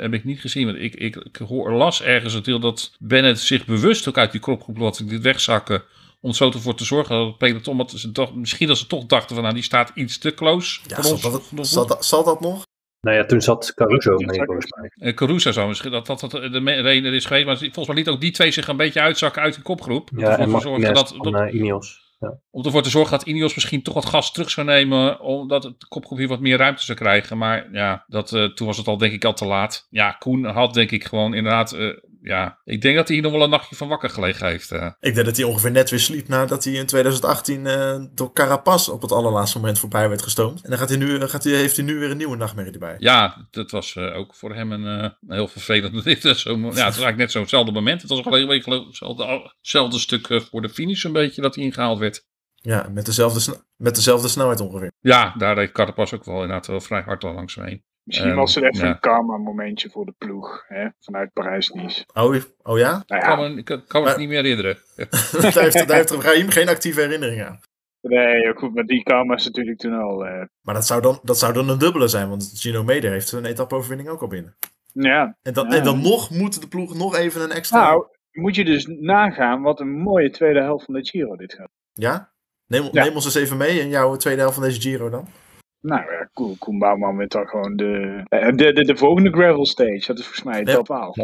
heb 0.00 0.14
ik 0.14 0.24
niet 0.24 0.40
gezien. 0.40 0.66
Want 0.66 0.78
ik, 0.78 0.94
ik, 0.94 1.16
ik 1.16 1.36
hoor, 1.36 1.72
las 1.72 2.02
ergens 2.02 2.34
het 2.34 2.44
deel 2.44 2.60
dat 2.60 2.96
Bennett 2.98 3.40
zich 3.40 3.64
bewust 3.64 4.08
ook 4.08 4.18
uit 4.18 4.32
die 4.32 4.40
kopgroep 4.40 4.78
laat 4.78 5.08
dit 5.08 5.22
wegzakken. 5.22 5.82
Om 6.24 6.32
zo 6.32 6.50
ervoor 6.50 6.74
te 6.74 6.84
zorgen 6.84 7.16
dat 7.16 7.26
het 7.26 7.38
peloton, 7.38 7.76
wat 7.76 7.90
ze 7.90 8.12
toch, 8.12 8.34
misschien 8.34 8.68
dat 8.68 8.78
ze 8.78 8.86
toch 8.86 9.06
dachten 9.06 9.34
van 9.34 9.42
nou 9.44 9.54
die 9.54 9.64
staat 9.64 9.90
iets 9.94 10.18
te 10.18 10.34
close. 10.34 10.80
Ja, 10.86 10.94
voor 10.94 11.04
zal 11.04 11.12
ons- 11.12 11.22
dat, 11.50 11.66
zal, 11.66 11.86
dat, 11.86 12.04
zal 12.04 12.24
dat 12.24 12.40
nog? 12.40 12.62
Nou 13.00 13.16
ja, 13.16 13.24
toen 13.24 13.40
zat 13.42 13.72
Caruso 13.74 14.14
Ja, 14.18 14.26
mee 14.26 14.42
volgens 14.44 14.66
mij. 14.76 15.08
Eh, 15.08 15.14
Caruso 15.14 15.52
zou 15.52 15.68
misschien 15.68 15.90
dat 15.90 16.06
dat, 16.06 16.20
dat 16.20 16.30
de 16.30 16.60
reden 16.80 17.12
is 17.12 17.24
geweest. 17.24 17.46
Maar 17.46 17.56
volgens 17.56 17.86
mij 17.86 17.96
liet 17.96 18.08
ook 18.08 18.20
die 18.20 18.30
twee 18.30 18.50
zich 18.50 18.68
een 18.68 18.76
beetje 18.76 19.00
uitzakken 19.00 19.42
uit 19.42 19.54
de 19.54 19.62
kopgroep. 19.62 20.10
Om 20.12 20.18
Ja, 20.18 20.24
ervoor 20.28 20.44
en 20.44 20.50
te 20.52 20.60
zorgen 20.60 20.70
Martinez 20.70 21.00
dat, 21.10 21.14
van 21.22 21.32
dat- 21.32 21.42
eh, 21.48 21.54
Ineos. 21.54 22.02
Ja. 22.18 22.38
om 22.50 22.64
ervoor 22.64 22.82
te 22.82 22.90
zorgen 22.90 23.18
dat 23.18 23.26
Ineos 23.26 23.54
misschien 23.54 23.82
toch 23.82 23.94
wat 23.94 24.04
gas 24.06 24.32
terug 24.32 24.50
zou 24.50 24.66
nemen. 24.66 25.20
Omdat 25.20 25.62
het 25.64 25.80
de 25.80 25.86
kopgroep 25.88 26.18
hier 26.18 26.28
wat 26.28 26.40
meer 26.40 26.56
ruimte 26.58 26.82
zou 26.82 26.98
krijgen. 26.98 27.38
Maar 27.38 27.68
ja, 27.72 28.04
dat, 28.06 28.32
eh, 28.32 28.44
toen 28.44 28.66
was 28.66 28.76
het 28.76 28.86
al 28.86 28.96
denk 28.98 29.12
ik 29.12 29.24
al 29.24 29.34
te 29.34 29.44
laat. 29.46 29.86
Ja, 29.90 30.10
Koen 30.10 30.44
had 30.44 30.74
denk 30.74 30.90
ik 30.90 31.04
gewoon 31.04 31.34
inderdaad... 31.34 31.72
eh, 31.72 31.88
ja, 32.24 32.60
ik 32.64 32.80
denk 32.82 32.96
dat 32.96 33.06
hij 33.06 33.16
hier 33.16 33.24
nog 33.24 33.34
wel 33.34 33.42
een 33.42 33.50
nachtje 33.50 33.76
van 33.76 33.88
wakker 33.88 34.10
gelegen 34.10 34.46
heeft. 34.46 34.70
eh. 34.70 34.90
Ik 35.00 35.14
denk 35.14 35.26
dat 35.26 35.36
hij 35.36 35.44
ongeveer 35.44 35.70
net 35.70 35.90
weer 35.90 36.00
sliep 36.00 36.28
nadat 36.28 36.64
hij 36.64 36.72
in 36.72 36.86
2018 36.86 37.66
eh, 37.66 38.04
door 38.12 38.32
Carapaz 38.32 38.88
op 38.88 39.02
het 39.02 39.12
allerlaatste 39.12 39.58
moment 39.58 39.78
voorbij 39.78 40.08
werd 40.08 40.22
gestoomd. 40.22 40.62
En 40.62 40.70
dan 40.70 40.78
gaat 40.78 40.88
hij 40.88 40.98
nu, 40.98 41.18
eh, 41.18 41.28
gaat 41.28 41.44
hij, 41.44 41.52
heeft 41.52 41.76
hij 41.76 41.84
nu 41.84 41.98
weer 41.98 42.10
een 42.10 42.16
nieuwe 42.16 42.36
nachtmerrie 42.36 42.72
erbij. 42.72 42.94
Ja, 42.98 43.46
dat 43.50 43.70
was 43.70 43.96
ook 43.96 44.34
voor 44.34 44.54
hem 44.54 44.72
een, 44.72 45.14
heel 45.26 45.48
vervelend. 45.48 46.04
Dit 46.04 46.24
is 46.24 46.40
zo, 46.40 46.50
ja, 46.50 46.64
het 46.64 46.74
was 46.74 46.82
eigenlijk 46.82 47.16
net 47.16 47.30
zo'nzelfde 47.30 47.72
moment. 47.72 48.00
Het 48.00 48.10
was 48.10 48.20
gelijk 48.20 48.66
een 48.66 48.86
hetzelfde, 49.60 49.98
stuk 49.98 50.42
voor 50.50 50.62
de 50.62 50.68
finish 50.68 51.04
een 51.04 51.12
beetje 51.12 51.42
dat 51.42 51.54
hij 51.54 51.64
ingehaald 51.64 51.98
werd. 51.98 52.26
Ja, 52.54 52.88
met 52.92 53.06
dezelfde, 53.06 53.64
met 53.76 53.94
dezelfde 53.94 54.28
snelheid 54.28 54.60
ongeveer. 54.60 54.92
Ja, 55.00 55.34
daar 55.38 55.54
reed 55.54 55.72
Carapaz 55.72 56.12
ook 56.12 56.24
wel 56.24 56.34
inderdaad 56.34 56.66
wel 56.66 56.80
vrij 56.80 57.02
hard 57.02 57.24
al 57.24 57.34
langs 57.34 57.56
me 57.56 57.64
heen. 57.64 57.84
Misschien 58.04 58.28
Ehm, 58.30 58.38
was 58.38 58.54
het 58.54 58.64
even 58.64 58.86
ja. 58.86 58.92
een 58.92 59.00
karma 59.00 59.36
momentje 59.36 59.90
voor 59.90 60.04
de 60.06 60.14
ploeg. 60.18 60.64
Hè? 60.68 60.86
Vanuit 61.00 61.32
Parijs-Nice. 61.32 62.04
Oh, 62.14 62.36
oh 62.62 62.78
ja? 62.78 63.02
Nou 63.06 63.20
Ik 63.20 63.26
kan 63.26 63.38
ja, 63.40 63.48
me, 63.48 63.56
ik 63.58 63.84
kan 63.88 64.02
me 64.02 64.08
het 64.08 64.16
niet 64.18 64.28
meer 64.28 64.42
herinneren. 64.42 64.78
daar 65.40 65.62
heeft, 65.62 65.88
daar 65.88 65.96
heeft 65.96 66.10
Raheem 66.10 66.48
geen 66.48 66.68
actieve 66.68 67.00
herinnering 67.00 67.42
aan. 67.44 67.60
nee, 68.00 68.54
goed, 68.54 68.74
maar 68.74 68.84
die 68.84 69.02
karma 69.02 69.34
is 69.34 69.44
natuurlijk 69.44 69.78
toen 69.78 69.92
al... 70.00 70.26
eh, 70.26 70.42
Maar 70.62 70.74
dat 70.74 70.86
zou 70.86 71.02
dan, 71.02 71.18
dat 71.22 71.38
zou 71.38 71.52
dan 71.52 71.68
een 71.68 71.78
dubbele 71.78 72.08
zijn, 72.08 72.28
want 72.28 72.50
Gino 72.54 72.84
Meder 72.84 73.10
heeft 73.10 73.32
een 73.32 73.44
etappe-overwinning 73.44 74.08
ook 74.08 74.20
al 74.20 74.28
binnen. 74.28 74.56
Ja. 74.92 75.36
En 75.42 75.52
dan, 75.52 75.70
Ja. 75.70 75.76
en 75.76 75.84
dan 75.84 76.00
nog 76.02 76.30
moet 76.30 76.60
de 76.60 76.68
ploeg 76.68 76.94
nog 76.94 77.16
even 77.16 77.40
een 77.42 77.50
extra... 77.52 77.82
Nou, 77.82 78.06
moet 78.32 78.54
je 78.54 78.64
dus 78.64 78.86
nagaan 78.86 79.62
wat 79.62 79.80
een 79.80 79.92
mooie 79.98 80.30
tweede 80.30 80.60
helft 80.60 80.84
van 80.84 80.94
de 80.94 81.04
Giro 81.04 81.36
dit 81.36 81.54
gaat. 81.54 81.70
Ja? 81.92 82.32
Neem, 82.66 82.88
Ja. 82.92 83.04
neem 83.04 83.14
ons 83.14 83.24
eens 83.24 83.34
even 83.34 83.56
mee 83.56 83.80
in 83.80 83.88
jouw 83.88 84.16
tweede 84.16 84.40
helft 84.40 84.54
van 84.54 84.64
deze 84.64 84.80
Giro 84.80 85.10
dan. 85.10 85.28
Nou 85.84 86.12
ja, 86.12 86.28
Koen, 86.32 86.58
Koen 86.58 86.78
Bouwman 86.78 87.16
wint 87.16 87.32
dan 87.32 87.46
gewoon 87.46 87.76
de, 87.76 88.22
eh, 88.28 88.52
de, 88.52 88.72
de, 88.72 88.84
de 88.84 88.96
volgende 88.96 89.30
gravel 89.30 89.66
stage. 89.66 90.06
Dat 90.06 90.18
is 90.18 90.24
volgens 90.24 90.42
mij 90.42 90.64
top 90.64 90.84
12. 90.84 91.16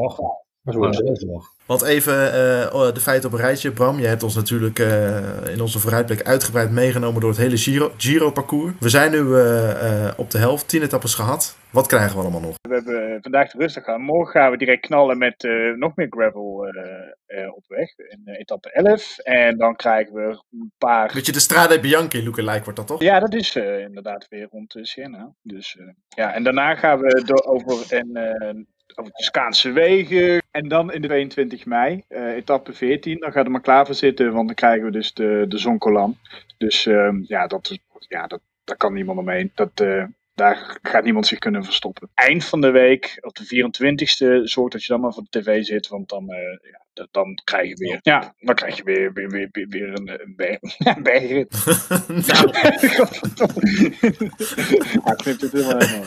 Nog. 0.63 1.55
Want 1.67 1.83
even 1.83 2.33
eh, 2.33 2.75
oh, 2.75 2.95
de 2.95 3.01
feiten 3.01 3.29
op 3.29 3.35
een 3.35 3.41
rijtje. 3.45 3.73
Bram, 3.73 3.99
je 3.99 4.07
hebt 4.07 4.23
ons 4.23 4.35
natuurlijk 4.35 4.79
eh, 4.79 5.53
in 5.53 5.61
onze 5.61 5.79
vooruitblik 5.79 6.23
uitgebreid 6.23 6.71
meegenomen 6.71 7.21
door 7.21 7.31
het 7.31 7.39
hele 7.39 7.57
Giro- 7.57 7.93
Giro-parcours. 7.97 8.73
we 8.81 8.89
zijn 8.89 9.11
nu 9.11 9.35
eh, 9.35 10.07
eh, 10.07 10.13
op 10.17 10.31
de 10.31 10.39
helft, 10.39 10.69
tien 10.69 10.83
etappes 10.83 11.15
gehad. 11.15 11.59
Wat 11.71 11.87
krijgen 11.87 12.17
we 12.17 12.23
allemaal 12.23 12.41
nog? 12.41 12.55
We 12.69 12.75
hebben 12.75 13.19
vandaag 13.23 13.51
de 13.51 13.59
rustig 13.59 13.85
gaan. 13.85 14.01
Morgen 14.01 14.41
gaan 14.41 14.51
we 14.51 14.57
direct 14.57 14.87
knallen 14.87 15.19
met 15.19 15.45
eh, 15.45 15.53
nog 15.77 15.97
meer 15.97 16.07
gravel 16.11 16.67
eh, 16.67 17.43
eh, 17.43 17.55
op 17.55 17.65
weg. 17.67 17.99
In 17.99 18.21
eh, 18.25 18.39
etappe 18.41 18.71
11. 18.73 19.19
En 19.19 19.57
dan 19.59 19.77
krijgen 19.77 20.15
we 20.15 20.43
een 20.53 20.73
paar... 20.79 21.11
Beetje 21.15 21.33
de 21.33 21.41
Strade 21.41 21.81
Bianchi 21.81 22.25
lookalike 22.25 22.63
wordt 22.65 22.79
dat 22.79 22.87
toch? 22.87 23.03
Ja, 23.03 23.21
dat 23.21 23.35
is 23.35 23.57
eh, 23.57 23.81
inderdaad 23.81 24.27
weer 24.29 24.49
rond 24.51 24.75
uh, 24.75 24.83
Siena. 24.85 25.33
Dus, 25.43 25.77
eh, 25.79 25.87
ja, 26.09 26.35
en 26.35 26.43
daarna 26.45 26.75
gaan 26.75 27.01
we 27.01 27.23
door 27.25 27.43
over, 27.45 27.93
en, 27.99 28.11
eh, 28.15 28.55
over 28.95 29.13
de 29.13 29.23
Skaanse 29.23 29.73
wegen. 29.73 30.43
En 30.51 30.69
dan 30.69 30.93
in 30.93 31.01
de 31.01 31.07
22 31.07 31.67
mei, 31.67 32.05
eh, 32.09 32.35
etappe 32.35 32.73
14. 32.73 33.19
Dan 33.19 33.33
gaat 33.33 33.45
er 33.45 33.51
maar 33.51 33.61
klaar 33.61 33.87
voor 33.87 33.95
zitten, 33.95 34.33
want 34.33 34.47
dan 34.47 34.57
krijgen 34.57 34.85
we 34.85 34.91
dus 34.91 35.13
de, 35.13 35.45
de 35.49 35.59
Zonkolan. 35.59 36.19
Dus 36.59 36.87
ehm, 36.87 37.23
ja, 37.27 37.47
dat, 37.47 37.79
ja 38.09 38.27
dat, 38.27 38.41
daar 38.65 38.77
kan 38.77 38.93
niemand 38.93 39.19
omheen. 39.19 39.51
Dat, 39.55 39.81
eh, 39.81 40.05
daar 40.35 40.79
gaat 40.83 41.05
niemand 41.05 41.27
zich 41.27 41.39
kunnen 41.39 41.65
verstoppen. 41.65 42.11
Eind 42.15 42.45
van 42.45 42.61
de 42.61 42.71
week, 42.71 43.19
op 43.21 43.37
de 43.37 43.45
24ste, 43.45 44.41
zorg 44.45 44.73
dat 44.73 44.85
je 44.85 44.93
dan 44.93 45.01
maar 45.01 45.13
voor 45.13 45.27
de 45.31 45.41
tv 45.41 45.65
zit. 45.65 45.89
Want 45.89 46.09
dan, 46.09 46.29
eh, 46.31 46.71
ja, 46.95 47.07
dan 47.11 47.41
krijg 47.45 47.69
je 47.69 47.77
weer, 47.77 47.99
ja, 48.03 48.35
dan 48.39 48.55
krijg 48.55 48.77
je 48.77 48.85
weer, 48.85 49.13
weer, 49.13 49.31
weer, 49.31 49.49
weer, 49.53 49.69
weer 49.69 49.89
een, 49.89 50.09
een, 50.09 50.35
berg, 50.37 50.59
een 50.97 51.03
bergrit. 51.03 51.51
nou, 52.27 52.51
Ja, 55.05 55.13
ik 55.13 55.23
vind 55.23 55.41
het 55.41 55.53
helemaal. 55.53 56.05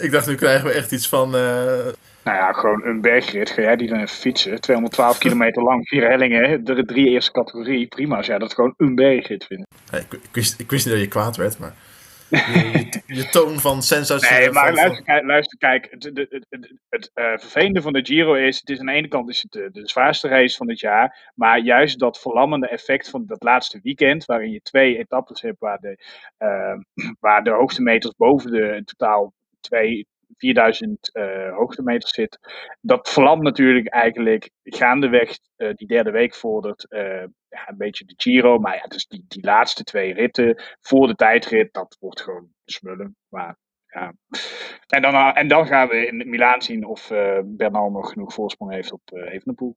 Ik 0.00 0.10
dacht 0.10 0.26
nu 0.26 0.34
krijgen 0.34 0.66
we 0.66 0.72
echt 0.72 0.92
iets 0.92 1.08
van... 1.08 1.34
eh, 1.34 1.86
Nou 2.24 2.36
ja, 2.36 2.52
gewoon 2.52 2.84
een 2.84 3.00
bergrit. 3.00 3.50
Ga 3.50 3.62
jij 3.62 3.76
die 3.76 3.88
dan 3.88 3.96
even 4.00 4.08
fietsen? 4.16 4.60
212 4.60 5.18
kilometer 5.24 5.62
lang, 5.62 5.88
vier 5.88 6.08
hellingen, 6.08 6.48
hè? 6.48 6.62
de 6.62 6.84
drie 6.84 7.08
eerste 7.08 7.32
categorie. 7.32 7.86
Prima 7.86 8.16
als 8.16 8.26
jij 8.26 8.38
dat 8.38 8.54
gewoon 8.54 8.74
een 8.76 8.94
bergrit 8.94 9.44
vindt. 9.44 9.66
ik, 9.92 10.12
ik, 10.12 10.28
wist, 10.32 10.60
ik 10.60 10.70
wist 10.70 10.84
niet 10.84 10.94
dat 10.94 11.02
je 11.04 11.08
kwaad 11.10 11.36
werd, 11.36 11.58
maar... 11.58 11.74
Je, 12.30 12.38
je, 13.06 13.14
je 13.14 13.28
toon 13.28 13.60
van 13.60 13.82
sensatie... 13.82 14.30
Nee, 14.30 14.50
maar 14.50 14.74
luister, 14.74 15.04
kijk, 15.04 15.24
luister, 15.24 15.58
kijk 15.58 15.86
het, 15.90 16.04
het, 16.04 16.16
het, 16.16 16.46
het, 16.48 16.72
het, 16.88 17.10
eh, 17.14 17.24
vervelende 17.24 17.82
van 17.82 17.92
de 17.92 18.04
Giro 18.04 18.34
is, 18.34 18.58
het 18.58 18.68
is 18.68 18.78
aan 18.78 18.86
de 18.86 18.92
ene 18.92 19.08
kant 19.08 19.28
is 19.28 19.42
het 19.42 19.52
de, 19.52 19.68
de 19.72 19.88
zwaarste 19.88 20.28
race 20.28 20.56
van 20.56 20.68
het 20.68 20.80
jaar, 20.80 21.30
maar 21.34 21.58
juist 21.58 21.98
dat 21.98 22.20
verlammende 22.20 22.68
effect 22.68 23.10
van 23.10 23.22
dat 23.26 23.42
laatste 23.42 23.80
weekend, 23.82 24.24
waarin 24.24 24.50
je 24.50 24.60
twee 24.60 24.98
etappes 24.98 25.40
hebt 25.40 25.58
waar 25.58 25.78
de, 25.78 26.04
eh, 26.36 26.74
waar 27.20 27.44
de 27.44 27.50
hoogtemeters 27.50 28.14
boven 28.16 28.50
de 28.50 28.82
totaal 28.84 29.32
twee, 29.60 30.06
4000 30.36 31.10
eh 31.12 31.52
hoogtemeters 31.56 32.12
zit, 32.12 32.38
dat 32.80 33.10
verlamt 33.10 33.42
natuurlijk 33.42 33.88
eigenlijk 33.88 34.50
gaandeweg 34.62 35.38
eh, 35.56 35.74
die 35.74 35.86
derde 35.86 36.10
week 36.10 36.34
vordert 36.34 36.90
eh, 36.90 37.24
ja, 37.48 37.68
een 37.68 37.76
beetje 37.76 38.04
de 38.04 38.14
Giro, 38.16 38.58
maar 38.58 38.74
ja, 38.74 38.82
dus 38.82 39.06
die, 39.06 39.24
die 39.28 39.44
laatste 39.44 39.84
twee 39.84 40.12
ritten 40.12 40.62
voor 40.80 41.06
de 41.06 41.14
tijdrit, 41.14 41.72
dat 41.72 41.96
wordt 42.00 42.20
gewoon 42.20 42.48
smullen, 42.64 43.16
maar 43.28 43.56
ja. 43.86 44.12
En 44.86 45.02
dan, 45.02 45.14
en 45.34 45.48
dan 45.48 45.66
gaan 45.66 45.88
we 45.88 46.06
in 46.06 46.28
Milaan 46.28 46.62
zien 46.62 46.84
of 46.84 47.08
Bernal 47.44 47.90
nog 47.90 48.12
genoeg 48.12 48.34
voorsprong 48.34 48.72
heeft 48.72 48.92
op 48.92 49.00
Evenepoel. 49.12 49.76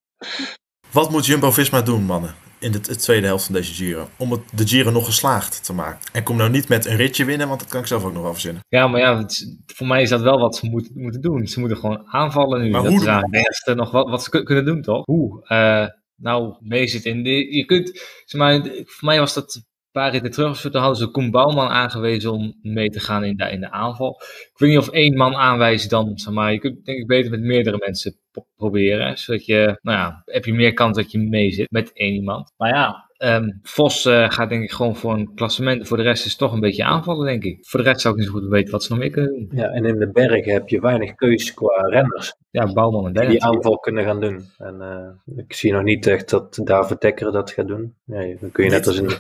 Wat 0.94 1.12
moet 1.12 1.26
Jumbo-Visma 1.26 1.82
doen, 1.82 2.04
mannen, 2.04 2.36
in 2.60 2.72
de, 2.72 2.80
de 2.80 2.96
tweede 2.96 3.26
helft 3.26 3.46
van 3.46 3.54
deze 3.54 3.74
Giro? 3.74 4.10
Om 4.18 4.32
het, 4.32 4.42
de 4.54 4.68
Giro 4.68 4.92
nog 4.92 5.06
geslaagd 5.06 5.66
te 5.66 5.74
maken. 5.74 6.00
En 6.12 6.24
kom 6.24 6.38
nou 6.38 6.50
niet 6.50 6.68
met 6.68 6.86
een 6.86 6.96
ritje 6.96 7.26
winnen, 7.26 7.48
want 7.48 7.60
dat 7.60 7.70
kan 7.70 7.80
ik 7.82 7.88
zelf 7.88 8.04
ook 8.04 8.14
nog 8.14 8.22
wel 8.22 8.32
verzinnen. 8.34 8.62
Ja, 8.68 8.88
maar 8.88 9.00
ja, 9.00 9.18
het 9.18 9.58
voor 9.66 9.88
mij 9.88 10.02
is 10.02 10.10
dat 10.10 10.22
wel 10.22 10.40
wat 10.40 10.56
ze 10.56 10.70
moet, 10.70 10.90
moeten 10.96 11.22
doen. 11.22 11.48
Ze 11.48 11.60
moeten 11.60 11.78
gewoon 11.78 12.08
aanvallen 12.08 12.62
nu. 12.62 12.70
Maar 12.70 12.82
dat 12.84 12.92
hoe 12.92 13.02
is 13.02 13.06
het 13.08 13.34
enigste 13.34 13.74
nog 13.74 13.92
wat, 13.92 14.10
wat 14.10 14.24
ze 14.24 14.30
kun- 14.30 14.44
kunnen 14.44 14.66
doen, 14.66 14.82
toch? 14.82 15.06
Hoe? 15.06 15.48
Eh, 15.48 15.88
nou, 16.16 16.56
mee 16.60 16.88
zit 16.88 17.06
in. 17.06 17.24
De, 17.24 17.56
je 17.56 17.66
kunt, 17.66 17.90
zeg 18.26 18.42
maar, 18.42 18.62
voor 18.86 19.08
mij 19.08 19.20
was 19.20 19.34
dat 19.34 19.64
paar 19.94 20.12
ritten 20.12 20.32
terug. 20.32 20.60
Toen 20.62 20.76
hadden 20.76 20.98
ze 20.98 21.12
Koen 21.12 21.32
Bouwman 21.32 21.68
aangewezen 21.70 22.32
om 22.32 22.54
mee 22.62 22.90
te 22.90 23.00
gaan 23.00 23.24
in 23.24 23.38
de, 23.38 23.52
in 23.52 23.60
de 23.60 23.72
aanval. 23.72 24.22
Ik 24.22 24.54
weet 24.56 24.70
niet 24.70 24.80
of 24.80 24.90
één 24.90 25.18
man 25.18 25.36
aanwijzen 25.36 25.90
dan, 25.90 26.12
zeg 26.18 26.34
maar, 26.34 26.52
je 26.52 26.60
kunt 26.60 26.86
denk 26.86 26.98
ik 27.00 27.08
beter 27.08 27.32
met 27.32 27.42
meerdere 27.42 27.78
mensen 27.86 28.16
pro- 28.32 28.46
proberen. 28.56 29.18
Zodat 29.18 29.46
je, 29.46 29.80
nou 29.82 29.98
ja, 29.98 30.22
heb 30.26 30.46
je 30.46 30.54
meer 30.54 30.74
kans 30.74 30.98
dat 30.98 31.12
je 31.12 31.20
mee 31.20 31.52
zit 31.52 31.72
met 31.72 31.92
één 31.94 32.14
iemand. 32.14 32.52
Maar 32.58 32.70
ja, 32.70 33.12
ehm, 33.18 33.50
Vos 33.62 34.06
eh, 34.06 34.30
gaat 34.30 34.50
denk 34.50 34.64
ik 34.64 34.72
gewoon 34.72 34.96
voor 34.96 35.14
een 35.14 35.34
klassement. 35.36 35.88
Voor 35.88 35.98
de 35.98 36.04
rest 36.04 36.26
is 36.26 36.30
het 36.30 36.40
toch 36.40 36.54
een 36.54 36.60
beetje 36.60 36.84
aanvallen, 36.84 37.26
denk 37.26 37.44
ik. 37.44 37.58
Voor 37.68 37.84
de 37.84 37.90
rest 37.90 38.02
zou 38.02 38.14
ik 38.14 38.20
niet 38.20 38.30
zo 38.30 38.36
goed 38.40 38.50
weten 38.50 38.72
wat 38.72 38.84
ze 38.84 38.92
nog 38.92 39.00
meer 39.00 39.10
kunnen 39.10 39.32
doen. 39.34 39.50
Ja, 39.60 39.70
en 39.70 39.86
in 39.86 40.00
de 40.00 40.12
bergen 40.12 40.54
heb 40.54 40.70
je 40.70 40.80
weinig 40.82 41.16
keus 41.16 41.54
qua 41.54 41.82
renners 41.88 42.34
Ja, 42.52 42.74
Bouwman 42.74 43.14
en 43.14 43.30
die 43.30 43.44
aanval 43.44 43.78
kunnen 43.78 44.04
gaan 44.04 44.20
doen. 44.22 44.46
En 44.58 44.82
eh, 44.82 45.38
ik 45.38 45.54
zie 45.54 45.72
nog 45.74 45.84
niet 45.84 46.08
echt 46.08 46.30
dat 46.30 46.60
David 46.64 47.02
Dekker 47.02 47.32
dat 47.32 47.52
gaat 47.52 47.68
doen. 47.68 47.96
Nee, 48.06 48.38
dan 48.40 48.52
kun 48.52 48.64
je 48.64 48.70
net 48.70 48.88
als 48.88 48.98
in 48.98 49.08
de... 49.08 49.18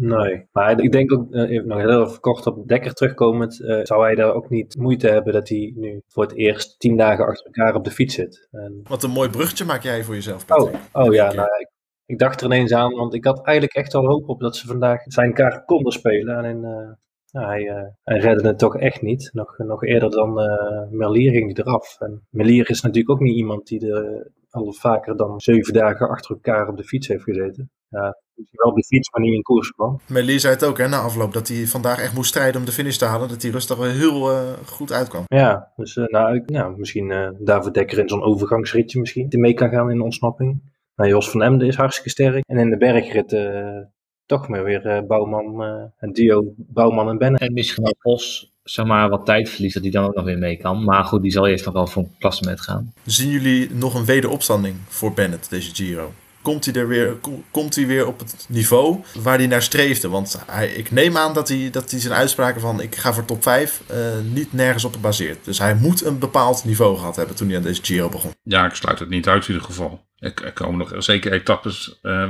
Nee, 0.00 0.46
maar 0.52 0.80
ik 0.80 0.92
denk 0.92 1.12
ook, 1.12 1.32
eh, 1.32 1.64
nog 1.64 1.78
heel 1.78 2.04
even 2.04 2.20
kort 2.20 2.46
op 2.46 2.68
Dekker 2.68 2.92
terugkomend, 2.92 3.60
eh, 3.62 3.80
zou 3.82 4.02
hij 4.02 4.14
daar 4.14 4.34
ook 4.34 4.48
niet 4.50 4.76
moeite 4.76 5.08
hebben 5.08 5.32
dat 5.32 5.48
hij 5.48 5.72
nu 5.76 6.02
voor 6.08 6.22
het 6.22 6.34
eerst 6.34 6.78
tien 6.78 6.96
dagen 6.96 7.26
achter 7.26 7.46
elkaar 7.46 7.74
op 7.74 7.84
de 7.84 7.90
fiets 7.90 8.14
zit. 8.14 8.48
En 8.50 8.80
Wat 8.88 9.02
een 9.02 9.10
mooi 9.10 9.30
bruggetje 9.30 9.64
maak 9.64 9.82
jij 9.82 10.02
voor 10.04 10.14
jezelf, 10.14 10.42
Oh, 10.42 10.46
Patrick. 10.46 10.80
oh 10.92 11.14
ja, 11.14 11.32
nou, 11.32 11.48
ik, 11.58 11.68
ik 12.06 12.18
dacht 12.18 12.40
er 12.40 12.46
ineens 12.46 12.72
aan, 12.72 12.92
want 12.94 13.14
ik 13.14 13.24
had 13.24 13.46
eigenlijk 13.46 13.76
echt 13.76 13.94
al 13.94 14.06
hoop 14.06 14.28
op 14.28 14.40
dat 14.40 14.56
ze 14.56 14.66
vandaag 14.66 15.02
zijn 15.04 15.32
kaart 15.34 15.64
konden 15.64 15.92
spelen. 15.92 16.44
En 16.44 16.64
eh, 16.64 16.90
nou, 17.30 17.46
hij, 17.46 17.68
eh, 17.68 17.82
hij 18.04 18.18
redde 18.18 18.48
het 18.48 18.58
toch 18.58 18.76
echt 18.76 19.02
niet. 19.02 19.30
Nog, 19.32 19.58
nog 19.58 19.84
eerder 19.84 20.10
dan 20.10 20.40
eh 20.40 20.90
Merlier 20.90 21.30
ging 21.32 21.56
hij 21.56 21.64
eraf. 21.64 22.00
En 22.00 22.26
Merlier 22.30 22.70
is 22.70 22.82
natuurlijk 22.82 23.10
ook 23.10 23.20
niet 23.20 23.36
iemand 23.36 23.66
die 23.66 23.92
er 23.92 24.30
al 24.50 24.72
vaker 24.72 25.16
dan 25.16 25.40
zeven 25.40 25.72
dagen 25.72 26.08
achter 26.08 26.34
elkaar 26.34 26.68
op 26.68 26.76
de 26.76 26.84
fiets 26.84 27.08
heeft 27.08 27.22
gezeten. 27.22 27.70
Ja, 27.88 28.16
wel 28.50 28.70
op 28.70 28.76
de 28.76 28.84
fiets, 28.84 29.10
maar 29.10 29.20
niet 29.20 29.34
in 29.34 29.42
koers 29.42 29.70
kwam. 29.70 30.00
Merlier 30.06 30.40
zei 30.40 30.54
het 30.54 30.64
ook 30.64 30.78
hè, 30.78 30.88
na 30.88 31.00
afloop 31.00 31.32
dat 31.32 31.48
hij 31.48 31.66
vandaag 31.66 31.98
echt 31.98 32.14
moest 32.14 32.28
strijden 32.28 32.60
om 32.60 32.66
de 32.66 32.72
finish 32.72 32.96
te 32.96 33.04
halen. 33.04 33.28
Dat 33.28 33.42
hij 33.42 33.50
rustig 33.50 33.76
wel 33.76 33.90
heel 33.90 34.30
eh, 34.30 34.52
goed 34.66 34.92
uitkwam. 34.92 35.24
Ja, 35.26 35.72
dus 35.76 35.96
eh, 35.96 36.04
nou, 36.04 36.34
ik, 36.34 36.50
nou, 36.50 36.78
misschien 36.78 37.10
eh 37.10 37.28
David 37.38 37.74
Dekker 37.74 37.98
in 37.98 38.08
zo'n 38.08 38.22
overgangsritje 38.22 39.00
misschien, 39.00 39.28
die 39.28 39.40
mee 39.40 39.54
kan 39.54 39.70
gaan 39.70 39.90
in 39.90 39.96
de 39.96 40.04
ontsnapping. 40.04 40.60
Nou, 40.98 41.10
Jos 41.10 41.30
van 41.30 41.42
Emden 41.42 41.68
is 41.68 41.76
hartstikke 41.76 42.10
sterk. 42.10 42.44
En 42.46 42.58
in 42.58 42.70
de 42.70 42.76
bergrit 42.76 43.32
eh, 43.32 43.78
toch 44.26 44.48
maar 44.48 44.64
weer 44.64 44.86
eh, 44.86 45.02
Bouwman, 45.06 45.62
eh 45.62 45.84
en 45.96 46.12
duo 46.12 46.54
Bouwman 46.56 47.08
en 47.08 47.18
Bennett. 47.18 47.42
En 47.42 47.52
misschien 47.52 47.82
wel 47.82 47.94
Vos, 47.98 48.52
zeg 48.62 48.86
maar, 48.86 49.08
wat 49.08 49.26
tijd 49.26 49.50
verliest, 49.50 49.74
dat 49.74 49.82
hij 49.82 49.92
dan 49.92 50.04
ook 50.04 50.14
nog 50.14 50.24
weer 50.24 50.38
mee 50.38 50.56
kan. 50.56 50.84
Maar 50.84 51.04
goed, 51.04 51.22
die 51.22 51.30
zal 51.30 51.46
eerst 51.46 51.64
nog 51.64 51.74
wel 51.74 51.86
voor 51.86 52.02
een 52.02 52.14
klassement 52.18 52.60
gaan. 52.60 52.92
Zien 53.04 53.30
jullie 53.30 53.74
nog 53.74 53.94
een 53.94 54.04
wederopstanding 54.04 54.76
voor 54.86 55.12
Bennett, 55.12 55.50
deze 55.50 55.74
Giro? 55.74 56.12
Komt 56.48 56.64
hij, 56.64 56.74
er 56.74 56.88
weer, 56.88 57.12
kom- 57.20 57.44
komt 57.50 57.74
hij 57.74 57.86
weer 57.86 58.06
op 58.06 58.18
het 58.18 58.46
niveau 58.48 59.00
waar 59.22 59.38
hij 59.38 59.46
naar 59.46 59.62
streefde? 59.62 60.08
Want 60.08 60.38
hij, 60.46 60.68
ik 60.68 60.90
neem 60.90 61.16
aan 61.16 61.34
dat 61.34 61.48
hij, 61.48 61.70
dat 61.70 61.90
hij 61.90 62.00
zijn 62.00 62.14
uitspraken 62.14 62.60
van 62.60 62.80
ik 62.80 62.96
ga 62.96 63.12
voor 63.12 63.24
top 63.24 63.42
5 63.42 63.82
eh, 63.86 63.96
niet 64.32 64.52
nergens 64.52 64.84
op 64.84 64.92
gebaseerd. 64.92 65.44
Dus 65.44 65.58
hij 65.58 65.74
moet 65.74 66.04
een 66.04 66.18
bepaald 66.18 66.64
niveau 66.64 66.96
gehad 66.96 67.16
hebben 67.16 67.36
toen 67.36 67.48
hij 67.48 67.56
aan 67.56 67.62
deze 67.62 67.84
Giro 67.84 68.08
begon. 68.08 68.34
Ja, 68.42 68.66
ik 68.66 68.74
sluit 68.74 68.98
het 68.98 69.08
niet 69.08 69.28
uit 69.28 69.42
in 69.42 69.48
ieder 69.52 69.66
geval. 69.66 70.07
Er 70.18 70.52
komen 70.52 70.78
nog 70.78 70.92
zeker 70.98 71.32
etappes. 71.32 71.98
eh 72.02 72.28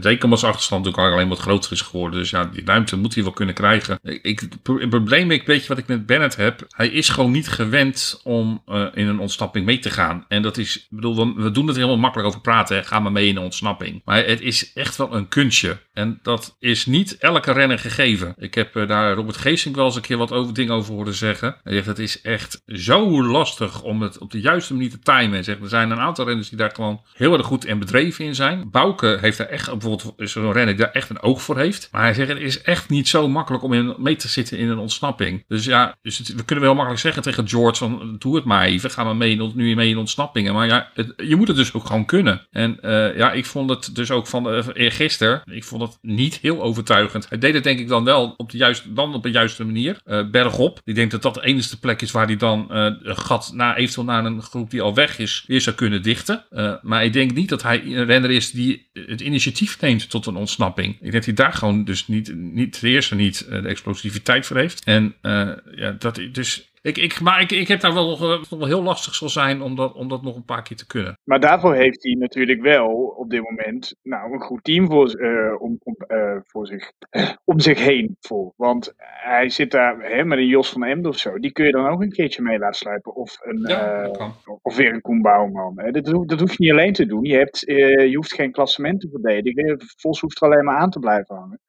zeker 0.00 0.24
omdat 0.24 0.38
zijn 0.38 0.50
achterstand 0.52 0.96
al 0.96 1.04
alleen 1.12 1.28
wat 1.28 1.38
groter 1.38 1.72
is 1.72 1.80
geworden. 1.80 2.18
Dus 2.18 2.30
ja, 2.30 2.44
die 2.44 2.62
ruimte 2.64 2.96
moet 2.96 3.14
hij 3.14 3.22
wel 3.22 3.32
kunnen 3.32 3.54
krijgen. 3.54 3.98
Ik, 4.02 4.40
het 4.40 4.62
probleem, 4.90 5.30
ik 5.30 5.46
weet 5.46 5.62
je 5.62 5.68
wat 5.68 5.78
ik 5.78 5.86
met 5.86 6.06
Bennett 6.06 6.36
heb. 6.36 6.64
Hij 6.68 6.88
is 6.88 7.08
gewoon 7.08 7.30
niet 7.30 7.48
gewend 7.48 8.20
om 8.24 8.62
eh, 8.66 8.84
in 8.94 9.06
een 9.06 9.18
ontsnapping 9.18 9.66
mee 9.66 9.78
te 9.78 9.90
gaan. 9.90 10.24
En 10.28 10.42
dat 10.42 10.56
is, 10.56 10.76
ik 10.76 10.86
bedoel, 10.90 11.34
we- 11.34 11.42
we 11.42 11.50
doen 11.50 11.66
het 11.66 11.76
helemaal 11.76 11.96
makkelijk 11.98 12.28
over 12.28 12.40
praten. 12.40 12.76
Hè. 12.76 12.84
Ga 12.84 13.00
maar 13.00 13.12
mee 13.12 13.28
in 13.28 13.36
een 13.36 13.42
ontsnapping. 13.42 14.02
Maar 14.04 14.24
het 14.26 14.40
is 14.40 14.72
echt 14.72 14.96
wel 14.96 15.14
een 15.14 15.28
kunstje. 15.28 15.78
En 15.92 16.18
dat 16.22 16.56
is 16.58 16.86
niet 16.86 17.16
elke 17.18 17.52
renner 17.52 17.78
gegeven. 17.78 18.34
Ik 18.38 18.54
heb 18.54 18.76
eh, 18.76 18.88
daar 18.88 19.14
Robert 19.14 19.36
Geesink 19.36 19.76
wel 19.76 19.84
eens 19.84 19.96
een 19.96 20.02
keer 20.02 20.16
wat 20.16 20.32
over, 20.32 20.54
dingen 20.54 20.74
over 20.74 20.94
horen 20.94 21.14
zeggen. 21.14 21.56
Hij 21.62 21.72
zegt, 21.72 21.86
het 21.86 21.98
is 21.98 22.20
echt 22.20 22.62
zo 22.66 23.22
lastig 23.26 23.82
om 23.82 24.02
het 24.02 24.18
op 24.18 24.30
de 24.30 24.40
juiste 24.40 24.74
manier 24.74 24.90
te 24.90 24.98
timen. 24.98 25.30
Hij 25.30 25.42
zegt, 25.42 25.60
er 25.62 25.68
zijn 25.68 25.90
een 25.90 26.00
aantal 26.00 26.26
renners 26.26 26.48
die 26.48 26.58
daar 26.58 26.72
gewoon 26.74 27.02
heel 27.14 27.25
heel 27.26 27.38
erg 27.38 27.46
goed 27.46 27.64
en 27.64 27.78
bedreven 27.78 28.24
in 28.24 28.34
zijn. 28.34 28.70
Bouke 28.70 29.18
heeft 29.20 29.38
daar 29.38 29.46
echt, 29.46 29.70
bijvoorbeeld 29.70 30.14
zo'n 30.16 30.52
renner 30.52 30.76
daar 30.76 30.90
echt 30.90 31.10
een 31.10 31.22
oog 31.22 31.42
voor 31.42 31.58
heeft. 31.58 31.88
Maar 31.92 32.02
hij 32.02 32.14
zegt, 32.14 32.28
het 32.28 32.40
is 32.40 32.62
echt 32.62 32.88
niet 32.88 33.08
zo 33.08 33.28
makkelijk 33.28 33.64
om 33.64 33.72
in, 33.72 33.94
mee 33.98 34.16
te 34.16 34.28
zitten 34.28 34.58
in 34.58 34.68
een 34.68 34.78
ontsnapping. 34.78 35.44
Dus 35.48 35.64
ja, 35.64 35.96
dus 36.02 36.18
we 36.18 36.44
kunnen 36.44 36.64
wel 36.64 36.74
makkelijk 36.74 37.02
zeggen 37.02 37.22
tegen 37.22 37.48
George 37.48 37.76
van, 37.76 38.16
doe 38.18 38.36
het 38.36 38.44
maar 38.44 38.64
even. 38.64 38.90
Ga 38.90 39.04
maar 39.04 39.16
mee, 39.16 39.52
nu 39.54 39.74
mee 39.74 39.88
in 39.88 39.98
ontsnappingen. 39.98 40.54
Maar 40.54 40.66
ja, 40.66 40.90
je 41.16 41.36
moet 41.36 41.48
het 41.48 41.56
dus 41.56 41.72
ook 41.72 41.86
gewoon 41.86 42.04
kunnen. 42.04 42.46
En 42.50 42.80
eh, 42.80 43.16
ja, 43.16 43.32
ik 43.32 43.46
vond 43.46 43.70
het 43.70 43.94
dus 43.94 44.10
ook 44.10 44.26
van 44.26 44.54
uh, 44.54 44.66
eergisteren, 44.72 45.42
ik 45.44 45.64
vond 45.64 45.82
het 45.82 45.98
niet 46.00 46.38
heel 46.42 46.62
overtuigend. 46.62 47.28
Hij 47.28 47.38
deed 47.38 47.54
het 47.54 47.64
denk 47.64 47.78
ik 47.78 47.88
dan 47.88 48.04
wel 48.04 48.34
op 48.36 48.50
de 48.50 48.56
juiste, 48.56 48.92
dan 48.92 49.14
op 49.14 49.22
de 49.22 49.30
juiste 49.30 49.64
manier. 49.64 50.00
Eh, 50.04 50.30
bergop, 50.30 50.80
ik 50.84 50.94
denk 50.94 51.10
dat 51.10 51.22
dat 51.22 51.34
de 51.34 51.44
enige 51.44 51.78
plek 51.78 52.02
is 52.02 52.10
waar 52.10 52.26
hij 52.26 52.36
dan 52.36 52.70
eh, 52.70 52.84
een 53.02 53.18
gat 53.18 53.50
na, 53.54 53.76
eventueel 53.76 54.06
naar 54.06 54.24
een 54.24 54.42
groep 54.42 54.70
die 54.70 54.82
al 54.82 54.94
weg 54.94 55.18
is, 55.18 55.44
weer 55.46 55.60
zou 55.60 55.76
kunnen 55.76 56.02
dichten. 56.02 56.44
Eh, 56.50 56.72
maar 56.82 57.04
ik 57.04 57.12
denk 57.16 57.34
niet 57.34 57.48
dat 57.48 57.62
hij 57.62 57.82
een 57.84 58.04
renner 58.04 58.30
is 58.30 58.50
die 58.50 58.88
het 58.92 59.20
initiatief 59.20 59.80
neemt 59.80 60.10
tot 60.10 60.26
een 60.26 60.36
ontsnapping. 60.36 60.94
Ik 60.94 61.00
denk 61.00 61.12
dat 61.12 61.24
hij 61.24 61.34
daar 61.34 61.52
gewoon 61.52 61.84
dus 61.84 62.08
niet, 62.08 62.34
niet 62.34 62.80
ten 62.80 62.88
eerste 62.88 63.14
niet 63.14 63.40
eh, 63.40 63.62
de 63.62 63.68
explosiviteit 63.68 64.46
voor 64.46 64.56
heeft. 64.56 64.84
En 64.84 65.14
eh, 65.20 65.50
ja, 65.74 65.96
dat 65.98 66.20
dus. 66.32 66.70
Ik, 66.86 66.98
ik, 66.98 67.20
maar 67.20 67.40
ik, 67.40 67.50
ik 67.52 67.68
heb 67.68 67.80
daar 67.80 67.94
wel 67.94 68.08
nog 68.08 68.22
eh, 68.22 68.40
het 68.40 68.48
wel 68.48 68.66
heel 68.66 68.82
lastig 68.82 69.14
zal 69.14 69.28
zijn 69.28 69.62
om 69.62 69.76
dat, 69.76 69.94
om 69.94 70.08
dat 70.08 70.22
nog 70.22 70.36
een 70.36 70.44
paar 70.44 70.62
keer 70.62 70.76
te 70.76 70.86
kunnen. 70.86 71.18
Maar 71.24 71.40
daarvoor 71.40 71.74
heeft 71.74 72.02
hij 72.02 72.12
natuurlijk 72.12 72.60
wel 72.62 72.88
op 72.94 73.30
dit 73.30 73.42
moment 73.42 73.94
nou, 74.02 74.32
een 74.32 74.40
goed 74.40 74.64
team 74.64 74.86
voor, 74.86 75.10
eh, 75.10 75.60
om, 75.60 75.78
om, 75.82 75.94
eh, 76.06 76.36
voor 76.42 76.66
zich, 76.66 76.92
om 77.44 77.60
zich 77.60 77.78
heen 77.84 78.16
voor. 78.20 78.52
Want 78.56 78.92
hij 78.96 79.48
zit 79.48 79.70
daar 79.70 80.00
hè, 80.00 80.24
met 80.24 80.38
een 80.38 80.46
Jos 80.46 80.70
van 80.70 80.84
Emden 80.84 81.10
of 81.10 81.18
zo. 81.18 81.38
Die 81.38 81.52
kun 81.52 81.64
je 81.64 81.72
dan 81.72 81.86
ook 81.88 82.02
een 82.02 82.12
keertje 82.12 82.42
mee 82.42 82.58
laten 82.58 82.78
sluipen. 82.78 83.14
Of, 83.14 83.38
een, 83.42 83.64
Ja, 83.68 84.02
eh, 84.02 84.28
of 84.62 84.76
weer 84.76 84.92
een 84.94 85.00
Koen 85.00 85.22
Bouwman. 85.22 85.72
Hè. 85.80 85.90
Dat, 85.90 86.06
hoef- 86.06 86.26
dat 86.26 86.40
hoef 86.40 86.50
je 86.50 86.56
niet 86.58 86.70
alleen 86.72 86.92
te 86.92 87.06
doen. 87.06 87.24
Je, 87.24 87.36
hebt, 87.36 87.66
eh, 87.66 88.06
je 88.08 88.16
hoeft 88.16 88.34
geen 88.34 88.52
klassement 88.52 89.00
te 89.00 89.08
verdedigen. 89.12 89.76
Vos 89.96 90.20
hoeft 90.20 90.40
er 90.42 90.48
alleen 90.48 90.64
maar 90.64 90.76
aan 90.78 90.90
te 90.90 90.98
blijven 90.98 91.34
hangen. 91.36 91.60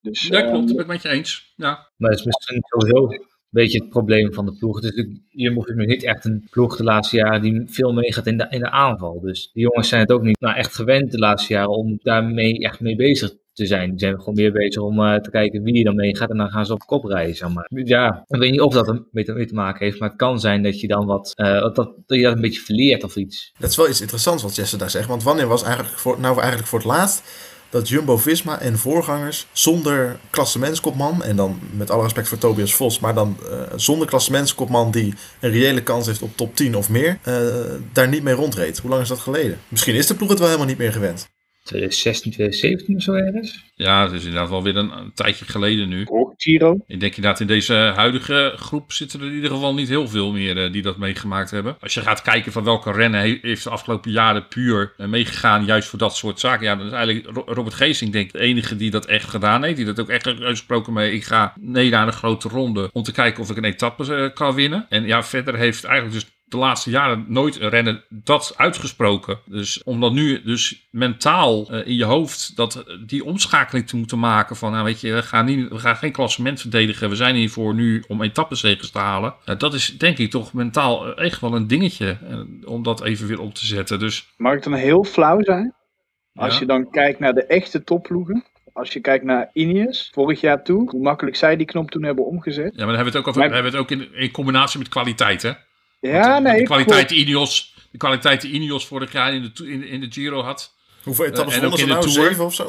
Dus, 0.00 0.26
Ja, 0.26 0.40
klopt. 0.40 0.52
ehm, 0.56 0.66
Dat 0.66 0.74
ben 0.76 0.84
ik 0.84 0.86
met 0.92 1.02
je 1.02 1.08
eens. 1.08 1.52
Ja. 1.56 1.68
Maar 1.96 2.10
dat 2.10 2.18
is 2.18 2.24
misschien 2.24 2.56
een 2.56 2.62
beetje 3.62 3.78
het 3.78 3.88
probleem 3.88 4.32
van 4.32 4.46
de 4.46 4.52
ploeg. 4.52 4.80
Dus 4.80 5.06
je 5.28 5.50
moet 5.50 5.74
nu 5.74 5.86
niet 5.86 6.04
echt 6.04 6.24
een 6.24 6.46
ploeg 6.50 6.76
de 6.76 6.84
laatste 6.84 7.16
jaren 7.16 7.42
die 7.42 7.62
veel 7.66 7.92
meegaat 7.92 8.26
in 8.26 8.38
de, 8.38 8.46
in 8.50 8.60
de 8.60 8.70
aanval. 8.70 9.20
Dus 9.20 9.50
die 9.52 9.62
jongens 9.62 9.88
zijn 9.88 10.00
het 10.00 10.12
ook 10.12 10.22
niet 10.22 10.40
nou, 10.40 10.56
echt 10.56 10.74
gewend 10.74 11.10
de 11.10 11.18
laatste 11.18 11.52
jaren 11.52 11.70
om 11.70 11.98
daarmee 12.02 12.58
echt 12.58 12.80
mee 12.80 12.96
bezig 12.96 13.34
te 13.52 13.66
zijn. 13.66 13.90
Die 13.90 13.98
zijn 13.98 14.18
gewoon 14.18 14.34
meer 14.34 14.52
bezig 14.52 14.82
om 14.82 15.00
eh, 15.00 15.14
te 15.14 15.30
kijken 15.30 15.62
wie 15.62 15.78
er 15.78 15.84
dan 15.84 15.94
meegaat 15.94 16.30
en 16.30 16.36
dan 16.36 16.50
gaan 16.50 16.66
ze 16.66 16.72
op 16.72 16.86
kop 16.86 17.04
rijden. 17.04 17.36
Zeg 17.36 17.52
maar. 17.52 17.70
Ja, 17.84 18.24
ik 18.26 18.38
weet 18.38 18.50
niet 18.50 18.60
of 18.60 18.72
dat 18.72 19.02
mee 19.10 19.24
te, 19.24 19.32
mee 19.32 19.46
te 19.46 19.54
maken 19.54 19.84
heeft, 19.84 19.98
maar 19.98 20.08
het 20.08 20.18
kan 20.18 20.40
zijn 20.40 20.62
dat 20.62 20.80
je 20.80 20.86
dan 20.86 21.06
wat, 21.06 21.32
eh, 21.34 21.60
dat, 21.60 21.74
dat 21.74 22.18
je 22.18 22.22
dat 22.22 22.34
een 22.34 22.40
beetje 22.40 22.60
verleert 22.60 23.04
of 23.04 23.16
iets. 23.16 23.52
Dat 23.58 23.70
is 23.70 23.76
wel 23.76 23.88
iets 23.88 24.00
interessants 24.00 24.42
wat 24.42 24.56
Jesse 24.56 24.76
daar 24.76 24.90
zegt. 24.90 25.08
Want 25.08 25.22
wanneer 25.22 25.46
was 25.46 25.62
eigenlijk 25.62 25.94
voor, 25.94 26.20
nou 26.20 26.38
eigenlijk 26.38 26.68
voor 26.68 26.78
het 26.78 26.88
laatst 26.88 27.54
dat 27.76 27.88
Jumbo-Visma 27.88 28.60
en 28.60 28.78
voorgangers 28.78 29.46
zonder 29.52 30.18
klassementskopman... 30.30 31.22
en 31.22 31.36
dan 31.36 31.60
met 31.70 31.90
alle 31.90 32.02
respect 32.02 32.28
voor 32.28 32.38
Tobias 32.38 32.74
Vos... 32.74 32.98
maar 32.98 33.14
dan 33.14 33.36
eh, 33.50 33.58
zonder 33.76 34.06
klassementskopman 34.06 34.90
die 34.90 35.14
een 35.40 35.50
reële 35.50 35.82
kans 35.82 36.06
heeft 36.06 36.22
op 36.22 36.36
top 36.36 36.56
10 36.56 36.76
of 36.76 36.88
meer... 36.88 37.18
eh, 37.22 37.34
daar 37.92 38.08
niet 38.08 38.22
mee 38.22 38.34
rondreed. 38.34 38.78
Hoe 38.78 38.90
lang 38.90 39.02
is 39.02 39.08
dat 39.08 39.18
geleden? 39.18 39.58
Misschien 39.68 39.94
is 39.94 40.06
de 40.06 40.14
ploeg 40.14 40.28
het 40.28 40.38
wel 40.38 40.46
helemaal 40.48 40.68
niet 40.68 40.78
meer 40.78 40.92
gewend. 40.92 41.35
2016, 41.66 42.32
2017 42.32 42.96
of 42.96 43.02
zo 43.02 43.12
ergens. 43.12 43.64
ja, 43.74 44.02
het 44.04 44.12
is 44.12 44.24
inderdaad 44.24 44.48
wel 44.48 44.62
weer 44.62 44.76
een, 44.76 44.90
een 44.98 45.12
tijdje 45.14 45.44
geleden 45.44 45.88
nu. 45.88 46.04
Vorige 46.04 46.34
Giro. 46.36 46.72
Ik 46.86 47.00
denk 47.00 47.14
inderdaad 47.16 47.40
in 47.40 47.46
deze 47.46 47.74
huidige 47.74 48.52
groep 48.56 48.92
zitten 48.92 49.20
er 49.20 49.26
in 49.26 49.34
ieder 49.34 49.50
geval 49.50 49.74
niet 49.74 49.88
heel 49.88 50.08
veel 50.08 50.32
meer 50.32 50.64
eh, 50.64 50.72
die 50.72 50.82
dat 50.82 50.96
meegemaakt 50.96 51.50
hebben. 51.50 51.76
Als 51.80 51.94
je 51.94 52.00
gaat 52.00 52.22
kijken 52.22 52.52
van 52.52 52.64
welke 52.64 52.92
rennen 52.92 53.20
he- 53.20 53.38
heeft 53.42 53.64
de 53.64 53.70
afgelopen 53.70 54.10
jaren 54.10 54.48
puur 54.48 54.92
eh, 54.96 55.06
meegegaan 55.06 55.64
juist 55.64 55.88
voor 55.88 55.98
dat 55.98 56.16
soort 56.16 56.40
zaken. 56.40 56.64
Ja, 56.66 56.76
dan 56.76 56.86
is 56.86 56.92
eigenlijk 56.92 57.36
Ro- 57.36 57.52
Robert 57.54 57.74
Geesing 57.74 58.12
denk 58.12 58.26
ik 58.26 58.32
de 58.32 58.38
enige 58.38 58.76
die 58.76 58.90
dat 58.90 59.06
echt 59.06 59.28
gedaan 59.28 59.62
heeft. 59.62 59.76
Die 59.76 59.84
dat 59.84 60.00
ook 60.00 60.08
echt 60.08 60.26
uitgesproken 60.26 60.92
mee. 60.92 61.12
Ik 61.12 61.24
ga 61.24 61.52
mee 61.60 61.90
naar 61.90 62.06
een 62.06 62.12
grote 62.12 62.48
ronde 62.48 62.90
om 62.92 63.02
te 63.02 63.12
kijken 63.12 63.42
of 63.42 63.50
ik 63.50 63.56
een 63.56 63.64
etappe 63.64 64.14
eh, 64.14 64.34
kan 64.34 64.54
winnen. 64.54 64.86
En 64.88 65.06
ja, 65.06 65.22
verder 65.22 65.56
heeft 65.56 65.84
eigenlijk 65.84 66.14
dus 66.14 66.34
de 66.48 66.56
laatste 66.56 66.90
jaren 66.90 67.24
nooit 67.28 67.60
een 67.60 67.68
renner 67.68 68.04
dat 68.08 68.54
uitgesproken. 68.56 69.38
Dus 69.46 69.82
om 69.82 70.00
dat 70.00 70.12
nu 70.12 70.42
dus 70.42 70.88
mentaal 70.90 71.70
eh, 71.70 71.86
in 71.86 71.94
je 71.94 72.04
hoofd 72.04 72.56
dat, 72.56 72.84
die 73.06 73.24
omschakeling 73.24 73.88
te 73.88 73.96
moeten 73.96 74.18
maken 74.18 74.56
van, 74.56 74.72
nou 74.72 74.84
weet 74.84 75.00
je, 75.00 75.12
we 75.12 75.22
gaan, 75.22 75.44
niet, 75.44 75.68
we 75.68 75.78
gaan 75.78 75.96
geen 75.96 76.12
klassement 76.12 76.60
verdedigen. 76.60 77.08
We 77.08 77.16
zijn 77.16 77.34
hier 77.34 77.50
voor 77.50 77.74
nu 77.74 78.04
om 78.08 78.22
etappenzegers 78.22 78.90
te 78.90 78.98
halen. 78.98 79.34
Eh, 79.44 79.58
dat 79.58 79.74
is 79.74 79.98
denk 79.98 80.18
ik 80.18 80.30
toch 80.30 80.52
mentaal 80.52 81.06
eh, 81.16 81.24
echt 81.24 81.40
wel 81.40 81.54
een 81.54 81.66
dingetje 81.66 82.18
eh, 82.28 82.40
om 82.70 82.82
dat 82.82 83.02
even 83.04 83.26
weer 83.26 83.40
op 83.40 83.54
te 83.54 83.66
zetten. 83.66 83.98
Dus 83.98 84.26
Mag 84.36 84.54
ik 84.54 84.62
dan 84.62 84.74
heel 84.74 85.04
flauw 85.04 85.42
zijn? 85.42 85.74
Als 86.34 86.52
Ja. 86.54 86.60
je 86.60 86.66
dan 86.66 86.90
kijkt 86.90 87.18
naar 87.18 87.34
de 87.34 87.46
echte 87.46 87.84
topploegen. 87.84 88.44
Als 88.72 88.92
je 88.92 89.00
kijkt 89.00 89.24
naar 89.24 89.50
Ineos, 89.52 90.10
vorig 90.14 90.40
jaar 90.40 90.62
toe, 90.64 90.90
hoe 90.90 91.02
makkelijk 91.02 91.36
zij 91.36 91.56
die 91.56 91.66
knop 91.66 91.90
toen 91.90 92.02
hebben 92.04 92.26
omgezet. 92.26 92.64
ja, 92.64 92.70
maar 92.84 92.86
dan 92.86 92.94
hebben 92.94 93.12
we 93.12 93.18
het 93.18 93.18
ook, 93.18 93.26
over, 93.28 93.40
Maar- 93.40 93.48
we 93.48 93.54
hebben 93.54 93.72
het 93.72 93.80
ook 93.80 93.90
in, 93.90 94.14
in 94.14 94.30
combinatie 94.30 94.78
met 94.78 94.88
kwaliteit, 94.88 95.42
hè? 95.42 95.52
Ja, 96.00 96.36
de, 96.36 96.42
nee. 96.42 96.58
de 96.58 96.64
kwaliteit 96.64 97.08
die 97.08 97.26
Ineos, 97.26 97.74
de 97.90 97.98
kwaliteit 97.98 98.40
die 98.40 98.52
Ineos 98.52 98.86
vorig 98.86 99.12
jaar 99.12 99.34
in 99.34 99.52
de, 99.54 99.70
in, 99.70 99.82
in 99.82 100.00
de 100.00 100.12
Giro 100.12 100.42
had. 100.42 100.74
Hoeveel 101.02 101.24
etappes 101.24 101.54
en 101.54 101.60
wonnen 101.60 101.78
ze 101.78 101.86
nou? 101.86 102.00
Tour. 102.00 102.28
Zeven 102.28 102.44
of 102.44 102.54
zo? 102.54 102.68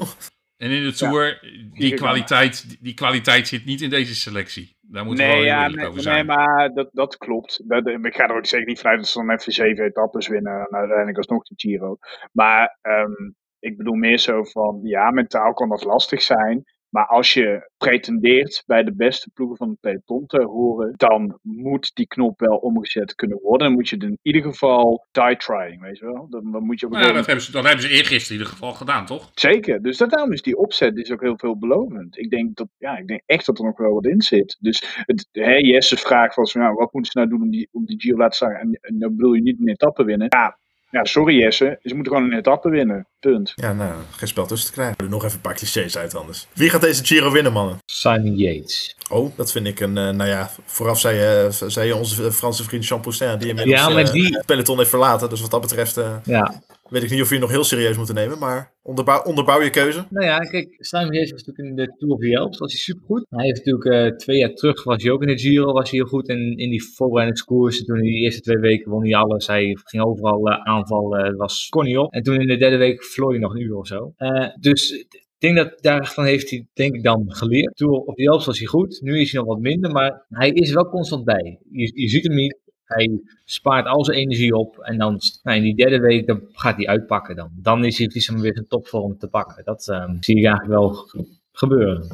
En 0.58 0.72
in 0.72 0.84
de 0.84 0.94
Tour, 0.94 1.40
die, 1.74 1.94
kwaliteit, 1.94 2.70
die, 2.70 2.78
die 2.82 2.94
kwaliteit 2.94 3.48
zit 3.48 3.66
niet 3.66 3.82
in 3.82 3.90
deze 3.90 4.16
selectie. 4.16 4.78
Daar 4.82 5.06
moeten 5.06 5.26
we 5.26 5.32
Nee, 5.32 5.44
wel 5.44 5.52
heel 5.52 5.62
ja, 5.62 5.76
nee, 5.76 5.88
over 5.88 6.04
nee, 6.04 6.24
maar 6.24 6.74
dat, 6.74 6.90
dat 6.92 7.18
klopt. 7.18 7.62
Dat, 7.68 7.88
ik 7.88 8.16
ga 8.16 8.28
er 8.28 8.36
ook 8.36 8.46
zeker 8.46 8.68
niet 8.68 8.80
vanuit 8.80 9.00
dat 9.00 9.08
ze 9.08 9.20
dan 9.20 9.32
even 9.32 9.52
zeven 9.52 9.86
etappes 9.86 10.28
winnen 10.28 10.54
en 10.54 10.78
uiteindelijk 10.78 11.18
alsnog 11.18 11.44
de 11.44 11.54
Giro. 11.58 11.98
Maar 12.32 12.78
ehm, 12.82 13.32
ik 13.60 13.78
bedoel 13.78 13.96
meer 13.96 14.18
zo 14.18 14.44
van, 14.44 14.80
ja, 14.84 15.12
mentaal 15.12 15.54
kan 15.54 15.70
dat 15.70 15.84
lastig 15.84 16.22
zijn. 16.22 16.64
Maar 16.98 17.08
als 17.08 17.34
je 17.34 17.70
pretendeert 17.78 18.64
bij 18.66 18.84
de 18.84 18.96
beste 18.96 19.30
ploegen 19.34 19.58
van 19.58 19.70
het 19.70 19.80
peloton 19.80 20.26
te 20.26 20.44
horen, 20.44 20.94
dan 20.96 21.40
moet 21.42 21.92
die 21.94 22.08
knop 22.08 22.40
wel 22.40 22.58
omgezet 22.58 23.16
kunnen 23.16 23.40
worden. 23.42 23.68
Dan 23.68 23.76
moet 23.76 23.90
je 23.90 23.98
in 23.98 24.20
ieder 24.22 24.42
geval 24.42 25.08
die 25.12 25.38
trying, 25.38 25.82
weet 25.82 25.98
je 25.98 26.06
wel. 26.06 26.28
Dan, 26.30 26.52
dan 26.52 26.64
moet 26.64 26.80
je 26.80 26.86
op 26.86 26.92
een 26.92 26.98
Nou 26.98 27.12
ja, 27.12 27.18
dat 27.18 27.26
hebben, 27.26 27.44
ze, 27.44 27.52
dat 27.52 27.64
hebben 27.64 27.82
ze 27.82 27.90
eergisteren 27.90 28.28
in 28.28 28.38
ieder 28.38 28.54
geval 28.54 28.74
gedaan, 28.74 29.06
toch? 29.06 29.30
Zeker, 29.34 29.82
dus 29.82 29.98
dat, 29.98 30.10
daarom 30.10 30.34
is 30.34 30.42
die 30.42 30.58
opzet 30.58 30.98
is 30.98 31.12
ook 31.12 31.22
heel 31.22 31.38
veelbelovend. 31.38 32.18
Ik 32.18 32.30
denk, 32.30 32.56
dat, 32.56 32.68
ja, 32.78 32.98
ik 32.98 33.08
denk 33.08 33.22
echt 33.26 33.46
dat 33.46 33.58
er 33.58 33.66
nog 33.66 33.78
wel 33.78 33.94
wat 33.94 34.06
in 34.06 34.22
zit. 34.22 34.58
Dus 34.60 35.04
het, 35.06 35.28
hè, 35.32 35.56
Jesse's 35.56 36.02
vraag 36.02 36.36
was, 36.36 36.54
nou, 36.54 36.74
wat 36.74 36.94
moeten 36.94 37.12
ze 37.12 37.18
nou 37.18 37.30
doen 37.30 37.42
om 37.42 37.52
die, 37.52 37.70
om 37.72 37.86
die 37.86 38.02
Giro 38.02 38.16
te 38.16 38.22
laten 38.22 38.36
staan? 38.36 38.52
En, 38.52 38.78
en 38.82 39.00
dan 39.00 39.16
bedoel 39.16 39.34
je 39.34 39.42
niet 39.42 39.60
een 39.60 39.70
etappe 39.70 40.04
winnen. 40.04 40.28
Ja, 40.30 40.58
ja, 40.98 41.04
sorry 41.06 41.36
Jesse, 41.40 41.80
ze 41.84 41.96
moeten 41.96 42.14
gewoon 42.14 42.32
een 42.32 42.38
etappe 42.38 42.70
winnen. 42.70 43.08
Punt. 43.20 43.52
Ja, 43.56 43.74
nou, 43.74 43.92
geen 44.12 44.28
spel 44.28 44.46
tussen 44.46 44.68
te 44.68 44.74
krijgen. 44.74 44.96
Er 44.98 45.10
nog 45.10 45.24
even 45.24 45.36
een 45.36 45.42
paar 45.42 45.56
clichés 45.56 45.98
uit 45.98 46.16
anders. 46.16 46.48
Wie 46.54 46.70
gaat 46.70 46.82
deze 46.82 47.06
Giro 47.06 47.32
winnen, 47.32 47.54
mannen? 47.54 47.78
Simon 47.86 48.36
Yates. 48.36 48.96
Oh, 49.10 49.32
dat 49.38 49.52
vind 49.52 49.68
ik 49.68 49.80
een, 49.80 49.98
eh, 49.98 50.10
nou 50.10 50.30
ja, 50.30 50.50
vooraf 50.66 51.00
zei, 51.00 51.18
je 51.18 51.48
zei 51.68 51.88
je 51.88 51.96
onze 51.96 52.32
Franse 52.32 52.64
vriend 52.64 52.88
Jean 52.88 53.02
Poussin, 53.02 53.38
die 53.38 53.48
inmiddels 53.50 53.80
Ja, 53.80 53.90
maar 53.90 54.04
eh, 54.04 54.12
die- 54.12 54.36
het 54.38 54.46
peloton 54.46 54.78
heeft 54.78 54.90
verlaten. 54.90 55.30
Dus 55.30 55.42
wat 55.42 55.52
dat 55.52 55.62
betreft 55.62 55.98
eh, 55.98 56.16
Ja, 56.24 56.62
weet 56.90 57.04
ik 57.04 57.10
niet 57.10 57.22
of 57.22 57.28
je 57.28 57.34
het 57.34 57.44
nog 57.44 57.52
heel 57.52 57.64
serieus 57.64 57.98
moeten 57.98 58.16
nemen, 58.16 58.40
maar 58.40 58.74
onderbouw, 58.82 59.22
onderbouw 59.24 59.62
je 59.62 59.70
keuze. 59.70 60.06
Nou 60.10 60.26
ja, 60.26 60.38
kijk, 60.40 60.76
Simon 60.78 61.14
Yates 61.14 61.32
was 61.32 61.44
natuurlijk 61.44 61.70
in 61.70 61.86
de 61.86 61.96
Tour 61.98 62.14
of 62.14 62.20
the 62.20 62.38
Alps, 62.38 62.58
was 62.58 62.72
hij 62.72 62.82
supergoed. 62.82 63.26
Hij 63.30 63.46
heeft 63.46 63.66
natuurlijk 63.66 64.12
eh, 64.12 64.18
twee 64.18 64.38
jaar 64.38 64.54
terug, 64.54 64.84
was 64.84 65.04
hij 65.04 65.12
ook 65.12 65.22
in 65.22 65.28
de 65.28 65.40
Giro, 65.40 65.72
was 65.72 65.90
hij 65.90 66.00
heel 66.00 66.08
goed. 66.08 66.30
En 66.30 66.58
in 66.58 66.70
die 66.70 66.84
voorbereidingskoersen, 66.84 67.86
toen 67.86 67.98
in 67.98 68.04
die 68.04 68.24
eerste 68.24 68.42
twee 68.42 68.58
weken 68.58 68.92
won 68.92 69.04
hij 69.04 69.16
alles. 69.16 69.48
Hij 69.48 69.78
ging 69.84 70.04
overal 70.04 70.48
eh, 70.48 70.64
aanvallen, 70.64 71.26
eh, 71.26 71.36
was, 71.36 71.68
kon 71.70 71.98
op. 71.98 72.14
En 72.14 72.24
toen 72.24 72.42
in 72.42 72.48
de 72.48 72.58
derde 72.58 72.78
week 72.78 73.04
verloor 73.04 73.32
hij 73.32 73.40
nog 73.40 73.54
een 73.54 73.62
uur 73.62 73.76
of 73.76 73.88
zo. 73.88 74.14
Dus 74.60 74.92
ik 74.92 75.38
denk 75.38 75.56
dat 75.56 75.82
daarvan 75.82 76.26
heeft 76.26 76.50
hij, 76.50 76.68
denk 76.74 76.96
ik, 76.96 77.04
dan 77.04 77.24
geleerd. 77.28 77.76
Tour 77.76 77.94
of 77.94 78.16
the 78.16 78.30
Alps 78.30 78.46
was 78.46 78.58
hij 78.58 78.68
goed, 78.68 79.00
nu 79.02 79.20
is 79.20 79.32
hij 79.32 79.42
nog 79.42 79.50
wat 79.50 79.62
minder, 79.62 79.92
maar 79.92 80.26
hij 80.30 80.50
is 80.50 80.74
wel 80.74 80.90
constant 80.90 81.24
bij. 81.24 81.60
Je 81.72 82.10
ziet 82.10 82.24
hem 82.24 82.36
niet. 82.36 82.66
Hij 82.88 83.22
spaart 83.44 83.86
al 83.86 84.06
zijn 84.06 84.18
energie 84.18 84.56
op 84.56 84.80
en 84.80 84.98
dan 84.98 85.20
nou, 85.44 85.58
in 85.58 85.64
die 85.64 85.76
derde 85.76 86.00
week 86.00 86.28
dan 86.28 86.42
gaat 86.52 86.76
hij 86.76 86.88
uitpakken 86.88 87.36
dan. 87.36 87.50
Dan 87.54 87.86
is 87.86 87.98
hij 87.98 88.08
precies 88.08 88.42
weer 88.42 88.54
zijn 88.54 88.68
topvorm 88.68 89.18
te 89.18 89.28
pakken. 89.28 89.64
Dat 89.64 89.88
ehm, 89.88 90.16
zie 90.20 90.38
ik 90.38 90.46
eigenlijk 90.46 90.80
wel 90.80 90.90
ge- 90.90 91.38
gebeuren. 91.52 92.08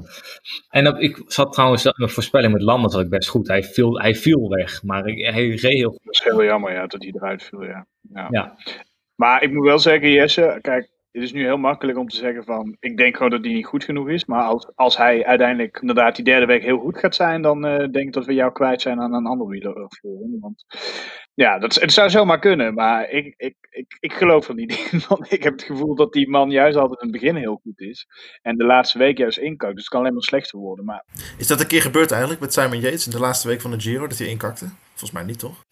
En 0.70 0.86
ik 0.98 1.24
zat 1.28 1.54
trouwens 1.54 1.84
mijn 1.84 2.10
voorspelling 2.10 2.54
met 2.54 2.62
Landers 2.62 2.94
had 2.94 3.04
ik 3.04 3.10
best 3.10 3.30
goed. 3.30 3.48
Hij 3.48 3.64
viel, 3.64 4.00
hij 4.00 4.16
viel 4.16 4.50
weg, 4.50 4.84
maar 4.84 5.08
ik, 5.08 5.26
hij 5.34 5.48
reed 5.48 5.62
heel 5.62 5.90
goed. 5.90 6.04
Dat 6.04 6.14
is 6.14 6.24
heel 6.24 6.44
jammer, 6.44 6.74
ja, 6.74 6.88
dat 6.88 7.02
hij 7.02 7.12
eruit 7.16 7.44
viel, 7.44 7.64
ja. 7.64 7.88
ja. 8.14 8.28
Ja. 8.32 8.56
Maar 9.16 9.44
ik 9.44 9.54
moet 9.54 9.66
wel 9.66 9.80
zeggen, 9.80 10.10
Jesse, 10.12 10.60
kijk, 10.62 10.90
het 11.14 11.24
is 11.24 11.34
nu 11.34 11.44
heel 11.44 11.58
makkelijk 11.58 11.98
om 11.98 12.08
te 12.08 12.16
zeggen 12.16 12.44
van, 12.44 12.78
ik 12.80 12.98
denk 12.98 13.16
gewoon 13.16 13.32
dat 13.32 13.44
hij 13.44 13.54
niet 13.54 13.66
goed 13.66 13.84
genoeg 13.84 14.10
is. 14.10 14.26
Maar 14.26 14.44
als, 14.44 14.72
als 14.76 14.98
hij 14.98 15.26
uiteindelijk 15.26 15.78
inderdaad 15.82 16.16
die 16.16 16.26
derde 16.26 16.46
week 16.46 16.64
heel 16.64 16.78
goed 16.78 16.98
gaat 16.98 17.16
zijn, 17.16 17.42
dan 17.42 17.66
eh, 17.66 17.78
denk 17.78 18.08
ik 18.08 18.14
dat 18.14 18.26
we 18.26 18.34
jou 18.34 18.52
kwijt 18.52 18.82
zijn 18.82 19.02
aan 19.02 19.14
een 19.14 19.26
ander 19.26 19.48
wieler. 19.48 19.84
of 19.84 19.98
voor. 20.02 20.20
Want 20.40 20.66
ja, 21.34 21.60
dat, 21.60 21.76
het 21.76 21.92
zou 21.92 22.10
zomaar 22.10 22.40
kunnen, 22.40 22.74
maar 22.74 23.10
ik, 23.10 23.34
ik, 23.38 23.56
ik, 23.70 23.98
ik 24.00 24.14
geloof 24.14 24.48
er 24.48 24.56
niet 24.56 24.72
in. 24.92 25.02
Want 25.08 25.32
ik 25.32 25.44
heb 25.44 25.54
het 25.54 25.64
gevoel 25.64 25.96
dat 25.96 26.14
die 26.14 26.30
man 26.30 26.50
juist 26.50 26.78
altijd 26.78 27.02
in 27.02 27.08
het 27.08 27.20
begin 27.22 27.36
heel 27.36 27.60
goed 27.64 27.80
is. 27.80 28.08
En 28.42 28.58
de 28.58 28.66
laatste 28.66 28.98
week 28.98 29.18
juist 29.18 29.38
inkookt. 29.38 29.74
Dus 29.74 29.84
het 29.84 29.92
kan 29.92 30.00
alleen 30.00 30.14
maar 30.14 30.24
slechter 30.24 30.60
worden. 30.60 30.86
Maar 30.86 31.06
Is 31.38 31.48
dat 31.48 31.60
een 31.60 31.68
keer 31.68 31.82
gebeurd 31.82 32.12
eigenlijk 32.12 32.42
met 32.42 32.54
Simon 32.54 32.80
Yates 32.80 33.06
in 33.06 33.12
de 33.12 33.20
laatste 33.20 33.48
week 33.48 33.62
van 33.62 33.72
de 33.72 33.80
Giro, 33.80 34.08
dat 34.08 34.18
hij 34.18 34.28
inkakte? 34.28 34.66
Volgens 34.90 35.12
mij 35.12 35.24
niet, 35.24 35.40
toch? 35.40 35.64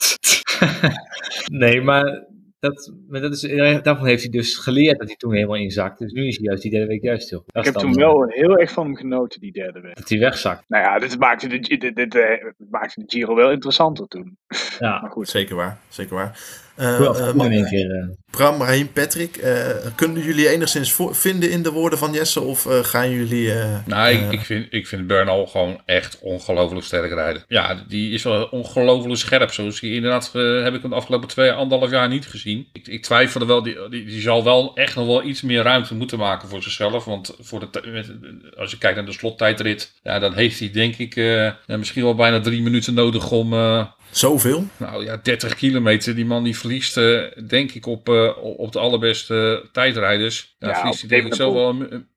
nee, 1.61 1.81
maar 1.81 2.25
dat, 2.61 2.93
maar 3.07 3.21
dat 3.21 3.33
is, 3.33 3.43
eh, 3.43 3.81
daarvan 3.81 4.05
heeft 4.05 4.21
hij 4.21 4.31
dus 4.31 4.57
geleerd 4.57 4.99
dat 4.99 5.07
hij 5.07 5.17
toen 5.17 5.33
helemaal 5.33 5.55
inzakte. 5.55 6.03
Dus 6.03 6.13
nu 6.13 6.27
is 6.27 6.37
hij 6.37 6.45
juist 6.45 6.61
die 6.61 6.71
derde 6.71 6.87
week 6.87 7.01
juist 7.01 7.29
heel 7.29 7.43
Ik 7.47 7.65
heb 7.65 7.73
toen 7.73 7.89
eh, 7.89 7.95
wel 7.95 8.25
heel 8.27 8.57
erg 8.57 8.71
van 8.71 8.85
hem 8.85 8.95
genoten, 8.95 9.39
die 9.39 9.51
derde 9.51 9.79
week. 9.81 9.95
Dat 9.95 10.09
hij 10.09 10.19
wegzakt. 10.19 10.63
Nou 10.67 10.83
ja, 10.83 10.99
dit 10.99 11.19
maakte 11.19 11.47
de, 11.47 11.59
dit, 11.59 11.95
dit, 11.95 12.15
eh, 12.15 12.45
maakte 12.69 12.99
de 12.99 13.05
Giro 13.07 13.35
wel 13.35 13.51
interessanter 13.51 14.07
toen. 14.07 14.37
Ja, 14.79 14.99
Maar 15.01 15.11
goed. 15.11 15.29
Zeker 15.29 15.55
waar, 15.55 15.77
zeker 15.89 16.15
waar. 16.15 16.39
Goed 16.81 17.33
maar- 17.35 17.51
in 17.51 17.65
keer. 17.67 17.91
eh. 17.91 18.07
Bram, 18.31 18.61
Raheem, 18.61 18.91
Patrick, 18.91 19.37
eh, 19.37 19.67
kunnen 19.95 20.23
jullie 20.23 20.49
enigszins 20.49 20.95
vinden 21.11 21.51
in 21.51 21.63
de 21.63 21.71
woorden 21.71 21.99
van 21.99 22.13
Jesse? 22.13 22.41
Of 22.41 22.67
gaan 22.81 23.09
jullie... 23.11 23.53
eh, 23.53 23.75
Nou, 23.85 24.09
ik, 24.13 24.31
ik, 24.31 24.39
vind, 24.39 24.67
ik 24.69 24.87
vind 24.87 25.07
Bernal 25.07 25.45
gewoon 25.45 25.81
echt 25.85 26.17
ongelooflijk 26.21 26.85
sterk 26.85 27.11
rijden. 27.13 27.43
Ja, 27.47 27.83
die 27.87 28.13
is 28.13 28.23
wel 28.23 28.43
ongelooflijk 28.43 29.19
scherp. 29.19 29.51
Zoals 29.51 29.79
die 29.79 29.93
inderdaad 29.95 30.31
heb 30.63 30.73
ik 30.73 30.81
hem 30.81 30.89
de 30.89 30.95
afgelopen 30.95 31.27
twee, 31.27 31.51
anderhalf 31.51 31.91
jaar 31.91 32.07
niet 32.07 32.27
gezien. 32.27 32.67
Ik, 32.73 32.87
ik 32.87 33.03
twijfelde 33.03 33.45
wel, 33.45 33.63
die, 33.63 33.89
die, 33.89 34.05
die 34.05 34.21
zal 34.21 34.43
wel 34.43 34.71
echt 34.75 34.95
nog 34.95 35.05
wel 35.05 35.23
iets 35.23 35.41
meer 35.41 35.63
ruimte 35.63 35.95
moeten 35.95 36.17
maken 36.17 36.49
voor 36.49 36.63
zichzelf. 36.63 37.05
Want 37.05 37.35
voor 37.39 37.59
de, 37.71 38.51
als 38.57 38.71
je 38.71 38.77
kijkt 38.77 38.95
naar 38.95 39.05
de 39.05 39.11
slottijdrit, 39.11 39.91
ja, 40.03 40.19
dan 40.19 40.33
heeft 40.33 40.59
hij 40.59 40.71
denk 40.71 40.95
ik 40.97 41.15
eh, 41.15 41.51
misschien 41.65 42.03
wel 42.03 42.15
bijna 42.15 42.39
drie 42.39 42.61
minuten 42.61 42.93
nodig 42.93 43.31
om... 43.31 43.53
eh, 43.53 43.85
Zoveel? 44.11 44.65
nou 44.77 45.03
ja, 45.03 45.17
30 45.23 45.55
kilometer. 45.55 46.15
Die 46.15 46.25
man 46.25 46.43
die 46.43 46.57
verliest, 46.57 46.97
eh, 46.97 47.21
denk 47.47 47.71
ik, 47.71 47.85
op, 47.85 48.09
eh, 48.09 48.37
op 48.43 48.71
de 48.71 48.79
allerbeste 48.79 49.69
tijdrijders. 49.71 50.55
Ja, 50.59 50.67
Ja, 50.67 50.75
verliest 50.75 50.99
hij 50.99 51.09
denk 51.09 51.25
ik 51.25 51.33
zo 51.33 51.53
wel. 51.53 51.69
een- 51.69 51.93
een- 51.93 52.07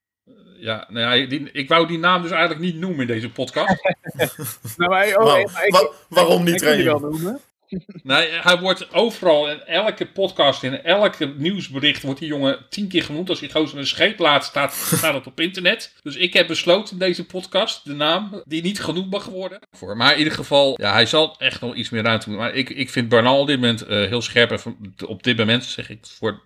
ja, 0.59 0.87
nou 0.89 1.21
ja, 1.21 1.27
die, 1.29 1.51
ik 1.53 1.69
wou 1.69 1.87
die 1.87 1.99
naam 1.99 2.23
dus 2.23 2.31
eigenlijk 2.31 2.61
niet 2.61 2.77
noemen 2.77 3.01
in 3.01 3.07
deze 3.07 3.31
podcast. 3.31 3.75
Nou, 4.77 4.91
maar. 4.91 5.13
Wa- 5.69 5.91
waarom 6.09 6.45
niet, 6.45 6.55
Ik 6.55 6.61
kan 6.69 6.77
die 6.77 6.85
wel 6.85 7.01
Raheem? 7.01 7.11
noemen. 7.11 7.41
Nee, 8.03 8.29
hij 8.31 8.59
wordt 8.59 8.93
overal 8.95 9.51
in 9.51 9.61
elke 9.67 10.07
podcast, 10.07 10.63
in 10.63 10.83
elke 10.83 11.35
nieuwsbericht, 11.37 12.03
wordt 12.03 12.21
die 12.21 12.29
jongen 12.29 12.59
tien 12.69 12.89
keer 12.89 13.03
genoemd. 13.03 13.29
Als 13.29 13.41
hij 13.41 13.51
gozer 13.51 13.79
een 13.79 13.87
scheep 13.87 14.19
laat, 14.19 14.45
staat, 14.45 14.73
staat 14.75 15.15
het 15.15 15.27
op 15.27 15.41
internet. 15.41 15.93
Dus 16.03 16.17
ik 16.17 16.33
heb 16.33 16.47
besloten 16.47 16.93
in 16.93 16.99
deze 16.99 17.25
podcast 17.27 17.85
de 17.85 17.95
naam 17.95 18.43
die 18.45 18.63
niet 18.63 18.81
genoemd 18.81 19.11
mag 19.11 19.25
worden. 19.25 19.59
Voor. 19.73 19.97
Maar 19.97 20.13
in 20.13 20.19
ieder 20.19 20.33
geval, 20.33 20.75
ja, 20.81 20.93
hij 20.93 21.07
zal 21.07 21.35
echt 21.39 21.61
nog 21.61 21.75
iets 21.75 21.91
meer 21.91 22.03
ruimte 22.03 22.29
moeten. 22.29 22.47
Maar 22.47 22.55
ik, 22.57 22.71
ik 22.71 22.91
vind 22.91 23.09
Bernal 23.09 23.41
op 23.41 23.47
dit 23.47 23.61
moment 23.61 23.83
eh, 23.83 23.97
heel 24.09 24.23
scherp. 24.23 24.51
En 24.51 24.61
op 25.07 25.23
dit 25.23 25.37
moment 25.37 25.65
zeg 25.65 25.91
ik 25.91 25.99
voor. 26.19 26.43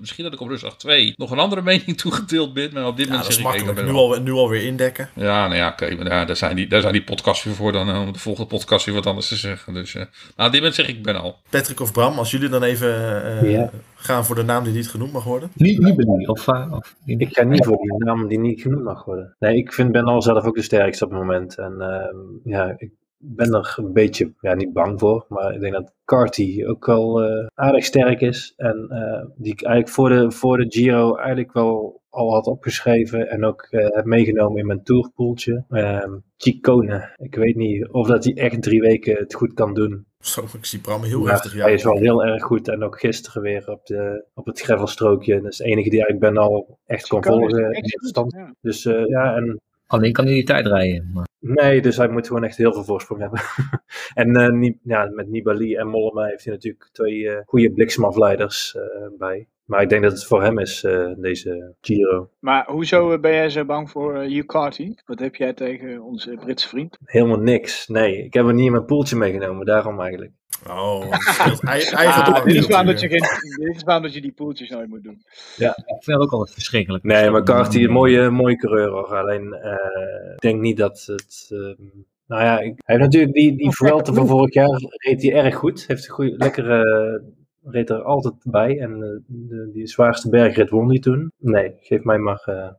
misschien 0.00 0.24
dat 0.24 0.32
ik 0.32 0.40
op 0.40 0.48
rustdag 0.48 0.76
2 0.76 1.12
nog 1.16 1.30
een 1.30 1.38
andere 1.38 1.62
mening 1.72 1.98
toegedeeld 1.98 2.52
ben. 2.52 2.70
Maar 2.72 2.86
op 2.86 2.96
dit 2.96 3.06
Ja, 3.06 3.12
moment 3.12 3.30
dat 3.30 3.38
is 3.38 3.44
zeg 3.44 3.54
ik. 3.54 3.60
ik 3.60 3.66
makkelijk. 3.66 3.92
Nu, 3.92 3.98
al, 3.98 4.20
nu 4.20 4.32
alweer 4.32 4.62
indekken. 4.62 5.10
Ja, 5.14 5.44
nou 5.46 5.54
ja, 5.56 5.68
oké. 5.68 5.94
maar 5.94 6.06
ja, 6.06 6.24
daar, 6.24 6.36
zijn 6.36 6.56
die, 6.56 6.66
daar 6.66 6.80
zijn 6.80 6.92
die 6.92 7.02
podcasts 7.02 7.44
weer 7.44 7.54
voor 7.54 7.72
dan 7.72 7.88
eh, 7.90 8.00
om 8.00 8.12
de 8.12 8.18
volgende 8.18 8.48
podcast 8.48 8.84
weer 8.86 8.94
wat 8.94 9.06
anders 9.06 9.28
te 9.28 9.36
zeggen. 9.36 9.74
Dus 9.74 9.94
eh, 9.94 10.02
nou, 10.42 10.46
op 10.46 10.52
dit 10.52 10.60
moment 10.60 10.74
zeg 10.74 10.88
ik 10.88 11.02
ben 11.02 11.22
al. 11.22 11.36
Patrick 11.50 11.80
of 11.80 11.92
Bram, 11.92 12.18
als 12.18 12.30
jullie 12.30 12.48
dan 12.48 12.62
even 12.62 13.22
eh, 13.24 13.52
Ja. 13.52 13.70
gaan 13.94 14.24
voor 14.24 14.34
de 14.34 14.42
naam 14.42 14.64
die 14.64 14.72
niet 14.72 14.88
genoemd 14.88 15.12
mag 15.12 15.24
worden. 15.24 15.50
Niet 15.54 15.78
Nibali 15.78 16.26
of, 16.26 16.48
eh, 16.48 16.72
of 16.72 16.96
Ik 17.04 17.34
ga 17.36 17.42
niet 17.42 17.64
voor 17.64 17.76
die 17.76 18.04
naam 18.04 18.28
die 18.28 18.38
niet 18.38 18.60
genoemd 18.62 18.84
mag 18.84 19.04
worden. 19.04 19.36
Nee, 19.38 19.56
ik 19.56 19.72
vind 19.72 19.92
Ben 19.92 20.04
al 20.04 20.22
zelf 20.22 20.44
ook 20.44 20.54
de 20.54 20.62
sterkste 20.62 21.04
op 21.04 21.10
het 21.10 21.20
moment. 21.20 21.58
En 21.58 21.80
ehm, 21.80 22.16
ja, 22.44 22.74
ik 22.76 22.90
ben 23.24 23.54
er 23.54 23.74
een 23.76 23.92
beetje, 23.92 24.32
ja, 24.40 24.54
niet 24.54 24.72
bang 24.72 24.98
voor. 25.00 25.24
Maar 25.28 25.54
ik 25.54 25.60
denk 25.60 25.72
dat 25.72 25.94
Carty 26.04 26.64
ook 26.66 26.86
wel 26.86 27.22
eh, 27.22 27.46
aardig 27.54 27.84
sterk 27.84 28.20
is. 28.20 28.52
En 28.56 28.86
eh, 28.88 29.26
die 29.36 29.52
ik 29.52 29.62
eigenlijk 29.62 29.94
voor 29.94 30.08
de, 30.08 30.30
voor 30.30 30.56
de 30.56 30.66
Giro 30.68 31.16
eigenlijk 31.16 31.52
wel 31.52 32.00
al 32.08 32.32
had 32.32 32.46
opgeschreven. 32.46 33.30
En 33.30 33.44
ook 33.44 33.62
eh, 33.70 33.86
heb 33.88 34.04
meegenomen 34.04 34.58
in 34.58 34.66
mijn 34.66 34.82
tourpoeltje. 34.82 35.64
Ehm 35.68 36.10
Chicone. 36.36 37.14
Ik 37.16 37.34
weet 37.34 37.56
niet 37.56 37.88
of 37.88 38.06
dat 38.06 38.24
hij 38.24 38.34
echt 38.34 38.62
drie 38.62 38.80
weken 38.80 39.16
het 39.16 39.34
goed 39.34 39.52
kan 39.52 39.74
doen. 39.74 40.06
Zo, 40.22 40.44
ik 40.56 40.64
zie 40.64 40.80
Bram 40.80 41.02
heel 41.02 41.26
heftig. 41.26 41.54
Ja. 41.54 41.62
hij 41.62 41.72
is 41.72 41.84
wel 41.84 41.98
heel 41.98 42.24
erg 42.24 42.42
goed. 42.42 42.68
En 42.68 42.82
ook 42.82 43.00
gisteren 43.00 43.42
weer 43.42 43.70
op, 43.70 43.86
de, 43.86 44.24
op 44.34 44.46
het 44.46 44.60
gravelstrookje. 44.60 45.40
Dat 45.40 45.52
is 45.52 45.56
de 45.56 45.64
enige 45.64 45.90
die 45.90 46.04
eigenlijk 46.04 46.34
Ben 46.34 46.42
al 46.42 46.78
echt 46.86 47.08
kon 47.08 47.24
volgen 47.24 47.70
echt 47.70 48.10
ja. 48.28 48.54
Dus 48.60 48.84
eh, 48.84 49.06
ja, 49.06 49.36
en 49.36 49.60
Alleen 49.92 50.12
kan 50.12 50.24
hij 50.24 50.34
die 50.34 50.44
tijd 50.44 50.66
rijden. 50.66 51.10
Maar 51.12 51.28
nee, 51.38 51.82
dus 51.82 51.96
hij 51.96 52.08
moet 52.08 52.26
gewoon 52.26 52.44
echt 52.44 52.56
heel 52.56 52.72
veel 52.72 52.84
voorsprong 52.84 53.20
hebben. 53.20 53.40
en 54.24 54.36
eh, 54.36 54.52
Ni- 54.52 54.78
ja, 54.82 55.10
met 55.14 55.28
Nibali 55.28 55.74
en 55.76 55.88
Mollema 55.88 56.24
heeft 56.24 56.44
hij 56.44 56.52
natuurlijk 56.52 56.88
twee 56.92 57.28
eh, 57.28 57.42
goede 57.44 57.72
bliksemafleiders 57.72 58.76
eh, 58.76 58.82
bij. 59.18 59.48
Maar 59.64 59.82
ik 59.82 59.88
denk 59.88 60.02
dat 60.02 60.12
het 60.12 60.24
voor 60.24 60.42
hem 60.42 60.58
is, 60.58 60.84
eh, 60.84 61.10
deze 61.16 61.74
Giro. 61.80 62.30
Maar 62.38 62.66
hoezo 62.66 63.12
eh, 63.12 63.20
ben 63.20 63.32
jij 63.32 63.50
zo 63.50 63.64
bang 63.64 63.90
voor 63.90 64.16
Hugh 64.16 64.46
Carty? 64.46 64.94
Wat 65.06 65.18
heb 65.18 65.34
jij 65.34 65.52
tegen 65.52 66.02
onze 66.02 66.38
Britse 66.44 66.68
vriend? 66.68 66.98
Helemaal 67.04 67.38
niks. 67.38 67.88
Nee, 67.88 68.24
ik 68.24 68.34
heb 68.34 68.46
hem 68.46 68.54
niet 68.54 68.64
in 68.66 68.72
mijn 68.72 68.84
poeltje 68.84 69.16
meegenomen, 69.16 69.66
daarom 69.66 70.00
eigenlijk. 70.00 70.30
Oh, 70.68 71.10
het 71.10 71.22
speelt 71.22 71.64
ei- 71.64 71.82
eigen 71.82 72.22
Ah, 72.34 72.44
dit, 72.44 72.54
is 72.54 72.66
waarom 72.66 72.86
dat 72.86 73.00
je 73.00 73.08
natuurlijk. 73.08 73.32
geen, 73.40 73.66
dit 73.66 73.76
is 73.76 73.82
waarom 73.82 74.02
dat 74.04 74.14
je 74.14 74.20
die 74.20 74.32
poeltjes 74.32 74.68
nooit 74.70 74.88
moet 74.88 75.02
doen. 75.02 75.18
ik 75.56 75.72
vind 75.86 76.04
dat 76.18 76.20
ook 76.20 76.32
altijd 76.32 76.52
verschrikkelijk. 76.54 77.04
Nee, 77.04 77.30
maar 77.30 77.42
Carty, 77.42 77.84
een 77.84 77.90
mooie, 77.90 78.30
mooie 78.30 78.56
coureur 78.56 78.88
hoor. 78.90 79.16
Alleen, 79.16 79.52
eh, 79.52 80.32
ik 80.34 80.40
denk 80.40 80.60
niet 80.60 80.76
dat 80.76 81.02
het... 81.06 81.46
ehm, 81.50 81.86
nou 82.26 82.42
ja, 82.42 82.58
ik- 82.60 82.80
hij 82.84 82.96
heeft 82.96 83.00
natuurlijk 83.00 83.32
die, 83.34 83.56
die 83.56 83.70
Vuelta 83.76 84.12
van 84.12 84.26
vorig 84.26 84.54
jaar 84.54 84.80
reed 84.90 85.22
hij 85.22 85.32
erg 85.32 85.54
goed. 85.54 85.84
Heeft 85.86 86.04
een 86.04 86.14
goede, 86.14 86.36
lekkere... 86.36 87.22
reed 87.64 87.90
er 87.90 88.02
altijd 88.02 88.34
bij. 88.42 88.78
En 88.78 88.92
eh, 88.92 89.08
de, 89.26 89.70
die 89.72 89.86
zwaarste 89.86 90.28
bergrit 90.28 90.70
won 90.70 90.88
hij 90.88 90.98
toen. 90.98 91.32
Nee, 91.38 91.74
geef 91.80 92.02
mij 92.04 92.18
maar 92.18 92.42
eh, 92.44 92.72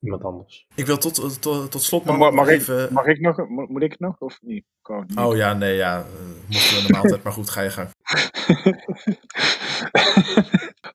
iemand 0.00 0.24
anders. 0.24 0.66
Ik 0.74 0.86
wil 0.86 0.96
tot, 0.96 1.42
tot, 1.42 1.70
tot 1.70 1.82
slot 1.82 2.04
Mag, 2.04 2.18
nog 2.18 2.34
mag, 2.34 2.48
ik, 2.48 2.58
even... 2.60 2.92
mag 2.92 3.06
ik 3.06 3.20
nog? 3.20 3.48
Mo- 3.48 3.66
Moet 3.66 3.82
ik 3.82 3.90
het 3.90 4.00
nog? 4.00 4.18
Of 4.18 4.38
niet? 4.42 4.64
Oh 5.14 5.36
ja, 5.36 5.52
nee, 5.54 5.76
ja. 5.76 5.98
eh, 5.98 6.04
mochten 6.50 6.76
we 6.76 6.82
normaal 6.82 7.02
altijd, 7.02 7.22
maar 7.22 7.32
goed, 7.32 7.50
ga 7.50 7.60
je 7.60 7.70
gang. 7.70 7.88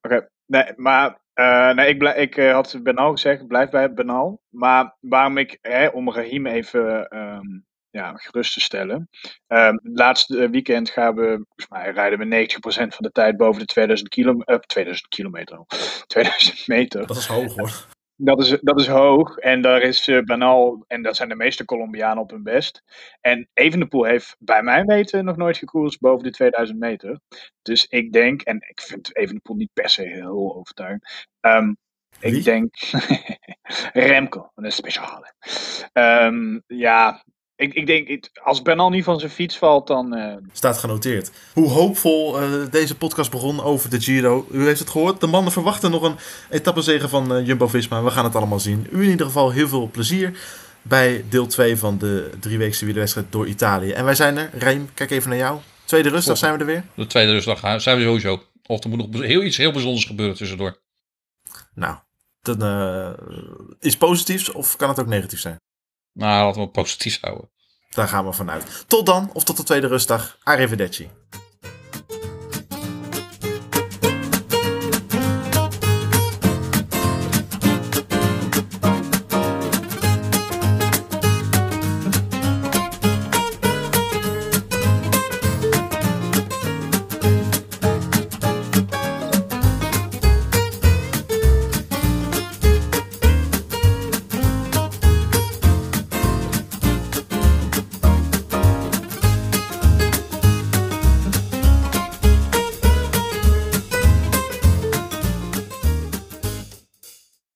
Oké, 0.01 0.29
nee, 0.45 0.73
maar 0.75 1.19
eh, 1.33 1.73
nee, 1.73 1.87
ik, 1.89 1.97
blij, 1.97 2.15
ik 2.15 2.37
eh, 2.37 2.53
had 2.53 2.79
Benal 2.83 3.11
gezegd, 3.11 3.47
blijf 3.47 3.69
bij 3.69 3.93
Benal. 3.93 4.41
Maar 4.49 4.95
waarom 4.99 5.37
ik, 5.37 5.57
hè, 5.61 5.87
om 5.87 6.11
Rahim 6.11 6.45
even 6.45 7.07
ehm, 7.09 7.59
ja, 7.95 8.13
gerust 8.15 8.53
te 8.53 8.59
stellen. 8.61 9.09
Ehm 9.47 9.77
laatste 9.81 10.49
weekend 10.49 10.89
gaan 10.89 11.15
we, 11.15 11.27
volgens 11.27 11.67
mij 11.69 11.91
rijden 11.91 12.19
we 12.19 12.25
90% 12.25 12.57
van 12.67 13.03
de 13.03 13.11
tijd 13.11 13.37
boven 13.37 13.59
de 13.59 13.65
2000, 13.65 14.09
kilo, 14.09 14.39
eh, 14.39 14.57
2000 14.57 15.07
kilometer. 15.07 15.57
al. 15.57 15.65
2000 16.07 16.67
meter. 16.67 17.07
Dat 17.07 17.17
is 17.17 17.25
hoog 17.25 17.55
hoor. 17.55 17.93
Dat 18.17 18.39
is, 18.39 18.57
dat 18.61 18.79
is 18.79 18.87
hoog. 18.87 19.37
En 19.37 19.61
daar 19.61 19.81
is 19.81 20.07
eh 20.07 20.19
Banal, 20.21 20.83
en 20.87 21.01
dat 21.01 21.15
zijn 21.15 21.29
de 21.29 21.35
meeste 21.35 21.65
Colombianen 21.65 22.23
op 22.23 22.29
hun 22.29 22.43
best. 22.43 22.83
En 23.21 23.49
Evenepoel 23.53 24.03
heeft 24.03 24.35
bij 24.39 24.63
mijn 24.63 24.85
weten 24.85 25.25
nog 25.25 25.35
nooit 25.35 25.57
gekoerst 25.57 25.99
boven 25.99 26.23
de 26.23 26.31
2000 26.31 26.79
meter. 26.79 27.19
Dus 27.61 27.85
ik 27.85 28.11
denk, 28.11 28.41
en 28.41 28.55
ik 28.55 28.81
vind 28.81 29.15
Evenepoel 29.15 29.55
niet 29.55 29.73
per 29.73 29.89
se 29.89 30.01
heel 30.01 30.55
overtuigend. 30.55 31.27
Ehm, 31.39 31.73
ik 32.19 32.43
denk 32.43 32.75
Remco, 33.93 34.51
een 34.55 34.71
speciale. 34.71 35.33
Ehm, 35.93 36.59
ja, 36.67 37.23
ik, 37.55 37.73
ik 37.73 37.85
denk, 37.87 38.29
als 38.43 38.61
Bernal 38.61 38.89
niet 38.89 39.03
van 39.03 39.19
zijn 39.19 39.31
fiets 39.31 39.57
valt, 39.57 39.87
dan... 39.87 40.13
eh, 40.15 40.35
Staat 40.51 40.77
genoteerd. 40.77 41.31
Hoe 41.53 41.69
hoopvol 41.69 42.39
eh, 42.41 42.51
deze 42.71 42.95
podcast 42.97 43.31
begon 43.31 43.61
over 43.61 43.89
de 43.89 44.01
Giro. 44.01 44.47
U 44.51 44.65
heeft 44.65 44.79
het 44.79 44.89
gehoord. 44.89 45.19
De 45.21 45.27
mannen 45.27 45.51
verwachten 45.51 45.91
nog 45.91 46.01
een 46.01 46.15
etappezege 46.49 47.09
van 47.09 47.35
eh, 47.35 47.45
Jumbo-Visma. 47.45 48.03
We 48.03 48.11
gaan 48.11 48.23
het 48.25 48.35
allemaal 48.35 48.59
zien. 48.59 48.87
U 48.91 49.03
in 49.03 49.09
ieder 49.09 49.25
geval 49.25 49.51
heel 49.51 49.67
veel 49.67 49.89
plezier 49.91 50.39
bij 50.81 51.25
deel 51.29 51.47
2 51.47 51.77
van 51.77 51.97
de 51.97 52.29
drieweekse 52.39 52.83
wielerwedstrijd 52.85 53.31
door 53.31 53.47
Italië. 53.47 53.91
En 53.91 54.05
wij 54.05 54.15
zijn 54.15 54.37
er. 54.37 54.49
Reem, 54.53 54.89
kijk 54.93 55.11
even 55.11 55.29
naar 55.29 55.37
jou. 55.39 55.59
Tweede 55.85 56.09
rustdag 56.09 56.37
zijn 56.37 56.53
we 56.53 56.59
er 56.59 56.65
weer. 56.65 56.83
De 56.95 57.07
tweede 57.07 57.31
rustdag 57.31 57.59
zijn 57.81 57.97
we 57.97 58.03
sowieso. 58.03 58.43
Of 58.65 58.83
er 58.83 58.89
moet 58.89 59.11
nog 59.11 59.21
heel, 59.21 59.43
iets 59.43 59.57
heel 59.57 59.71
bijzonders 59.71 60.05
gebeuren 60.05 60.35
tussendoor. 60.35 60.77
Nou, 61.73 61.95
dan 62.41 62.61
eh, 62.63 63.09
iets 63.81 63.97
positiefs 63.97 64.51
of 64.51 64.75
kan 64.75 64.89
het 64.89 64.99
ook 64.99 65.07
negatief 65.07 65.39
zijn? 65.39 65.59
Nou, 66.15 66.43
laten 66.45 66.55
we 66.55 66.61
het 66.61 66.71
positief 66.71 67.17
houden. 67.21 67.49
Daar 67.89 68.07
gaan 68.07 68.25
we 68.25 68.33
vanuit. 68.33 68.83
Tot 68.87 69.05
dan, 69.05 69.29
of 69.33 69.43
tot 69.43 69.57
de 69.57 69.63
tweede 69.63 69.87
rustdag. 69.87 70.37
Arrivederci. 70.43 71.09